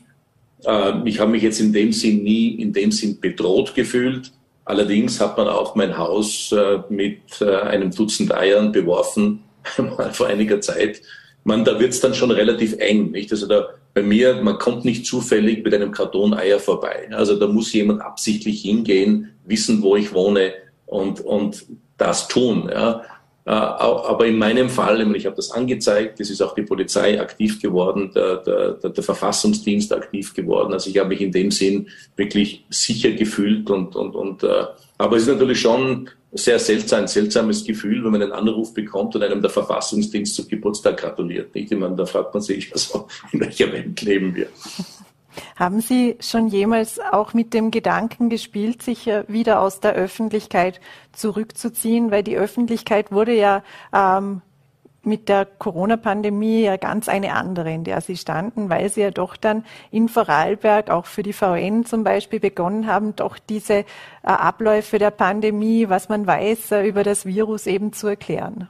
Äh, 0.65 0.93
ich 1.05 1.19
habe 1.19 1.31
mich 1.31 1.43
jetzt 1.43 1.59
in 1.59 1.73
dem 1.73 1.91
Sinn 1.91 2.23
nie 2.23 2.55
in 2.61 2.73
dem 2.73 2.91
Sinn 2.91 3.19
bedroht 3.19 3.75
gefühlt. 3.75 4.31
Allerdings 4.63 5.19
hat 5.19 5.37
man 5.37 5.47
auch 5.47 5.75
mein 5.75 5.97
Haus 5.97 6.51
äh, 6.51 6.79
mit 6.89 7.41
äh, 7.41 7.55
einem 7.57 7.91
Dutzend 7.91 8.33
Eiern 8.33 8.71
beworfen, 8.71 9.43
mal 9.77 10.13
vor 10.13 10.27
einiger 10.27 10.61
Zeit. 10.61 11.01
Man, 11.43 11.65
da 11.65 11.79
wird 11.79 11.91
es 11.91 11.99
dann 11.99 12.13
schon 12.13 12.31
relativ 12.31 12.75
eng, 12.77 13.11
nicht? 13.11 13.31
Also 13.31 13.47
da 13.47 13.69
bei 13.93 14.03
mir, 14.03 14.41
man 14.41 14.57
kommt 14.57 14.85
nicht 14.85 15.05
zufällig 15.05 15.63
mit 15.63 15.73
einem 15.73 15.91
Karton 15.91 16.33
Eier 16.33 16.59
vorbei. 16.59 17.09
Also 17.11 17.37
da 17.37 17.47
muss 17.47 17.73
jemand 17.73 18.01
absichtlich 18.01 18.61
hingehen, 18.61 19.31
wissen, 19.45 19.81
wo 19.81 19.95
ich 19.97 20.13
wohne 20.13 20.53
und, 20.85 21.19
und 21.19 21.65
das 21.97 22.27
tun. 22.27 22.69
Ja. 22.71 23.03
Äh, 23.45 23.51
aber 23.51 24.25
in 24.27 24.37
meinem 24.37 24.69
Fall, 24.69 25.15
ich 25.15 25.25
habe 25.25 25.35
das 25.35 25.51
angezeigt, 25.51 26.19
es 26.19 26.29
ist 26.29 26.41
auch 26.41 26.53
die 26.53 26.61
Polizei 26.61 27.19
aktiv 27.19 27.61
geworden, 27.61 28.11
der, 28.13 28.37
der, 28.37 28.89
der 28.89 29.03
Verfassungsdienst 29.03 29.91
aktiv 29.93 30.33
geworden. 30.33 30.73
Also 30.73 30.89
ich 30.89 30.97
habe 30.99 31.09
mich 31.09 31.21
in 31.21 31.31
dem 31.31 31.49
Sinn 31.49 31.89
wirklich 32.15 32.65
sicher 32.69 33.11
gefühlt 33.11 33.69
und, 33.69 33.95
und, 33.95 34.15
und 34.15 34.43
äh, 34.43 34.65
aber 34.97 35.15
es 35.15 35.23
ist 35.23 35.29
natürlich 35.29 35.59
schon 35.59 36.09
sehr 36.33 36.59
seltsam, 36.59 37.01
ein 37.01 37.07
seltsames 37.07 37.63
Gefühl, 37.63 38.03
wenn 38.03 38.11
man 38.11 38.21
einen 38.21 38.31
Anruf 38.31 38.73
bekommt 38.73 39.15
und 39.15 39.23
einem 39.23 39.41
der 39.41 39.49
Verfassungsdienst 39.49 40.35
zum 40.35 40.47
Geburtstag 40.47 40.97
gratuliert. 40.97 41.53
Nicht? 41.53 41.71
Ich 41.71 41.77
meine, 41.77 41.95
da 41.95 42.05
fragt 42.05 42.33
man 42.33 42.41
sich, 42.41 42.71
also, 42.73 43.07
in 43.31 43.41
welcher 43.41 43.71
Welt 43.71 44.01
leben 44.01 44.35
wir. 44.35 44.47
Haben 45.61 45.79
Sie 45.79 46.17
schon 46.19 46.47
jemals 46.47 46.99
auch 46.99 47.35
mit 47.35 47.53
dem 47.53 47.69
Gedanken 47.69 48.29
gespielt, 48.29 48.81
sich 48.81 49.05
wieder 49.27 49.61
aus 49.61 49.79
der 49.79 49.93
Öffentlichkeit 49.93 50.81
zurückzuziehen? 51.11 52.09
Weil 52.09 52.23
die 52.23 52.35
Öffentlichkeit 52.35 53.11
wurde 53.11 53.35
ja 53.35 53.61
ähm, 53.93 54.41
mit 55.03 55.29
der 55.29 55.45
Corona-Pandemie 55.45 56.61
ja 56.63 56.77
ganz 56.77 57.07
eine 57.07 57.35
andere, 57.35 57.71
in 57.71 57.83
der 57.83 58.01
Sie 58.01 58.17
standen, 58.17 58.71
weil 58.71 58.89
Sie 58.89 59.01
ja 59.01 59.11
doch 59.11 59.37
dann 59.37 59.63
in 59.91 60.09
Vorarlberg 60.09 60.89
auch 60.89 61.05
für 61.05 61.21
die 61.21 61.31
VN 61.31 61.85
zum 61.85 62.03
Beispiel 62.03 62.39
begonnen 62.39 62.87
haben, 62.87 63.15
doch 63.15 63.37
diese 63.37 63.75
äh, 63.75 63.85
Abläufe 64.23 64.97
der 64.97 65.11
Pandemie, 65.11 65.89
was 65.89 66.09
man 66.09 66.25
weiß 66.25 66.71
äh, 66.71 66.87
über 66.87 67.03
das 67.03 67.27
Virus 67.27 67.67
eben 67.67 67.93
zu 67.93 68.07
erklären. 68.07 68.67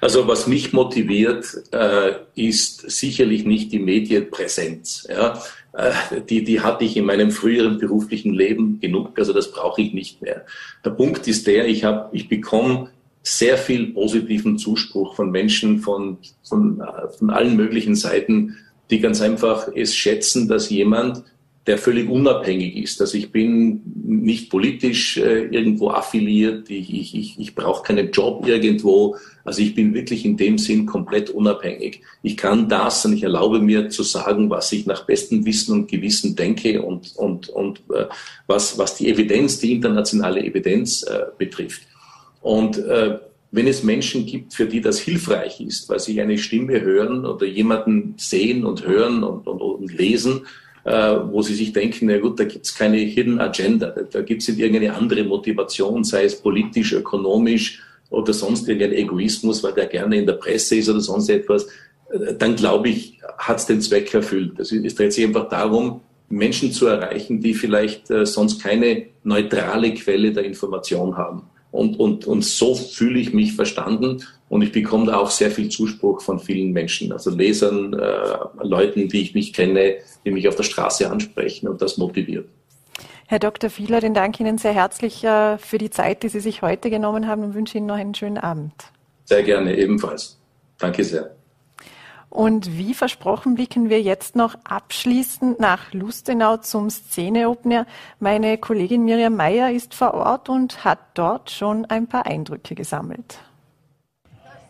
Also 0.00 0.26
was 0.28 0.46
mich 0.46 0.72
motiviert, 0.72 1.46
äh, 1.72 2.12
ist 2.34 2.90
sicherlich 2.90 3.44
nicht 3.44 3.72
die 3.72 3.78
Medienpräsenz. 3.78 5.06
Ja? 5.08 5.42
Äh, 5.72 5.92
die, 6.28 6.44
die 6.44 6.60
hatte 6.60 6.84
ich 6.84 6.96
in 6.96 7.06
meinem 7.06 7.30
früheren 7.30 7.78
beruflichen 7.78 8.34
Leben 8.34 8.80
genug, 8.80 9.18
also 9.18 9.32
das 9.32 9.50
brauche 9.50 9.82
ich 9.82 9.92
nicht 9.92 10.22
mehr. 10.22 10.44
Der 10.84 10.90
Punkt 10.90 11.26
ist 11.28 11.46
der, 11.46 11.66
ich, 11.66 11.84
hab, 11.84 12.14
ich 12.14 12.28
bekomme 12.28 12.90
sehr 13.22 13.58
viel 13.58 13.88
positiven 13.88 14.56
Zuspruch 14.56 15.16
von 15.16 15.30
Menschen 15.30 15.80
von, 15.80 16.18
von, 16.44 16.80
äh, 16.80 17.08
von 17.18 17.30
allen 17.30 17.56
möglichen 17.56 17.96
Seiten, 17.96 18.56
die 18.90 19.00
ganz 19.00 19.20
einfach 19.20 19.68
es 19.74 19.96
schätzen, 19.96 20.48
dass 20.48 20.70
jemand 20.70 21.24
der 21.66 21.78
völlig 21.78 22.08
unabhängig 22.08 22.76
ist. 22.76 23.00
Also 23.00 23.18
ich 23.18 23.32
bin 23.32 23.82
nicht 24.04 24.50
politisch 24.50 25.16
äh, 25.16 25.46
irgendwo 25.46 25.90
affiliiert, 25.90 26.70
ich, 26.70 26.94
ich, 26.94 27.14
ich, 27.16 27.40
ich 27.40 27.54
brauche 27.54 27.82
keinen 27.82 28.12
Job 28.12 28.46
irgendwo. 28.46 29.16
Also 29.46 29.62
ich 29.62 29.74
bin 29.74 29.94
wirklich 29.94 30.24
in 30.24 30.36
dem 30.36 30.58
Sinn 30.58 30.86
komplett 30.86 31.30
unabhängig. 31.30 32.02
Ich 32.22 32.36
kann 32.36 32.68
das 32.68 33.04
und 33.04 33.12
ich 33.12 33.22
erlaube 33.22 33.60
mir 33.60 33.88
zu 33.88 34.02
sagen, 34.02 34.50
was 34.50 34.72
ich 34.72 34.86
nach 34.86 35.06
bestem 35.06 35.46
Wissen 35.46 35.72
und 35.72 35.88
Gewissen 35.88 36.34
denke 36.34 36.82
und, 36.82 37.14
und, 37.16 37.48
und 37.48 37.78
äh, 37.94 38.06
was, 38.48 38.76
was 38.76 38.96
die 38.96 39.08
Evidenz, 39.08 39.60
die 39.60 39.72
internationale 39.72 40.44
Evidenz 40.44 41.04
äh, 41.04 41.26
betrifft. 41.38 41.82
Und 42.42 42.78
äh, 42.78 43.18
wenn 43.52 43.68
es 43.68 43.84
Menschen 43.84 44.26
gibt, 44.26 44.52
für 44.52 44.66
die 44.66 44.80
das 44.80 44.98
hilfreich 44.98 45.60
ist, 45.60 45.88
weil 45.88 46.00
sie 46.00 46.20
eine 46.20 46.38
Stimme 46.38 46.80
hören 46.80 47.24
oder 47.24 47.46
jemanden 47.46 48.14
sehen 48.18 48.64
und 48.64 48.84
hören 48.84 49.22
und, 49.22 49.46
und, 49.46 49.60
und 49.60 49.96
lesen, 49.96 50.42
äh, 50.82 51.16
wo 51.30 51.42
sie 51.42 51.54
sich 51.54 51.72
denken, 51.72 52.06
na 52.06 52.18
gut, 52.18 52.40
da 52.40 52.44
gibt 52.44 52.66
es 52.66 52.74
keine 52.74 52.98
Hidden 52.98 53.40
Agenda, 53.40 53.90
da, 53.90 54.02
da 54.02 54.22
gibt 54.22 54.42
es 54.42 54.48
irgendeine 54.48 54.94
andere 54.94 55.22
Motivation, 55.24 56.02
sei 56.04 56.24
es 56.24 56.40
politisch, 56.40 56.92
ökonomisch 56.92 57.80
oder 58.10 58.32
sonst 58.32 58.68
irgendein 58.68 58.98
Egoismus, 58.98 59.62
weil 59.62 59.72
der 59.72 59.86
gerne 59.86 60.16
in 60.16 60.26
der 60.26 60.34
Presse 60.34 60.76
ist 60.76 60.88
oder 60.88 61.00
sonst 61.00 61.28
etwas, 61.28 61.66
dann 62.38 62.56
glaube 62.56 62.88
ich, 62.88 63.18
hat 63.38 63.58
es 63.58 63.66
den 63.66 63.80
Zweck 63.80 64.12
erfüllt. 64.14 64.52
Also 64.58 64.76
es 64.76 64.94
dreht 64.94 65.12
sich 65.12 65.24
einfach 65.24 65.48
darum, 65.48 66.00
Menschen 66.28 66.72
zu 66.72 66.86
erreichen, 66.86 67.40
die 67.40 67.54
vielleicht 67.54 68.10
äh, 68.10 68.26
sonst 68.26 68.62
keine 68.62 69.06
neutrale 69.22 69.94
Quelle 69.94 70.32
der 70.32 70.44
Information 70.44 71.16
haben. 71.16 71.42
Und, 71.70 71.98
und, 72.00 72.26
und 72.26 72.44
so 72.44 72.74
fühle 72.74 73.18
ich 73.18 73.32
mich 73.34 73.52
verstanden 73.52 74.22
und 74.48 74.62
ich 74.62 74.72
bekomme 74.72 75.06
da 75.06 75.18
auch 75.18 75.30
sehr 75.30 75.50
viel 75.50 75.68
Zuspruch 75.68 76.22
von 76.22 76.38
vielen 76.38 76.72
Menschen, 76.72 77.12
also 77.12 77.30
Lesern, 77.30 77.92
äh, 77.92 78.38
Leuten, 78.62 79.08
die 79.08 79.22
ich 79.22 79.34
nicht 79.34 79.54
kenne, 79.54 79.96
die 80.24 80.30
mich 80.30 80.48
auf 80.48 80.56
der 80.56 80.62
Straße 80.62 81.10
ansprechen 81.10 81.68
und 81.68 81.82
das 81.82 81.98
motiviert. 81.98 82.48
Herr 83.28 83.40
Dr. 83.40 83.70
Fieler, 83.70 84.00
den 84.00 84.14
danke 84.14 84.42
Ihnen 84.42 84.56
sehr 84.56 84.72
herzlich 84.72 85.24
äh, 85.24 85.58
für 85.58 85.78
die 85.78 85.90
Zeit, 85.90 86.22
die 86.22 86.28
Sie 86.28 86.38
sich 86.38 86.62
heute 86.62 86.90
genommen 86.90 87.26
haben 87.26 87.42
und 87.42 87.54
wünsche 87.54 87.76
Ihnen 87.76 87.86
noch 87.86 87.96
einen 87.96 88.14
schönen 88.14 88.38
Abend. 88.38 88.72
Sehr 89.24 89.42
gerne, 89.42 89.76
ebenfalls. 89.76 90.38
Danke 90.78 91.02
sehr. 91.02 91.34
Und 92.30 92.76
wie 92.76 92.94
versprochen 92.94 93.54
blicken 93.54 93.88
wir 93.88 94.00
jetzt 94.00 94.36
noch 94.36 94.56
abschließend 94.64 95.58
nach 95.58 95.92
Lustenau 95.92 96.58
zum 96.58 96.90
Szene-Opener. 96.90 97.86
Meine 98.20 98.58
Kollegin 98.58 99.04
Miriam 99.04 99.34
Meyer 99.34 99.72
ist 99.72 99.94
vor 99.94 100.14
Ort 100.14 100.48
und 100.48 100.84
hat 100.84 100.98
dort 101.14 101.50
schon 101.50 101.84
ein 101.86 102.06
paar 102.06 102.26
Eindrücke 102.26 102.74
gesammelt. 102.74 103.38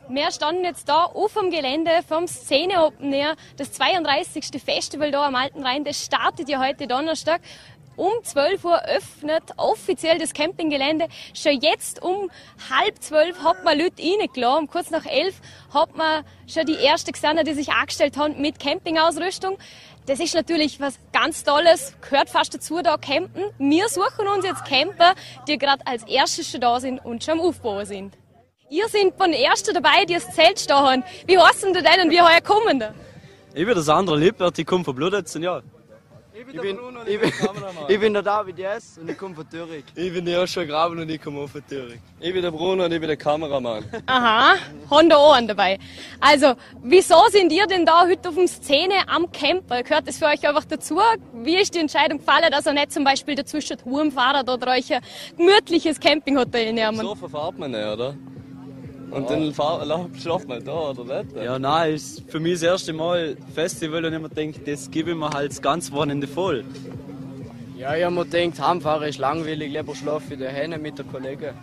Wir 0.08 0.30
standen 0.30 0.62
jetzt 0.62 0.88
da 0.88 1.02
auf 1.02 1.34
dem 1.34 1.50
Gelände 1.50 1.90
vom 2.06 2.28
Szene 2.28 2.84
Open 2.84 3.12
Air, 3.12 3.34
das 3.56 3.72
32. 3.72 4.62
Festival 4.62 5.10
da 5.10 5.26
am 5.26 5.34
Alten 5.34 5.64
Rhein. 5.64 5.82
Das 5.82 6.04
startet 6.04 6.48
ja 6.48 6.64
heute 6.64 6.86
Donnerstag. 6.86 7.40
Um 7.96 8.12
12 8.22 8.64
Uhr 8.64 8.85
öffnet 8.85 9.42
offiziell 9.56 10.18
das 10.18 10.35
Campinggelände. 10.35 11.09
Schon 11.32 11.59
jetzt 11.61 12.02
um 12.02 12.30
halb 12.70 13.02
zwölf 13.02 13.42
hat 13.42 13.64
man 13.64 13.78
Leute 13.78 14.02
reingelassen. 14.02 14.59
Um 14.59 14.68
kurz 14.68 14.90
nach 14.90 15.06
elf 15.06 15.40
hat 15.72 15.96
man 15.96 16.24
schon 16.46 16.66
die 16.66 16.76
ersten 16.76 17.12
gesehen, 17.12 17.40
die 17.46 17.54
sich 17.54 17.70
angestellt 17.70 18.18
haben 18.18 18.40
mit 18.40 18.61
Campingausrüstung. 18.61 19.56
Das 20.06 20.20
ist 20.20 20.35
natürlich 20.35 20.78
was 20.78 20.98
ganz 21.12 21.42
Tolles, 21.42 21.94
gehört 22.00 22.28
fast 22.28 22.54
dazu, 22.54 22.80
da 22.82 22.96
campen. 22.96 23.44
Wir 23.59 23.88
suchen 23.88 24.28
uns 24.28 24.44
jetzt 24.44 24.64
Camper, 24.64 25.14
die 25.48 25.59
gerade 25.59 25.85
als 25.87 26.04
erstes 26.04 26.50
schon 26.50 26.61
da 26.61 26.78
sind 26.78 27.04
und 27.04 27.24
schon 27.24 27.40
am 27.40 27.40
Aufbau 27.40 27.85
sind. 27.85 28.16
Ihr 28.68 28.88
seid 28.88 29.14
von 29.16 29.32
Ersten 29.32 29.74
dabei, 29.74 30.04
die 30.04 30.14
das 30.14 30.30
Zelt 30.35 30.61
stehen 30.61 30.76
haben. 30.76 31.02
Wie 31.26 31.38
heißen 31.38 31.72
denn 31.72 31.85
und 32.04 32.11
wie 32.11 32.20
heuer 32.20 32.40
kommen 32.40 32.78
da? 32.78 32.94
Ich 33.54 33.64
bin 33.64 33.74
der 33.74 33.82
Sandra 33.82 34.14
Lippert, 34.14 34.59
ich 34.59 34.66
komme 34.66 34.85
von 34.85 34.94
Bludetzen, 34.94 35.42
ja. 35.42 35.62
Ich 36.38 36.44
bin, 36.44 36.55
ich 36.55 36.61
bin, 36.61 36.79
ich 37.07 37.18
bin, 37.18 37.33
ich 37.88 37.99
bin 37.99 38.12
der 38.12 38.22
David 38.22 38.59
Jess 38.59 38.99
und 39.01 39.09
ich 39.09 39.16
komme 39.16 39.35
von 39.35 39.49
Thüringen. 39.49 39.85
Ich 39.94 40.12
bin 40.12 40.22
der 40.22 40.40
Joshua 40.40 40.64
Graben 40.64 40.99
und 40.99 41.09
ich 41.09 41.18
komme 41.18 41.40
auch 41.40 41.49
von 41.49 41.66
Thüringen. 41.66 42.03
Ich 42.20 42.31
bin 42.31 42.42
der 42.42 42.51
Bruno 42.51 42.85
und 42.85 42.92
ich 42.92 43.01
bin 43.01 43.09
der 43.09 43.16
Kameramann. 43.16 43.87
Aha, 44.05 44.57
haben 44.90 45.09
da 45.09 45.16
auch 45.16 45.33
einen 45.33 45.49
dabei. 45.49 45.79
Also, 46.20 46.53
wieso 46.83 47.16
sind 47.31 47.51
ihr 47.53 47.66
denn 47.66 47.87
da 47.87 48.07
heute 48.07 48.29
auf 48.29 48.35
dem 48.35 48.46
Szene 48.49 48.96
am 49.07 49.33
Camper? 49.33 49.83
Gehört 49.83 50.09
das 50.09 50.18
für 50.18 50.27
euch 50.27 50.46
einfach 50.46 50.66
dazu? 50.66 50.99
Wie 51.33 51.57
ist 51.57 51.75
die 51.75 51.79
Entscheidung 51.79 52.18
gefallen, 52.18 52.51
dass 52.51 52.66
ihr 52.66 52.75
nicht 52.75 52.92
zum 52.92 53.05
Beispiel 53.05 53.35
dazwischen 53.35 53.79
Wurmfahrer 53.87 54.40
oder 54.40 54.72
euch 54.72 54.92
ein 54.92 55.01
gemütliches 55.38 55.99
Campinghotel 55.99 56.75
nehmen? 56.75 56.99
So 56.99 57.14
verfahrt 57.14 57.59
man 57.59 57.70
nicht, 57.70 57.83
oder? 57.83 58.14
Und 59.10 59.30
dann 59.30 59.54
schlaft 60.18 60.48
man 60.48 60.64
da, 60.64 60.90
oder 60.90 61.22
nicht? 61.22 61.36
Ja, 61.36 61.58
nein, 61.58 61.94
ist 61.94 62.22
für 62.28 62.40
mich 62.40 62.54
das 62.54 62.62
erste 62.62 62.92
Mal 62.92 63.36
Festival 63.54 64.04
und 64.04 64.12
ich 64.12 64.20
mir 64.20 64.28
denke, 64.28 64.60
das 64.60 64.90
gebe 64.90 65.10
ich 65.10 65.16
mir 65.16 65.30
halt 65.30 65.50
das 65.50 65.62
ganze 65.62 65.92
Wochenende 65.92 66.26
voll. 66.26 66.64
Ja, 67.78 67.94
ich 67.94 68.04
habe 68.04 68.14
mir 68.14 68.24
gedacht, 68.24 68.60
Heimfahren 68.60 69.08
ist 69.08 69.18
langweilig, 69.18 69.72
lieber 69.72 69.94
schlafe 69.94 70.34
ich 70.34 70.40
daheim 70.40 70.80
mit 70.82 70.98
der 70.98 71.04
Kollegen. 71.04 71.54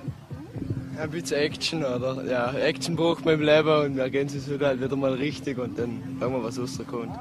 Ein 0.99 1.10
bisschen 1.10 1.38
Action, 1.38 1.84
oder? 1.84 2.23
Ja, 2.29 2.53
Action 2.53 2.95
braucht 2.95 3.25
man 3.25 3.34
im 3.36 3.41
Leben 3.41 3.86
und 3.86 3.97
wir 3.97 4.10
gehen 4.10 4.27
es 4.27 4.45
sogar 4.45 4.69
halt 4.69 4.82
wieder 4.82 4.95
mal 4.95 5.13
richtig 5.13 5.58
und 5.58 5.77
dann 5.77 6.17
schauen 6.19 6.33
wir, 6.33 6.44
was 6.44 6.60
rauskommt. 6.60 7.17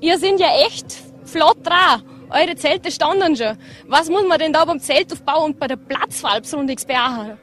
Ihr 0.00 0.18
seid 0.18 0.40
ja 0.40 0.48
echt 0.66 0.96
flott 1.24 1.58
dran. 1.64 2.02
Eure 2.30 2.56
Zelte 2.56 2.90
standen 2.90 3.36
schon. 3.36 3.56
Was 3.86 4.10
muss 4.10 4.26
man 4.26 4.38
denn 4.38 4.52
da 4.52 4.64
beim 4.64 4.80
Zeltaufbau 4.80 5.44
und 5.44 5.58
bei 5.58 5.68
der 5.68 5.76
Platzwahl 5.76 6.40
besonders 6.40 6.84
beachten? 6.84 7.38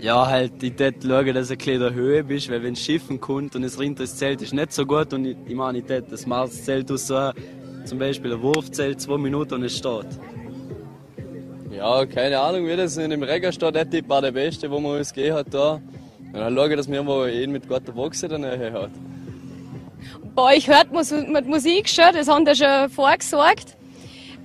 Ja, 0.00 0.26
halt, 0.26 0.62
ich 0.62 0.74
tät 0.74 0.96
schauen, 1.02 1.34
dass 1.34 1.48
du 1.48 1.54
ein 1.54 1.58
bisschen 1.58 1.74
in 1.74 1.80
der 1.80 1.92
Höhe 1.92 2.24
bist, 2.24 2.50
weil 2.50 2.62
wenn 2.62 2.74
Schiffen 2.74 3.20
kommt 3.20 3.54
und 3.54 3.64
es 3.64 3.78
rinnt 3.78 4.00
das 4.00 4.16
Zelt 4.16 4.40
ist 4.40 4.54
nicht 4.54 4.72
so 4.72 4.86
gut 4.86 5.12
und 5.12 5.26
ich, 5.26 5.36
ich 5.46 5.54
meine, 5.54 5.78
ich 5.78 5.84
tät 5.84 6.04
das 6.10 6.26
Mars-Zelt 6.26 6.90
aus 6.90 7.06
so 7.06 7.30
zum 7.84 7.98
Beispiel 7.98 8.32
ein 8.32 8.40
Wurfzelt, 8.40 9.00
zwei 9.00 9.18
Minuten 9.18 9.54
und 9.54 9.64
es 9.64 9.76
steht. 9.76 10.06
Ja, 11.70 12.06
keine 12.06 12.40
Ahnung, 12.40 12.66
wie 12.66 12.76
das 12.76 12.96
in 12.96 13.10
dem 13.10 13.22
Regger 13.22 13.52
steht. 13.52 13.74
Der 13.74 13.88
Tipp 13.88 14.08
war 14.08 14.22
der 14.22 14.32
beste, 14.32 14.70
wo 14.70 14.80
man 14.80 14.98
uns 14.98 15.12
gegeben 15.12 15.36
hat 15.36 15.52
da. 15.52 15.72
Und 15.74 16.34
dann 16.34 16.54
schaue 16.54 16.70
ich, 16.70 16.76
dass 16.76 16.90
wir 16.90 17.02
mal 17.02 17.28
einen 17.28 17.52
mit 17.52 17.68
guter 17.68 17.92
Boxe 17.92 18.26
Nähe 18.26 18.72
hat. 18.72 18.90
Bei 20.34 20.56
euch 20.56 20.66
hört 20.68 20.92
man 20.92 21.04
mit 21.30 21.46
Musik 21.46 21.88
schon, 21.88 22.12
das 22.14 22.26
haben 22.28 22.46
wir 22.46 22.54
schon 22.54 22.88
vorgesorgt. 22.88 23.76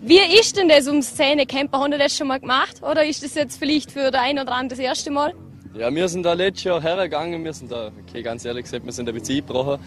Wie 0.02 0.20
ist 0.40 0.58
denn 0.58 0.68
das 0.68 0.88
um 0.88 1.02
Szene-Camper? 1.02 1.80
Haben 1.80 1.94
ihr 1.94 2.00
das 2.00 2.16
schon 2.16 2.28
mal 2.28 2.40
gemacht? 2.40 2.82
Oder 2.84 3.06
ist 3.06 3.24
das 3.24 3.36
jetzt 3.36 3.58
vielleicht 3.58 3.92
für 3.92 4.12
der 4.12 4.22
ein 4.22 4.38
oder 4.38 4.52
andere 4.52 4.78
das 4.78 4.80
erste 4.80 5.12
Mal? 5.12 5.34
Ja, 5.78 5.94
wir 5.94 6.08
sind 6.08 6.24
da 6.24 6.32
letztes 6.32 6.64
Jahr 6.64 6.82
hergegangen, 6.82 7.44
wir 7.44 7.52
sind 7.52 7.70
da, 7.70 7.92
okay, 8.08 8.22
ganz 8.22 8.46
ehrlich 8.46 8.64
gesagt, 8.64 8.86
wir 8.86 8.94
sind 8.94 9.10
ein 9.10 9.14
bisschen 9.14 9.36
eingebrochen 9.36 9.78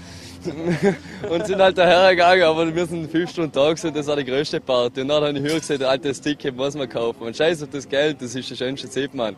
und 1.31 1.47
sind 1.47 1.59
halt 1.59 1.79
da 1.79 1.87
hergegangen, 1.87 2.43
aber 2.45 2.75
wir 2.75 2.85
sind 2.85 3.11
fünf 3.11 3.31
Stunden 3.31 3.53
da 3.53 3.71
gewesen, 3.71 3.95
das 3.95 4.07
war 4.07 4.17
die 4.17 4.25
größte 4.27 4.61
Party. 4.61 5.01
Und 5.01 5.09
dann 5.09 5.25
habe 5.25 5.39
ich 5.39 5.43
höher 5.43 5.59
gesagt, 5.59 5.83
altes 5.83 6.21
Ticket 6.21 6.55
muss 6.55 6.75
man 6.75 6.91
kaufen. 6.91 7.23
Und 7.23 7.35
scheiß 7.35 7.63
auf 7.63 7.71
das 7.71 7.89
Geld, 7.89 8.21
das 8.21 8.35
ist 8.35 8.51
der 8.51 8.57
schönste 8.57 8.91
Zeit, 8.91 9.15
Mann. 9.15 9.35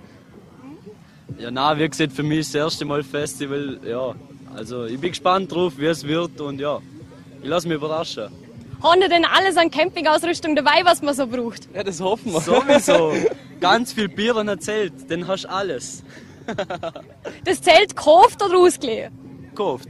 Ja, 1.39 1.53
na, 1.53 1.79
wie 1.79 1.89
gesagt, 1.89 2.13
für 2.13 2.25
mich 2.25 2.41
ist 2.41 2.53
das 2.53 2.63
erste 2.63 2.85
Mal 2.85 3.05
Festival, 3.05 3.79
ja. 3.87 4.17
Also, 4.53 4.87
ich 4.87 4.99
bin 4.99 5.11
gespannt 5.11 5.53
drauf, 5.53 5.75
wie 5.77 5.87
es 5.87 6.05
wird 6.05 6.41
und 6.41 6.61
ja, 6.61 6.81
ich 7.43 7.49
lasse 7.49 7.69
mich 7.69 7.77
überraschen. 7.77 8.29
Haben 8.83 9.01
ihr 9.03 9.09
denn 9.09 9.25
alles 9.25 9.57
an 9.57 9.71
Campingausrüstung 9.71 10.57
dabei, 10.57 10.81
was 10.83 11.01
man 11.01 11.15
so 11.15 11.29
braucht? 11.29 11.69
Ja, 11.73 11.85
das 11.85 12.01
hoffen 12.01 12.33
wir. 12.33 12.41
Sowieso. 12.41 13.13
Ganz 13.61 13.93
viel 13.93 14.09
Bier 14.09 14.35
und 14.35 14.49
ein 14.49 14.59
Zelt, 14.59 14.93
dann 15.09 15.29
hast 15.29 15.45
du 15.45 15.51
alles. 15.51 16.03
Das 17.45 17.63
Zelt 17.63 17.97
gekauft 17.97 18.43
oder 18.43 18.59
ausgeliehen? 18.59 19.49
Gekauft. 19.51 19.89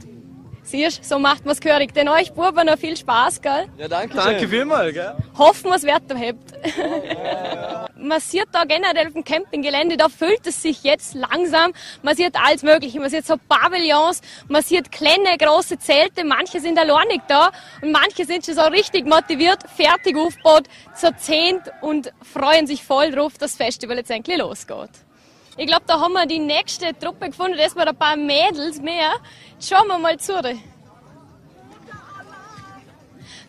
Siehst 0.63 1.03
so 1.03 1.17
macht 1.17 1.45
man's 1.45 1.59
gehörig. 1.59 1.93
Denn 1.93 2.07
euch 2.07 2.33
Buben 2.33 2.67
noch 2.67 2.77
viel 2.77 2.95
Spaß, 2.95 3.41
gell? 3.41 3.67
Ja, 3.77 3.87
danke 3.87 4.15
Danke 4.15 4.47
vielmals, 4.47 4.93
gell? 4.93 5.13
Hoffen 5.37 5.69
wir, 5.69 5.75
es 5.75 5.85
weiterhebt. 5.85 6.53
man 7.97 8.19
sieht 8.19 8.47
da 8.51 8.63
generell 8.63 9.07
auf 9.07 9.13
dem 9.13 9.23
Campinggelände, 9.23 9.97
da 9.97 10.07
füllt 10.07 10.45
es 10.45 10.61
sich 10.61 10.83
jetzt 10.83 11.15
langsam. 11.15 11.73
Man 12.03 12.15
sieht 12.15 12.35
alles 12.35 12.61
Mögliche. 12.61 12.99
Man 12.99 13.09
sieht 13.09 13.25
so 13.25 13.35
Pavillons, 13.49 14.21
man 14.47 14.61
sieht 14.61 14.91
kleine, 14.91 15.35
große 15.37 15.79
Zelte. 15.79 16.23
Manche 16.23 16.59
sind 16.59 16.77
alleinig 16.77 17.21
da 17.27 17.51
und 17.81 17.91
manche 17.91 18.25
sind 18.25 18.45
schon 18.45 18.55
so 18.55 18.61
richtig 18.61 19.05
motiviert, 19.05 19.63
fertig 19.75 20.15
aufgebaut, 20.15 20.67
zur 20.95 21.17
Zehnt 21.17 21.63
und 21.81 22.13
freuen 22.21 22.67
sich 22.67 22.83
voll 22.83 23.11
drauf, 23.11 23.33
dass 23.33 23.51
das 23.51 23.55
Festival 23.55 23.97
jetzt 23.97 24.11
endlich 24.11 24.37
losgeht. 24.37 24.91
Ich 25.57 25.67
glaube, 25.67 25.83
da 25.85 25.99
haben 25.99 26.13
wir 26.13 26.25
die 26.25 26.39
nächste 26.39 26.97
Truppe 26.97 27.27
gefunden. 27.27 27.57
Da 27.57 27.65
ist 27.65 27.75
mal 27.75 27.87
ein 27.87 27.95
paar 27.95 28.15
Mädels 28.15 28.81
mehr. 28.81 29.11
Jetzt 29.53 29.69
schauen 29.69 29.87
wir 29.87 29.97
mal 29.97 30.17
zu. 30.17 30.33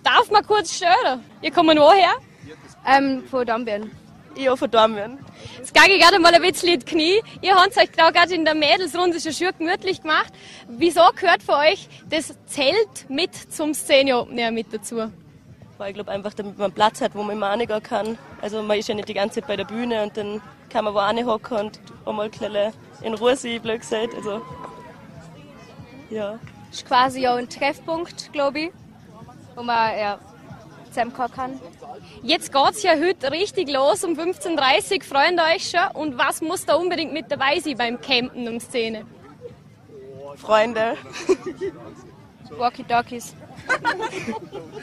Darf 0.03 0.31
man 0.31 0.45
kurz 0.45 0.77
stören? 0.77 1.25
Ihr 1.41 1.53
kommt 1.53 1.69
woher? 1.79 2.15
Ähm, 2.85 3.23
von 3.31 3.47
Dambien. 3.47 3.93
Ja, 4.37 4.57
von 4.57 4.69
Dambien. 4.69 5.19
Jetzt 5.59 5.73
gehe 5.73 5.95
ich 5.95 6.03
gerade 6.03 6.19
mal 6.19 6.35
ein 6.35 6.43
bisschen 6.43 6.71
in 6.71 6.81
die 6.81 6.87
Knie. 6.87 7.23
Ihr 7.41 7.55
habt 7.55 7.77
euch 7.77 7.93
gerade 7.93 8.35
in 8.35 8.45
der 8.45 8.55
Mädelsrunde 8.55 9.21
schon 9.21 9.33
schön 9.33 9.53
gemütlich 9.57 10.03
gemacht. 10.03 10.33
Wieso 10.69 11.03
gehört 11.15 11.43
für 11.43 11.57
euch 11.57 11.89
das 12.09 12.35
Zelt 12.47 13.09
mit 13.09 13.35
zum 13.35 13.75
Szene 13.75 14.19
Open 14.19 14.37
Air 14.39 14.51
mit 14.51 14.73
dazu? 14.73 15.13
Weil 15.79 15.91
ich 15.91 15.95
glaube 15.95 16.11
einfach, 16.11 16.35
damit 16.35 16.59
man 16.59 16.73
Platz 16.73 17.01
hat, 17.01 17.15
wo 17.15 17.23
man 17.23 17.37
immer 17.37 17.51
reingehen 17.51 17.83
kann. 17.83 18.19
Also 18.41 18.61
man 18.63 18.79
ist 18.79 18.89
ja 18.89 18.95
nicht 18.97 19.09
die 19.09 19.15
ganze 19.15 19.41
Zeit 19.41 19.47
bei 19.47 19.57
der 19.57 19.65
Bühne 19.65 20.03
und 20.03 20.17
dann 20.17 20.41
kann 20.73 20.85
man 20.85 20.95
wo 20.95 21.27
hocken 21.27 21.59
und 21.59 21.81
auch 22.05 22.13
mal 22.13 22.31
in 23.03 23.15
Ruhe 23.15 23.37
sein, 23.37 23.61
blöd 23.61 23.81
gesagt. 23.81 24.15
Also, 24.15 24.43
ja. 26.11 26.39
Das 26.69 26.79
ist 26.79 26.87
quasi 26.87 27.27
auch 27.29 27.37
ein 27.37 27.49
Treffpunkt, 27.49 28.33
glaube 28.33 28.61
ich, 28.61 28.71
wo 29.55 29.63
man 29.63 29.99
ja, 29.99 30.19
zusammenkommen 30.89 31.33
kann. 31.33 31.61
Jetzt 32.23 32.53
geht 32.53 32.71
es 32.71 32.83
ja 32.83 32.93
heute 32.93 33.31
richtig 33.31 33.71
los 33.71 34.05
um 34.05 34.15
15.30 34.15 34.95
Uhr. 34.95 35.05
Freuen 35.05 35.39
euch 35.39 35.71
schon? 35.71 35.95
Und 35.95 36.17
was 36.17 36.41
muss 36.41 36.65
da 36.65 36.75
unbedingt 36.75 37.13
mit 37.13 37.31
dabei 37.31 37.61
sein 37.61 37.77
beim 37.77 38.01
Campen 38.01 38.49
und 38.49 38.61
Szene? 38.61 39.05
Freunde. 40.37 40.97
Walkie-Talkies. 42.57 43.35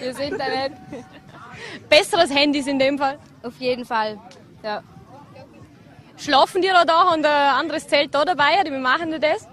Ihr 0.03 0.13
seht 0.13 0.39
da 0.39 0.45
nicht. 0.47 0.75
Besseres 1.89 2.33
Handys 2.33 2.67
in 2.67 2.79
dem 2.79 2.97
Fall? 2.97 3.17
Auf 3.43 3.57
jeden 3.59 3.85
Fall, 3.85 4.19
ja. 4.63 4.83
Schlafen 6.19 6.61
die 6.61 6.67
da 6.67 6.83
da 6.83 7.13
und 7.13 7.25
ein 7.25 7.55
anderes 7.55 7.87
Zelt 7.87 8.13
da 8.13 8.25
dabei 8.25 8.59
oder 8.61 8.71
wie 8.71 8.77
machen 8.77 9.11
die 9.11 9.19
das? 9.19 9.47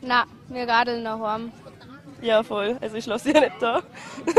Na, 0.00 0.24
wir 0.48 0.68
radeln 0.68 1.02
nach 1.02 1.18
Hause. 1.18 1.50
Ja, 2.22 2.42
voll. 2.42 2.78
Also 2.80 2.96
ich 2.96 3.04
schlafe 3.04 3.32
ja 3.32 3.40
nicht 3.40 3.60
da. 3.60 3.82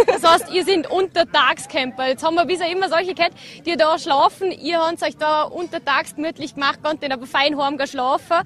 Das 0.08 0.24
heißt, 0.24 0.52
ihr 0.52 0.64
sind 0.64 0.90
Untertagscamper. 0.90 2.08
Jetzt 2.08 2.24
haben 2.24 2.36
wir 2.36 2.46
bisher 2.46 2.72
immer 2.72 2.90
solche 2.90 3.14
gehabt, 3.14 3.36
die 3.66 3.76
da 3.76 4.00
schlafen. 4.00 4.52
Ihr 4.52 4.80
habt 4.80 5.04
euch 5.04 5.18
da 5.18 5.44
untertags 5.44 6.16
gemütlich 6.16 6.56
gemacht, 6.56 6.80
könnt 6.82 7.04
dann 7.04 7.12
aber 7.12 7.28
fein 7.28 7.58
heim 7.60 7.80
schlafen. 7.86 8.38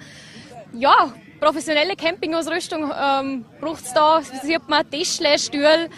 Ja, 0.73 1.13
professionelle 1.39 1.95
Campingausrüstung 1.95 2.91
ähm, 2.99 3.45
braucht 3.61 3.85
es 3.85 3.93
da. 3.93 4.21
Sieht 4.21 4.67
man 4.67 4.89
Tischle, 4.89 5.39
Stühle. 5.39 5.89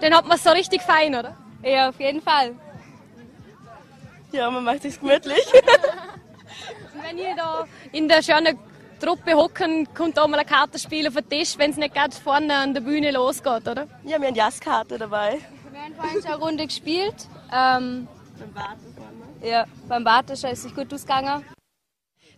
Dann 0.00 0.14
hat 0.14 0.28
man 0.28 0.36
es 0.36 0.44
so 0.44 0.50
richtig 0.50 0.82
fein, 0.82 1.14
oder? 1.14 1.36
Ja, 1.64 1.88
auf 1.88 1.98
jeden 1.98 2.22
Fall. 2.22 2.54
Ja, 4.30 4.48
man 4.50 4.62
macht 4.62 4.82
sich 4.82 5.00
gemütlich. 5.00 5.44
wenn 7.10 7.18
ihr 7.18 7.34
da 7.36 7.66
in 7.92 8.08
der 8.08 8.22
schönen 8.22 8.58
Truppe 9.00 9.34
hocken, 9.34 9.88
kommt 9.94 10.18
auch 10.18 10.28
mal 10.28 10.38
eine 10.38 10.48
Karte 10.48 10.78
spielen 10.78 11.08
auf 11.08 11.14
den 11.14 11.28
Tisch, 11.28 11.54
wenn 11.56 11.70
es 11.70 11.76
nicht 11.76 11.94
gerade 11.94 12.14
vorne 12.14 12.54
an 12.54 12.74
der 12.74 12.82
Bühne 12.82 13.10
losgeht, 13.10 13.66
oder? 13.66 13.86
Ja, 14.04 14.20
wir 14.20 14.28
haben 14.28 14.34
Jazzkarte 14.34 14.98
dabei. 14.98 15.38
Wir 15.72 15.80
haben 15.80 15.94
vorhin 15.94 16.20
schon 16.20 16.30
eine 16.30 16.40
Runde 16.40 16.66
gespielt. 16.66 17.14
Ähm, 17.52 18.06
beim 18.38 18.54
Warten 18.54 18.94
Ja, 19.42 19.64
beim 19.88 20.04
Warten 20.04 20.32
ist 20.32 20.44
es 20.44 20.74
gut 20.74 20.92
ausgegangen. 20.92 21.44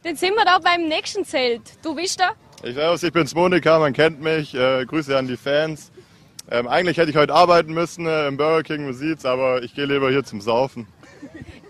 Dann 0.04 0.16
sind 0.16 0.34
wir 0.34 0.44
da 0.44 0.58
beim 0.58 0.88
nächsten 0.88 1.24
Zelt. 1.24 1.62
Du 1.82 1.94
bist 1.94 2.18
da? 2.20 2.30
Ich 2.62 2.74
servus, 2.74 3.02
ich 3.02 3.12
bin's 3.12 3.34
Monika, 3.34 3.78
man 3.78 3.92
kennt 3.92 4.20
mich. 4.20 4.54
Äh, 4.54 4.86
Grüße 4.86 5.16
an 5.16 5.26
die 5.26 5.36
Fans. 5.36 5.90
Ähm, 6.50 6.66
eigentlich 6.66 6.96
hätte 6.96 7.10
ich 7.10 7.16
heute 7.16 7.34
arbeiten 7.34 7.72
müssen 7.72 8.06
äh, 8.06 8.26
im 8.26 8.36
Burger 8.36 8.62
King, 8.62 8.84
man 8.84 8.94
sieht's, 8.94 9.24
aber 9.24 9.62
ich 9.62 9.74
gehe 9.74 9.86
lieber 9.86 10.10
hier 10.10 10.24
zum 10.24 10.40
Saufen. 10.40 10.86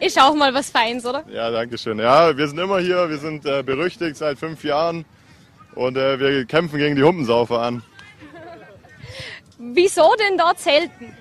Ist 0.02 0.20
auch 0.20 0.34
mal 0.34 0.52
was 0.52 0.68
Feins, 0.68 1.06
oder? 1.06 1.22
Ja, 1.32 1.48
danke 1.52 1.78
schön. 1.78 2.00
Ja, 2.00 2.36
wir 2.36 2.48
sind 2.48 2.58
immer 2.58 2.80
hier, 2.80 3.08
wir 3.08 3.18
sind 3.18 3.46
äh, 3.46 3.62
berüchtigt 3.62 4.16
seit 4.16 4.36
fünf 4.36 4.64
Jahren 4.64 5.04
und 5.76 5.96
äh, 5.96 6.18
wir 6.18 6.44
kämpfen 6.44 6.76
gegen 6.78 6.96
die 6.96 7.04
Humpensaufer 7.04 7.62
an. 7.62 7.84
Wieso 9.58 10.12
denn 10.18 10.36
dort 10.36 10.58
Zelten? 10.58 11.16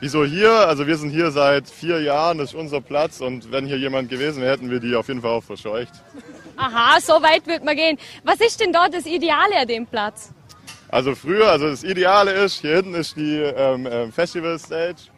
Wieso 0.00 0.24
hier? 0.24 0.50
Also 0.50 0.86
wir 0.86 0.96
sind 0.96 1.10
hier 1.10 1.30
seit 1.30 1.68
vier 1.68 2.00
Jahren, 2.00 2.38
das 2.38 2.50
ist 2.52 2.54
unser 2.54 2.80
Platz 2.80 3.20
und 3.20 3.52
wenn 3.52 3.66
hier 3.66 3.76
jemand 3.76 4.08
gewesen 4.08 4.40
wäre, 4.40 4.52
hätten 4.52 4.70
wir 4.70 4.80
die 4.80 4.96
auf 4.96 5.08
jeden 5.08 5.20
Fall 5.20 5.32
auch 5.32 5.44
verscheucht. 5.44 5.92
Aha, 6.56 6.98
so 7.02 7.12
weit 7.22 7.46
wird 7.46 7.64
man 7.64 7.76
gehen. 7.76 7.98
Was 8.24 8.40
ist 8.40 8.60
denn 8.60 8.72
dort 8.72 8.94
das 8.94 9.04
Ideale 9.04 9.58
an 9.60 9.68
dem 9.68 9.86
Platz? 9.86 10.32
Also 10.88 11.14
früher, 11.14 11.50
also 11.50 11.68
das 11.68 11.84
Ideale 11.84 12.30
ist, 12.30 12.62
hier 12.62 12.76
hinten 12.76 12.94
ist 12.94 13.14
die 13.16 13.36
ähm, 13.36 13.86
ähm 13.90 14.10
Festival 14.10 14.58
Stage 14.58 15.10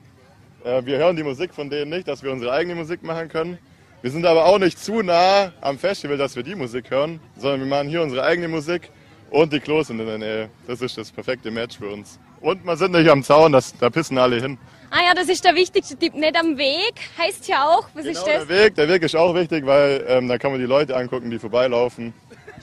äh, 0.64 0.84
wir 0.84 0.98
hören 0.98 1.16
die 1.16 1.22
Musik 1.22 1.54
von 1.54 1.70
denen 1.70 1.90
nicht, 1.90 2.08
dass 2.08 2.22
wir 2.22 2.32
unsere 2.32 2.52
eigene 2.52 2.74
Musik 2.74 3.02
machen 3.02 3.28
können. 3.28 3.58
Wir 4.02 4.10
sind 4.10 4.26
aber 4.26 4.46
auch 4.46 4.58
nicht 4.58 4.78
zu 4.78 5.02
nah 5.02 5.52
am 5.60 5.78
Festival, 5.78 6.16
dass 6.16 6.34
wir 6.34 6.42
die 6.42 6.54
Musik 6.54 6.90
hören, 6.90 7.20
sondern 7.36 7.60
wir 7.60 7.66
machen 7.66 7.88
hier 7.88 8.02
unsere 8.02 8.24
eigene 8.24 8.48
Musik 8.48 8.90
und 9.30 9.52
die 9.52 9.60
Klos 9.60 9.86
sind 9.86 10.00
in 10.00 10.06
der 10.06 10.18
Nähe. 10.18 10.50
Das 10.66 10.80
ist 10.80 10.98
das 10.98 11.10
perfekte 11.10 11.50
Match 11.50 11.78
für 11.78 11.88
uns. 11.88 12.18
Und 12.40 12.64
wir 12.64 12.76
sind 12.76 12.92
nicht 12.92 13.08
am 13.08 13.22
Zaun, 13.22 13.52
das, 13.52 13.76
da 13.78 13.88
pissen 13.90 14.18
alle 14.18 14.40
hin. 14.40 14.58
Ah 14.90 15.00
ja, 15.06 15.14
das 15.14 15.28
ist 15.28 15.44
der 15.44 15.54
wichtigste 15.54 15.96
Tipp. 15.96 16.14
Nicht 16.14 16.36
am 16.36 16.58
Weg 16.58 16.94
heißt 17.16 17.48
ja 17.48 17.64
auch. 17.64 17.88
Was 17.94 18.04
genau, 18.04 18.18
ist 18.18 18.26
das? 18.26 18.46
Der 18.46 18.48
Weg, 18.48 18.74
der 18.74 18.88
Weg 18.88 19.02
ist 19.02 19.16
auch 19.16 19.34
wichtig, 19.34 19.64
weil 19.64 20.04
ähm, 20.08 20.28
da 20.28 20.36
kann 20.36 20.50
man 20.50 20.60
die 20.60 20.66
Leute 20.66 20.96
angucken, 20.96 21.30
die 21.30 21.38
vorbeilaufen. 21.38 22.12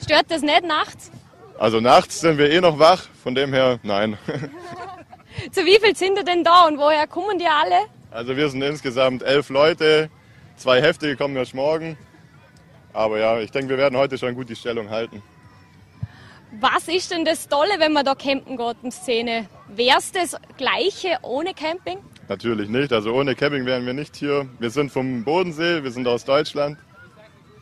Stört 0.02 0.26
das 0.28 0.42
nicht 0.42 0.64
nachts? 0.64 1.10
Also 1.58 1.80
nachts 1.80 2.20
sind 2.20 2.38
wir 2.38 2.50
eh 2.50 2.60
noch 2.60 2.78
wach, 2.78 3.08
von 3.22 3.34
dem 3.34 3.52
her 3.52 3.80
nein. 3.82 4.16
Zu 5.52 5.64
wie 5.64 5.78
viel 5.80 5.96
sind 5.96 6.16
ihr 6.16 6.24
denn 6.24 6.44
da 6.44 6.66
und 6.66 6.78
woher 6.78 7.06
kommen 7.06 7.38
die 7.38 7.46
alle? 7.46 7.86
Also 8.10 8.36
wir 8.36 8.48
sind 8.48 8.62
insgesamt 8.62 9.22
elf 9.22 9.48
Leute, 9.50 10.10
zwei 10.56 10.82
Heftige 10.82 11.16
kommen 11.16 11.36
erst 11.36 11.54
morgen. 11.54 11.96
Aber 12.92 13.18
ja, 13.18 13.38
ich 13.38 13.50
denke, 13.50 13.70
wir 13.70 13.78
werden 13.78 13.96
heute 13.96 14.18
schon 14.18 14.34
gut 14.34 14.48
die 14.48 14.56
Stellung 14.56 14.90
halten. 14.90 15.22
Was 16.58 16.88
ist 16.88 17.12
denn 17.12 17.24
das 17.24 17.46
Tolle, 17.46 17.70
wenn 17.78 17.92
man 17.92 18.04
da 18.04 18.16
campen 18.16 18.56
geht 18.56 18.76
in 18.82 18.90
Szene? 18.90 19.46
Wäre 19.68 19.98
es 19.98 20.10
das 20.10 20.36
Gleiche 20.56 21.18
ohne 21.22 21.54
Camping? 21.54 21.98
Natürlich 22.28 22.68
nicht. 22.68 22.92
Also 22.92 23.12
ohne 23.12 23.36
Camping 23.36 23.66
wären 23.66 23.86
wir 23.86 23.92
nicht 23.92 24.16
hier. 24.16 24.48
Wir 24.58 24.70
sind 24.70 24.90
vom 24.90 25.22
Bodensee, 25.22 25.84
wir 25.84 25.92
sind 25.92 26.08
aus 26.08 26.24
Deutschland. 26.24 26.76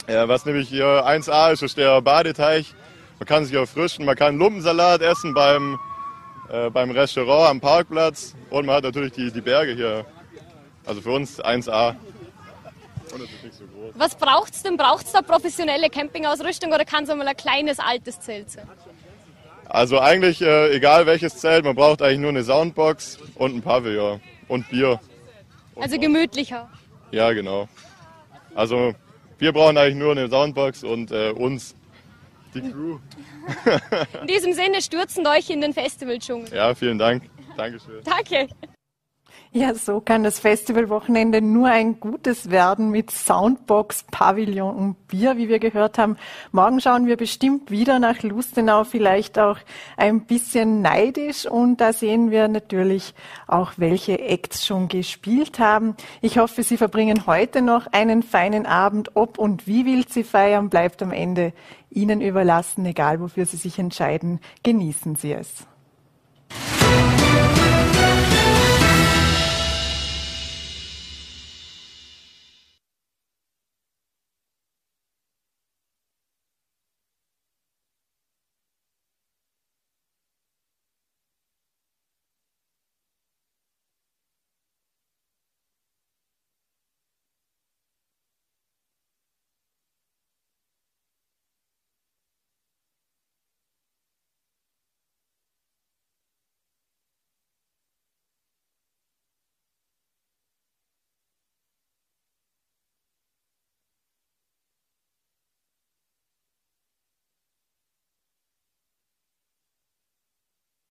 Ja, 0.08 0.26
was 0.26 0.46
nämlich 0.46 0.70
hier 0.70 1.06
1A 1.06 1.52
ist, 1.52 1.62
ist 1.62 1.76
der 1.76 2.00
Badeteich. 2.00 2.74
Man 3.18 3.26
kann 3.26 3.44
sich 3.44 3.54
erfrischen, 3.54 4.06
man 4.06 4.16
kann 4.16 4.38
Lumpensalat 4.38 5.02
essen 5.02 5.34
beim 5.34 5.78
äh, 6.50 6.70
beim 6.70 6.90
Restaurant 6.90 7.50
am 7.50 7.60
Parkplatz 7.60 8.34
und 8.50 8.66
man 8.66 8.76
hat 8.76 8.84
natürlich 8.84 9.12
die, 9.12 9.30
die 9.30 9.40
Berge 9.40 9.74
hier. 9.74 10.06
Also 10.86 11.02
für 11.02 11.10
uns 11.10 11.42
1A. 11.42 11.96
Und 13.12 13.22
es 13.22 13.30
ist 13.30 13.44
nicht 13.44 13.54
so 13.54 13.64
groß. 13.64 13.92
Was 13.94 14.14
braucht 14.14 14.54
es 14.54 14.62
denn? 14.62 14.76
Braucht 14.76 15.06
es 15.06 15.12
da 15.12 15.22
professionelle 15.22 15.90
Campingausrüstung 15.90 16.72
oder 16.72 16.84
kann 16.84 17.04
es 17.04 17.08
mal 17.10 17.26
ein 17.26 17.36
kleines 17.36 17.78
altes 17.78 18.20
Zelt 18.20 18.50
sein? 18.50 18.68
Also 19.66 20.00
eigentlich 20.00 20.40
äh, 20.40 20.74
egal 20.74 21.04
welches 21.04 21.36
Zelt, 21.36 21.64
man 21.64 21.74
braucht 21.74 22.00
eigentlich 22.00 22.20
nur 22.20 22.30
eine 22.30 22.42
Soundbox 22.42 23.18
und 23.34 23.54
ein 23.54 23.62
Pavillon 23.62 24.20
und 24.48 24.68
Bier. 24.70 24.98
Und 25.74 25.82
also 25.82 25.98
gemütlicher. 25.98 26.70
Ja, 27.10 27.32
genau. 27.32 27.68
Also 28.54 28.94
wir 29.38 29.52
brauchen 29.52 29.76
eigentlich 29.76 29.96
nur 29.96 30.12
eine 30.12 30.28
Soundbox 30.28 30.84
und 30.84 31.10
äh, 31.10 31.30
uns, 31.30 31.74
die 32.54 32.62
Crew. 32.62 32.98
In 34.20 34.26
diesem 34.26 34.52
Sinne 34.52 34.82
stürzen 34.82 35.26
euch 35.26 35.50
in 35.50 35.60
den 35.60 35.72
Festival-Dschungel. 35.72 36.54
Ja, 36.54 36.74
vielen 36.74 36.98
Dank. 36.98 37.24
Dankeschön. 37.56 38.02
Danke. 38.04 38.48
Ja, 39.50 39.74
so 39.74 40.02
kann 40.02 40.24
das 40.24 40.40
Festivalwochenende 40.40 41.40
nur 41.40 41.68
ein 41.68 42.00
gutes 42.00 42.50
werden 42.50 42.90
mit 42.90 43.10
Soundbox, 43.10 44.04
Pavillon 44.10 44.76
und 44.76 45.08
Bier, 45.08 45.38
wie 45.38 45.48
wir 45.48 45.58
gehört 45.58 45.96
haben. 45.96 46.18
Morgen 46.52 46.82
schauen 46.82 47.06
wir 47.06 47.16
bestimmt 47.16 47.70
wieder 47.70 47.98
nach 47.98 48.22
Lustenau, 48.22 48.84
vielleicht 48.84 49.38
auch 49.38 49.56
ein 49.96 50.26
bisschen 50.26 50.82
neidisch 50.82 51.46
und 51.46 51.80
da 51.80 51.94
sehen 51.94 52.30
wir 52.30 52.46
natürlich 52.48 53.14
auch, 53.46 53.72
welche 53.78 54.20
Acts 54.20 54.66
schon 54.66 54.86
gespielt 54.86 55.58
haben. 55.58 55.96
Ich 56.20 56.36
hoffe, 56.36 56.62
Sie 56.62 56.76
verbringen 56.76 57.26
heute 57.26 57.62
noch 57.62 57.86
einen 57.90 58.22
feinen 58.22 58.66
Abend. 58.66 59.16
Ob 59.16 59.38
und 59.38 59.66
wie 59.66 59.86
wild 59.86 60.12
Sie 60.12 60.24
feiern, 60.24 60.68
bleibt 60.68 61.02
am 61.02 61.10
Ende 61.10 61.54
Ihnen 61.88 62.20
überlassen, 62.20 62.84
egal 62.84 63.18
wofür 63.18 63.46
Sie 63.46 63.56
sich 63.56 63.78
entscheiden. 63.78 64.40
Genießen 64.62 65.16
Sie 65.16 65.32
es. 65.32 65.66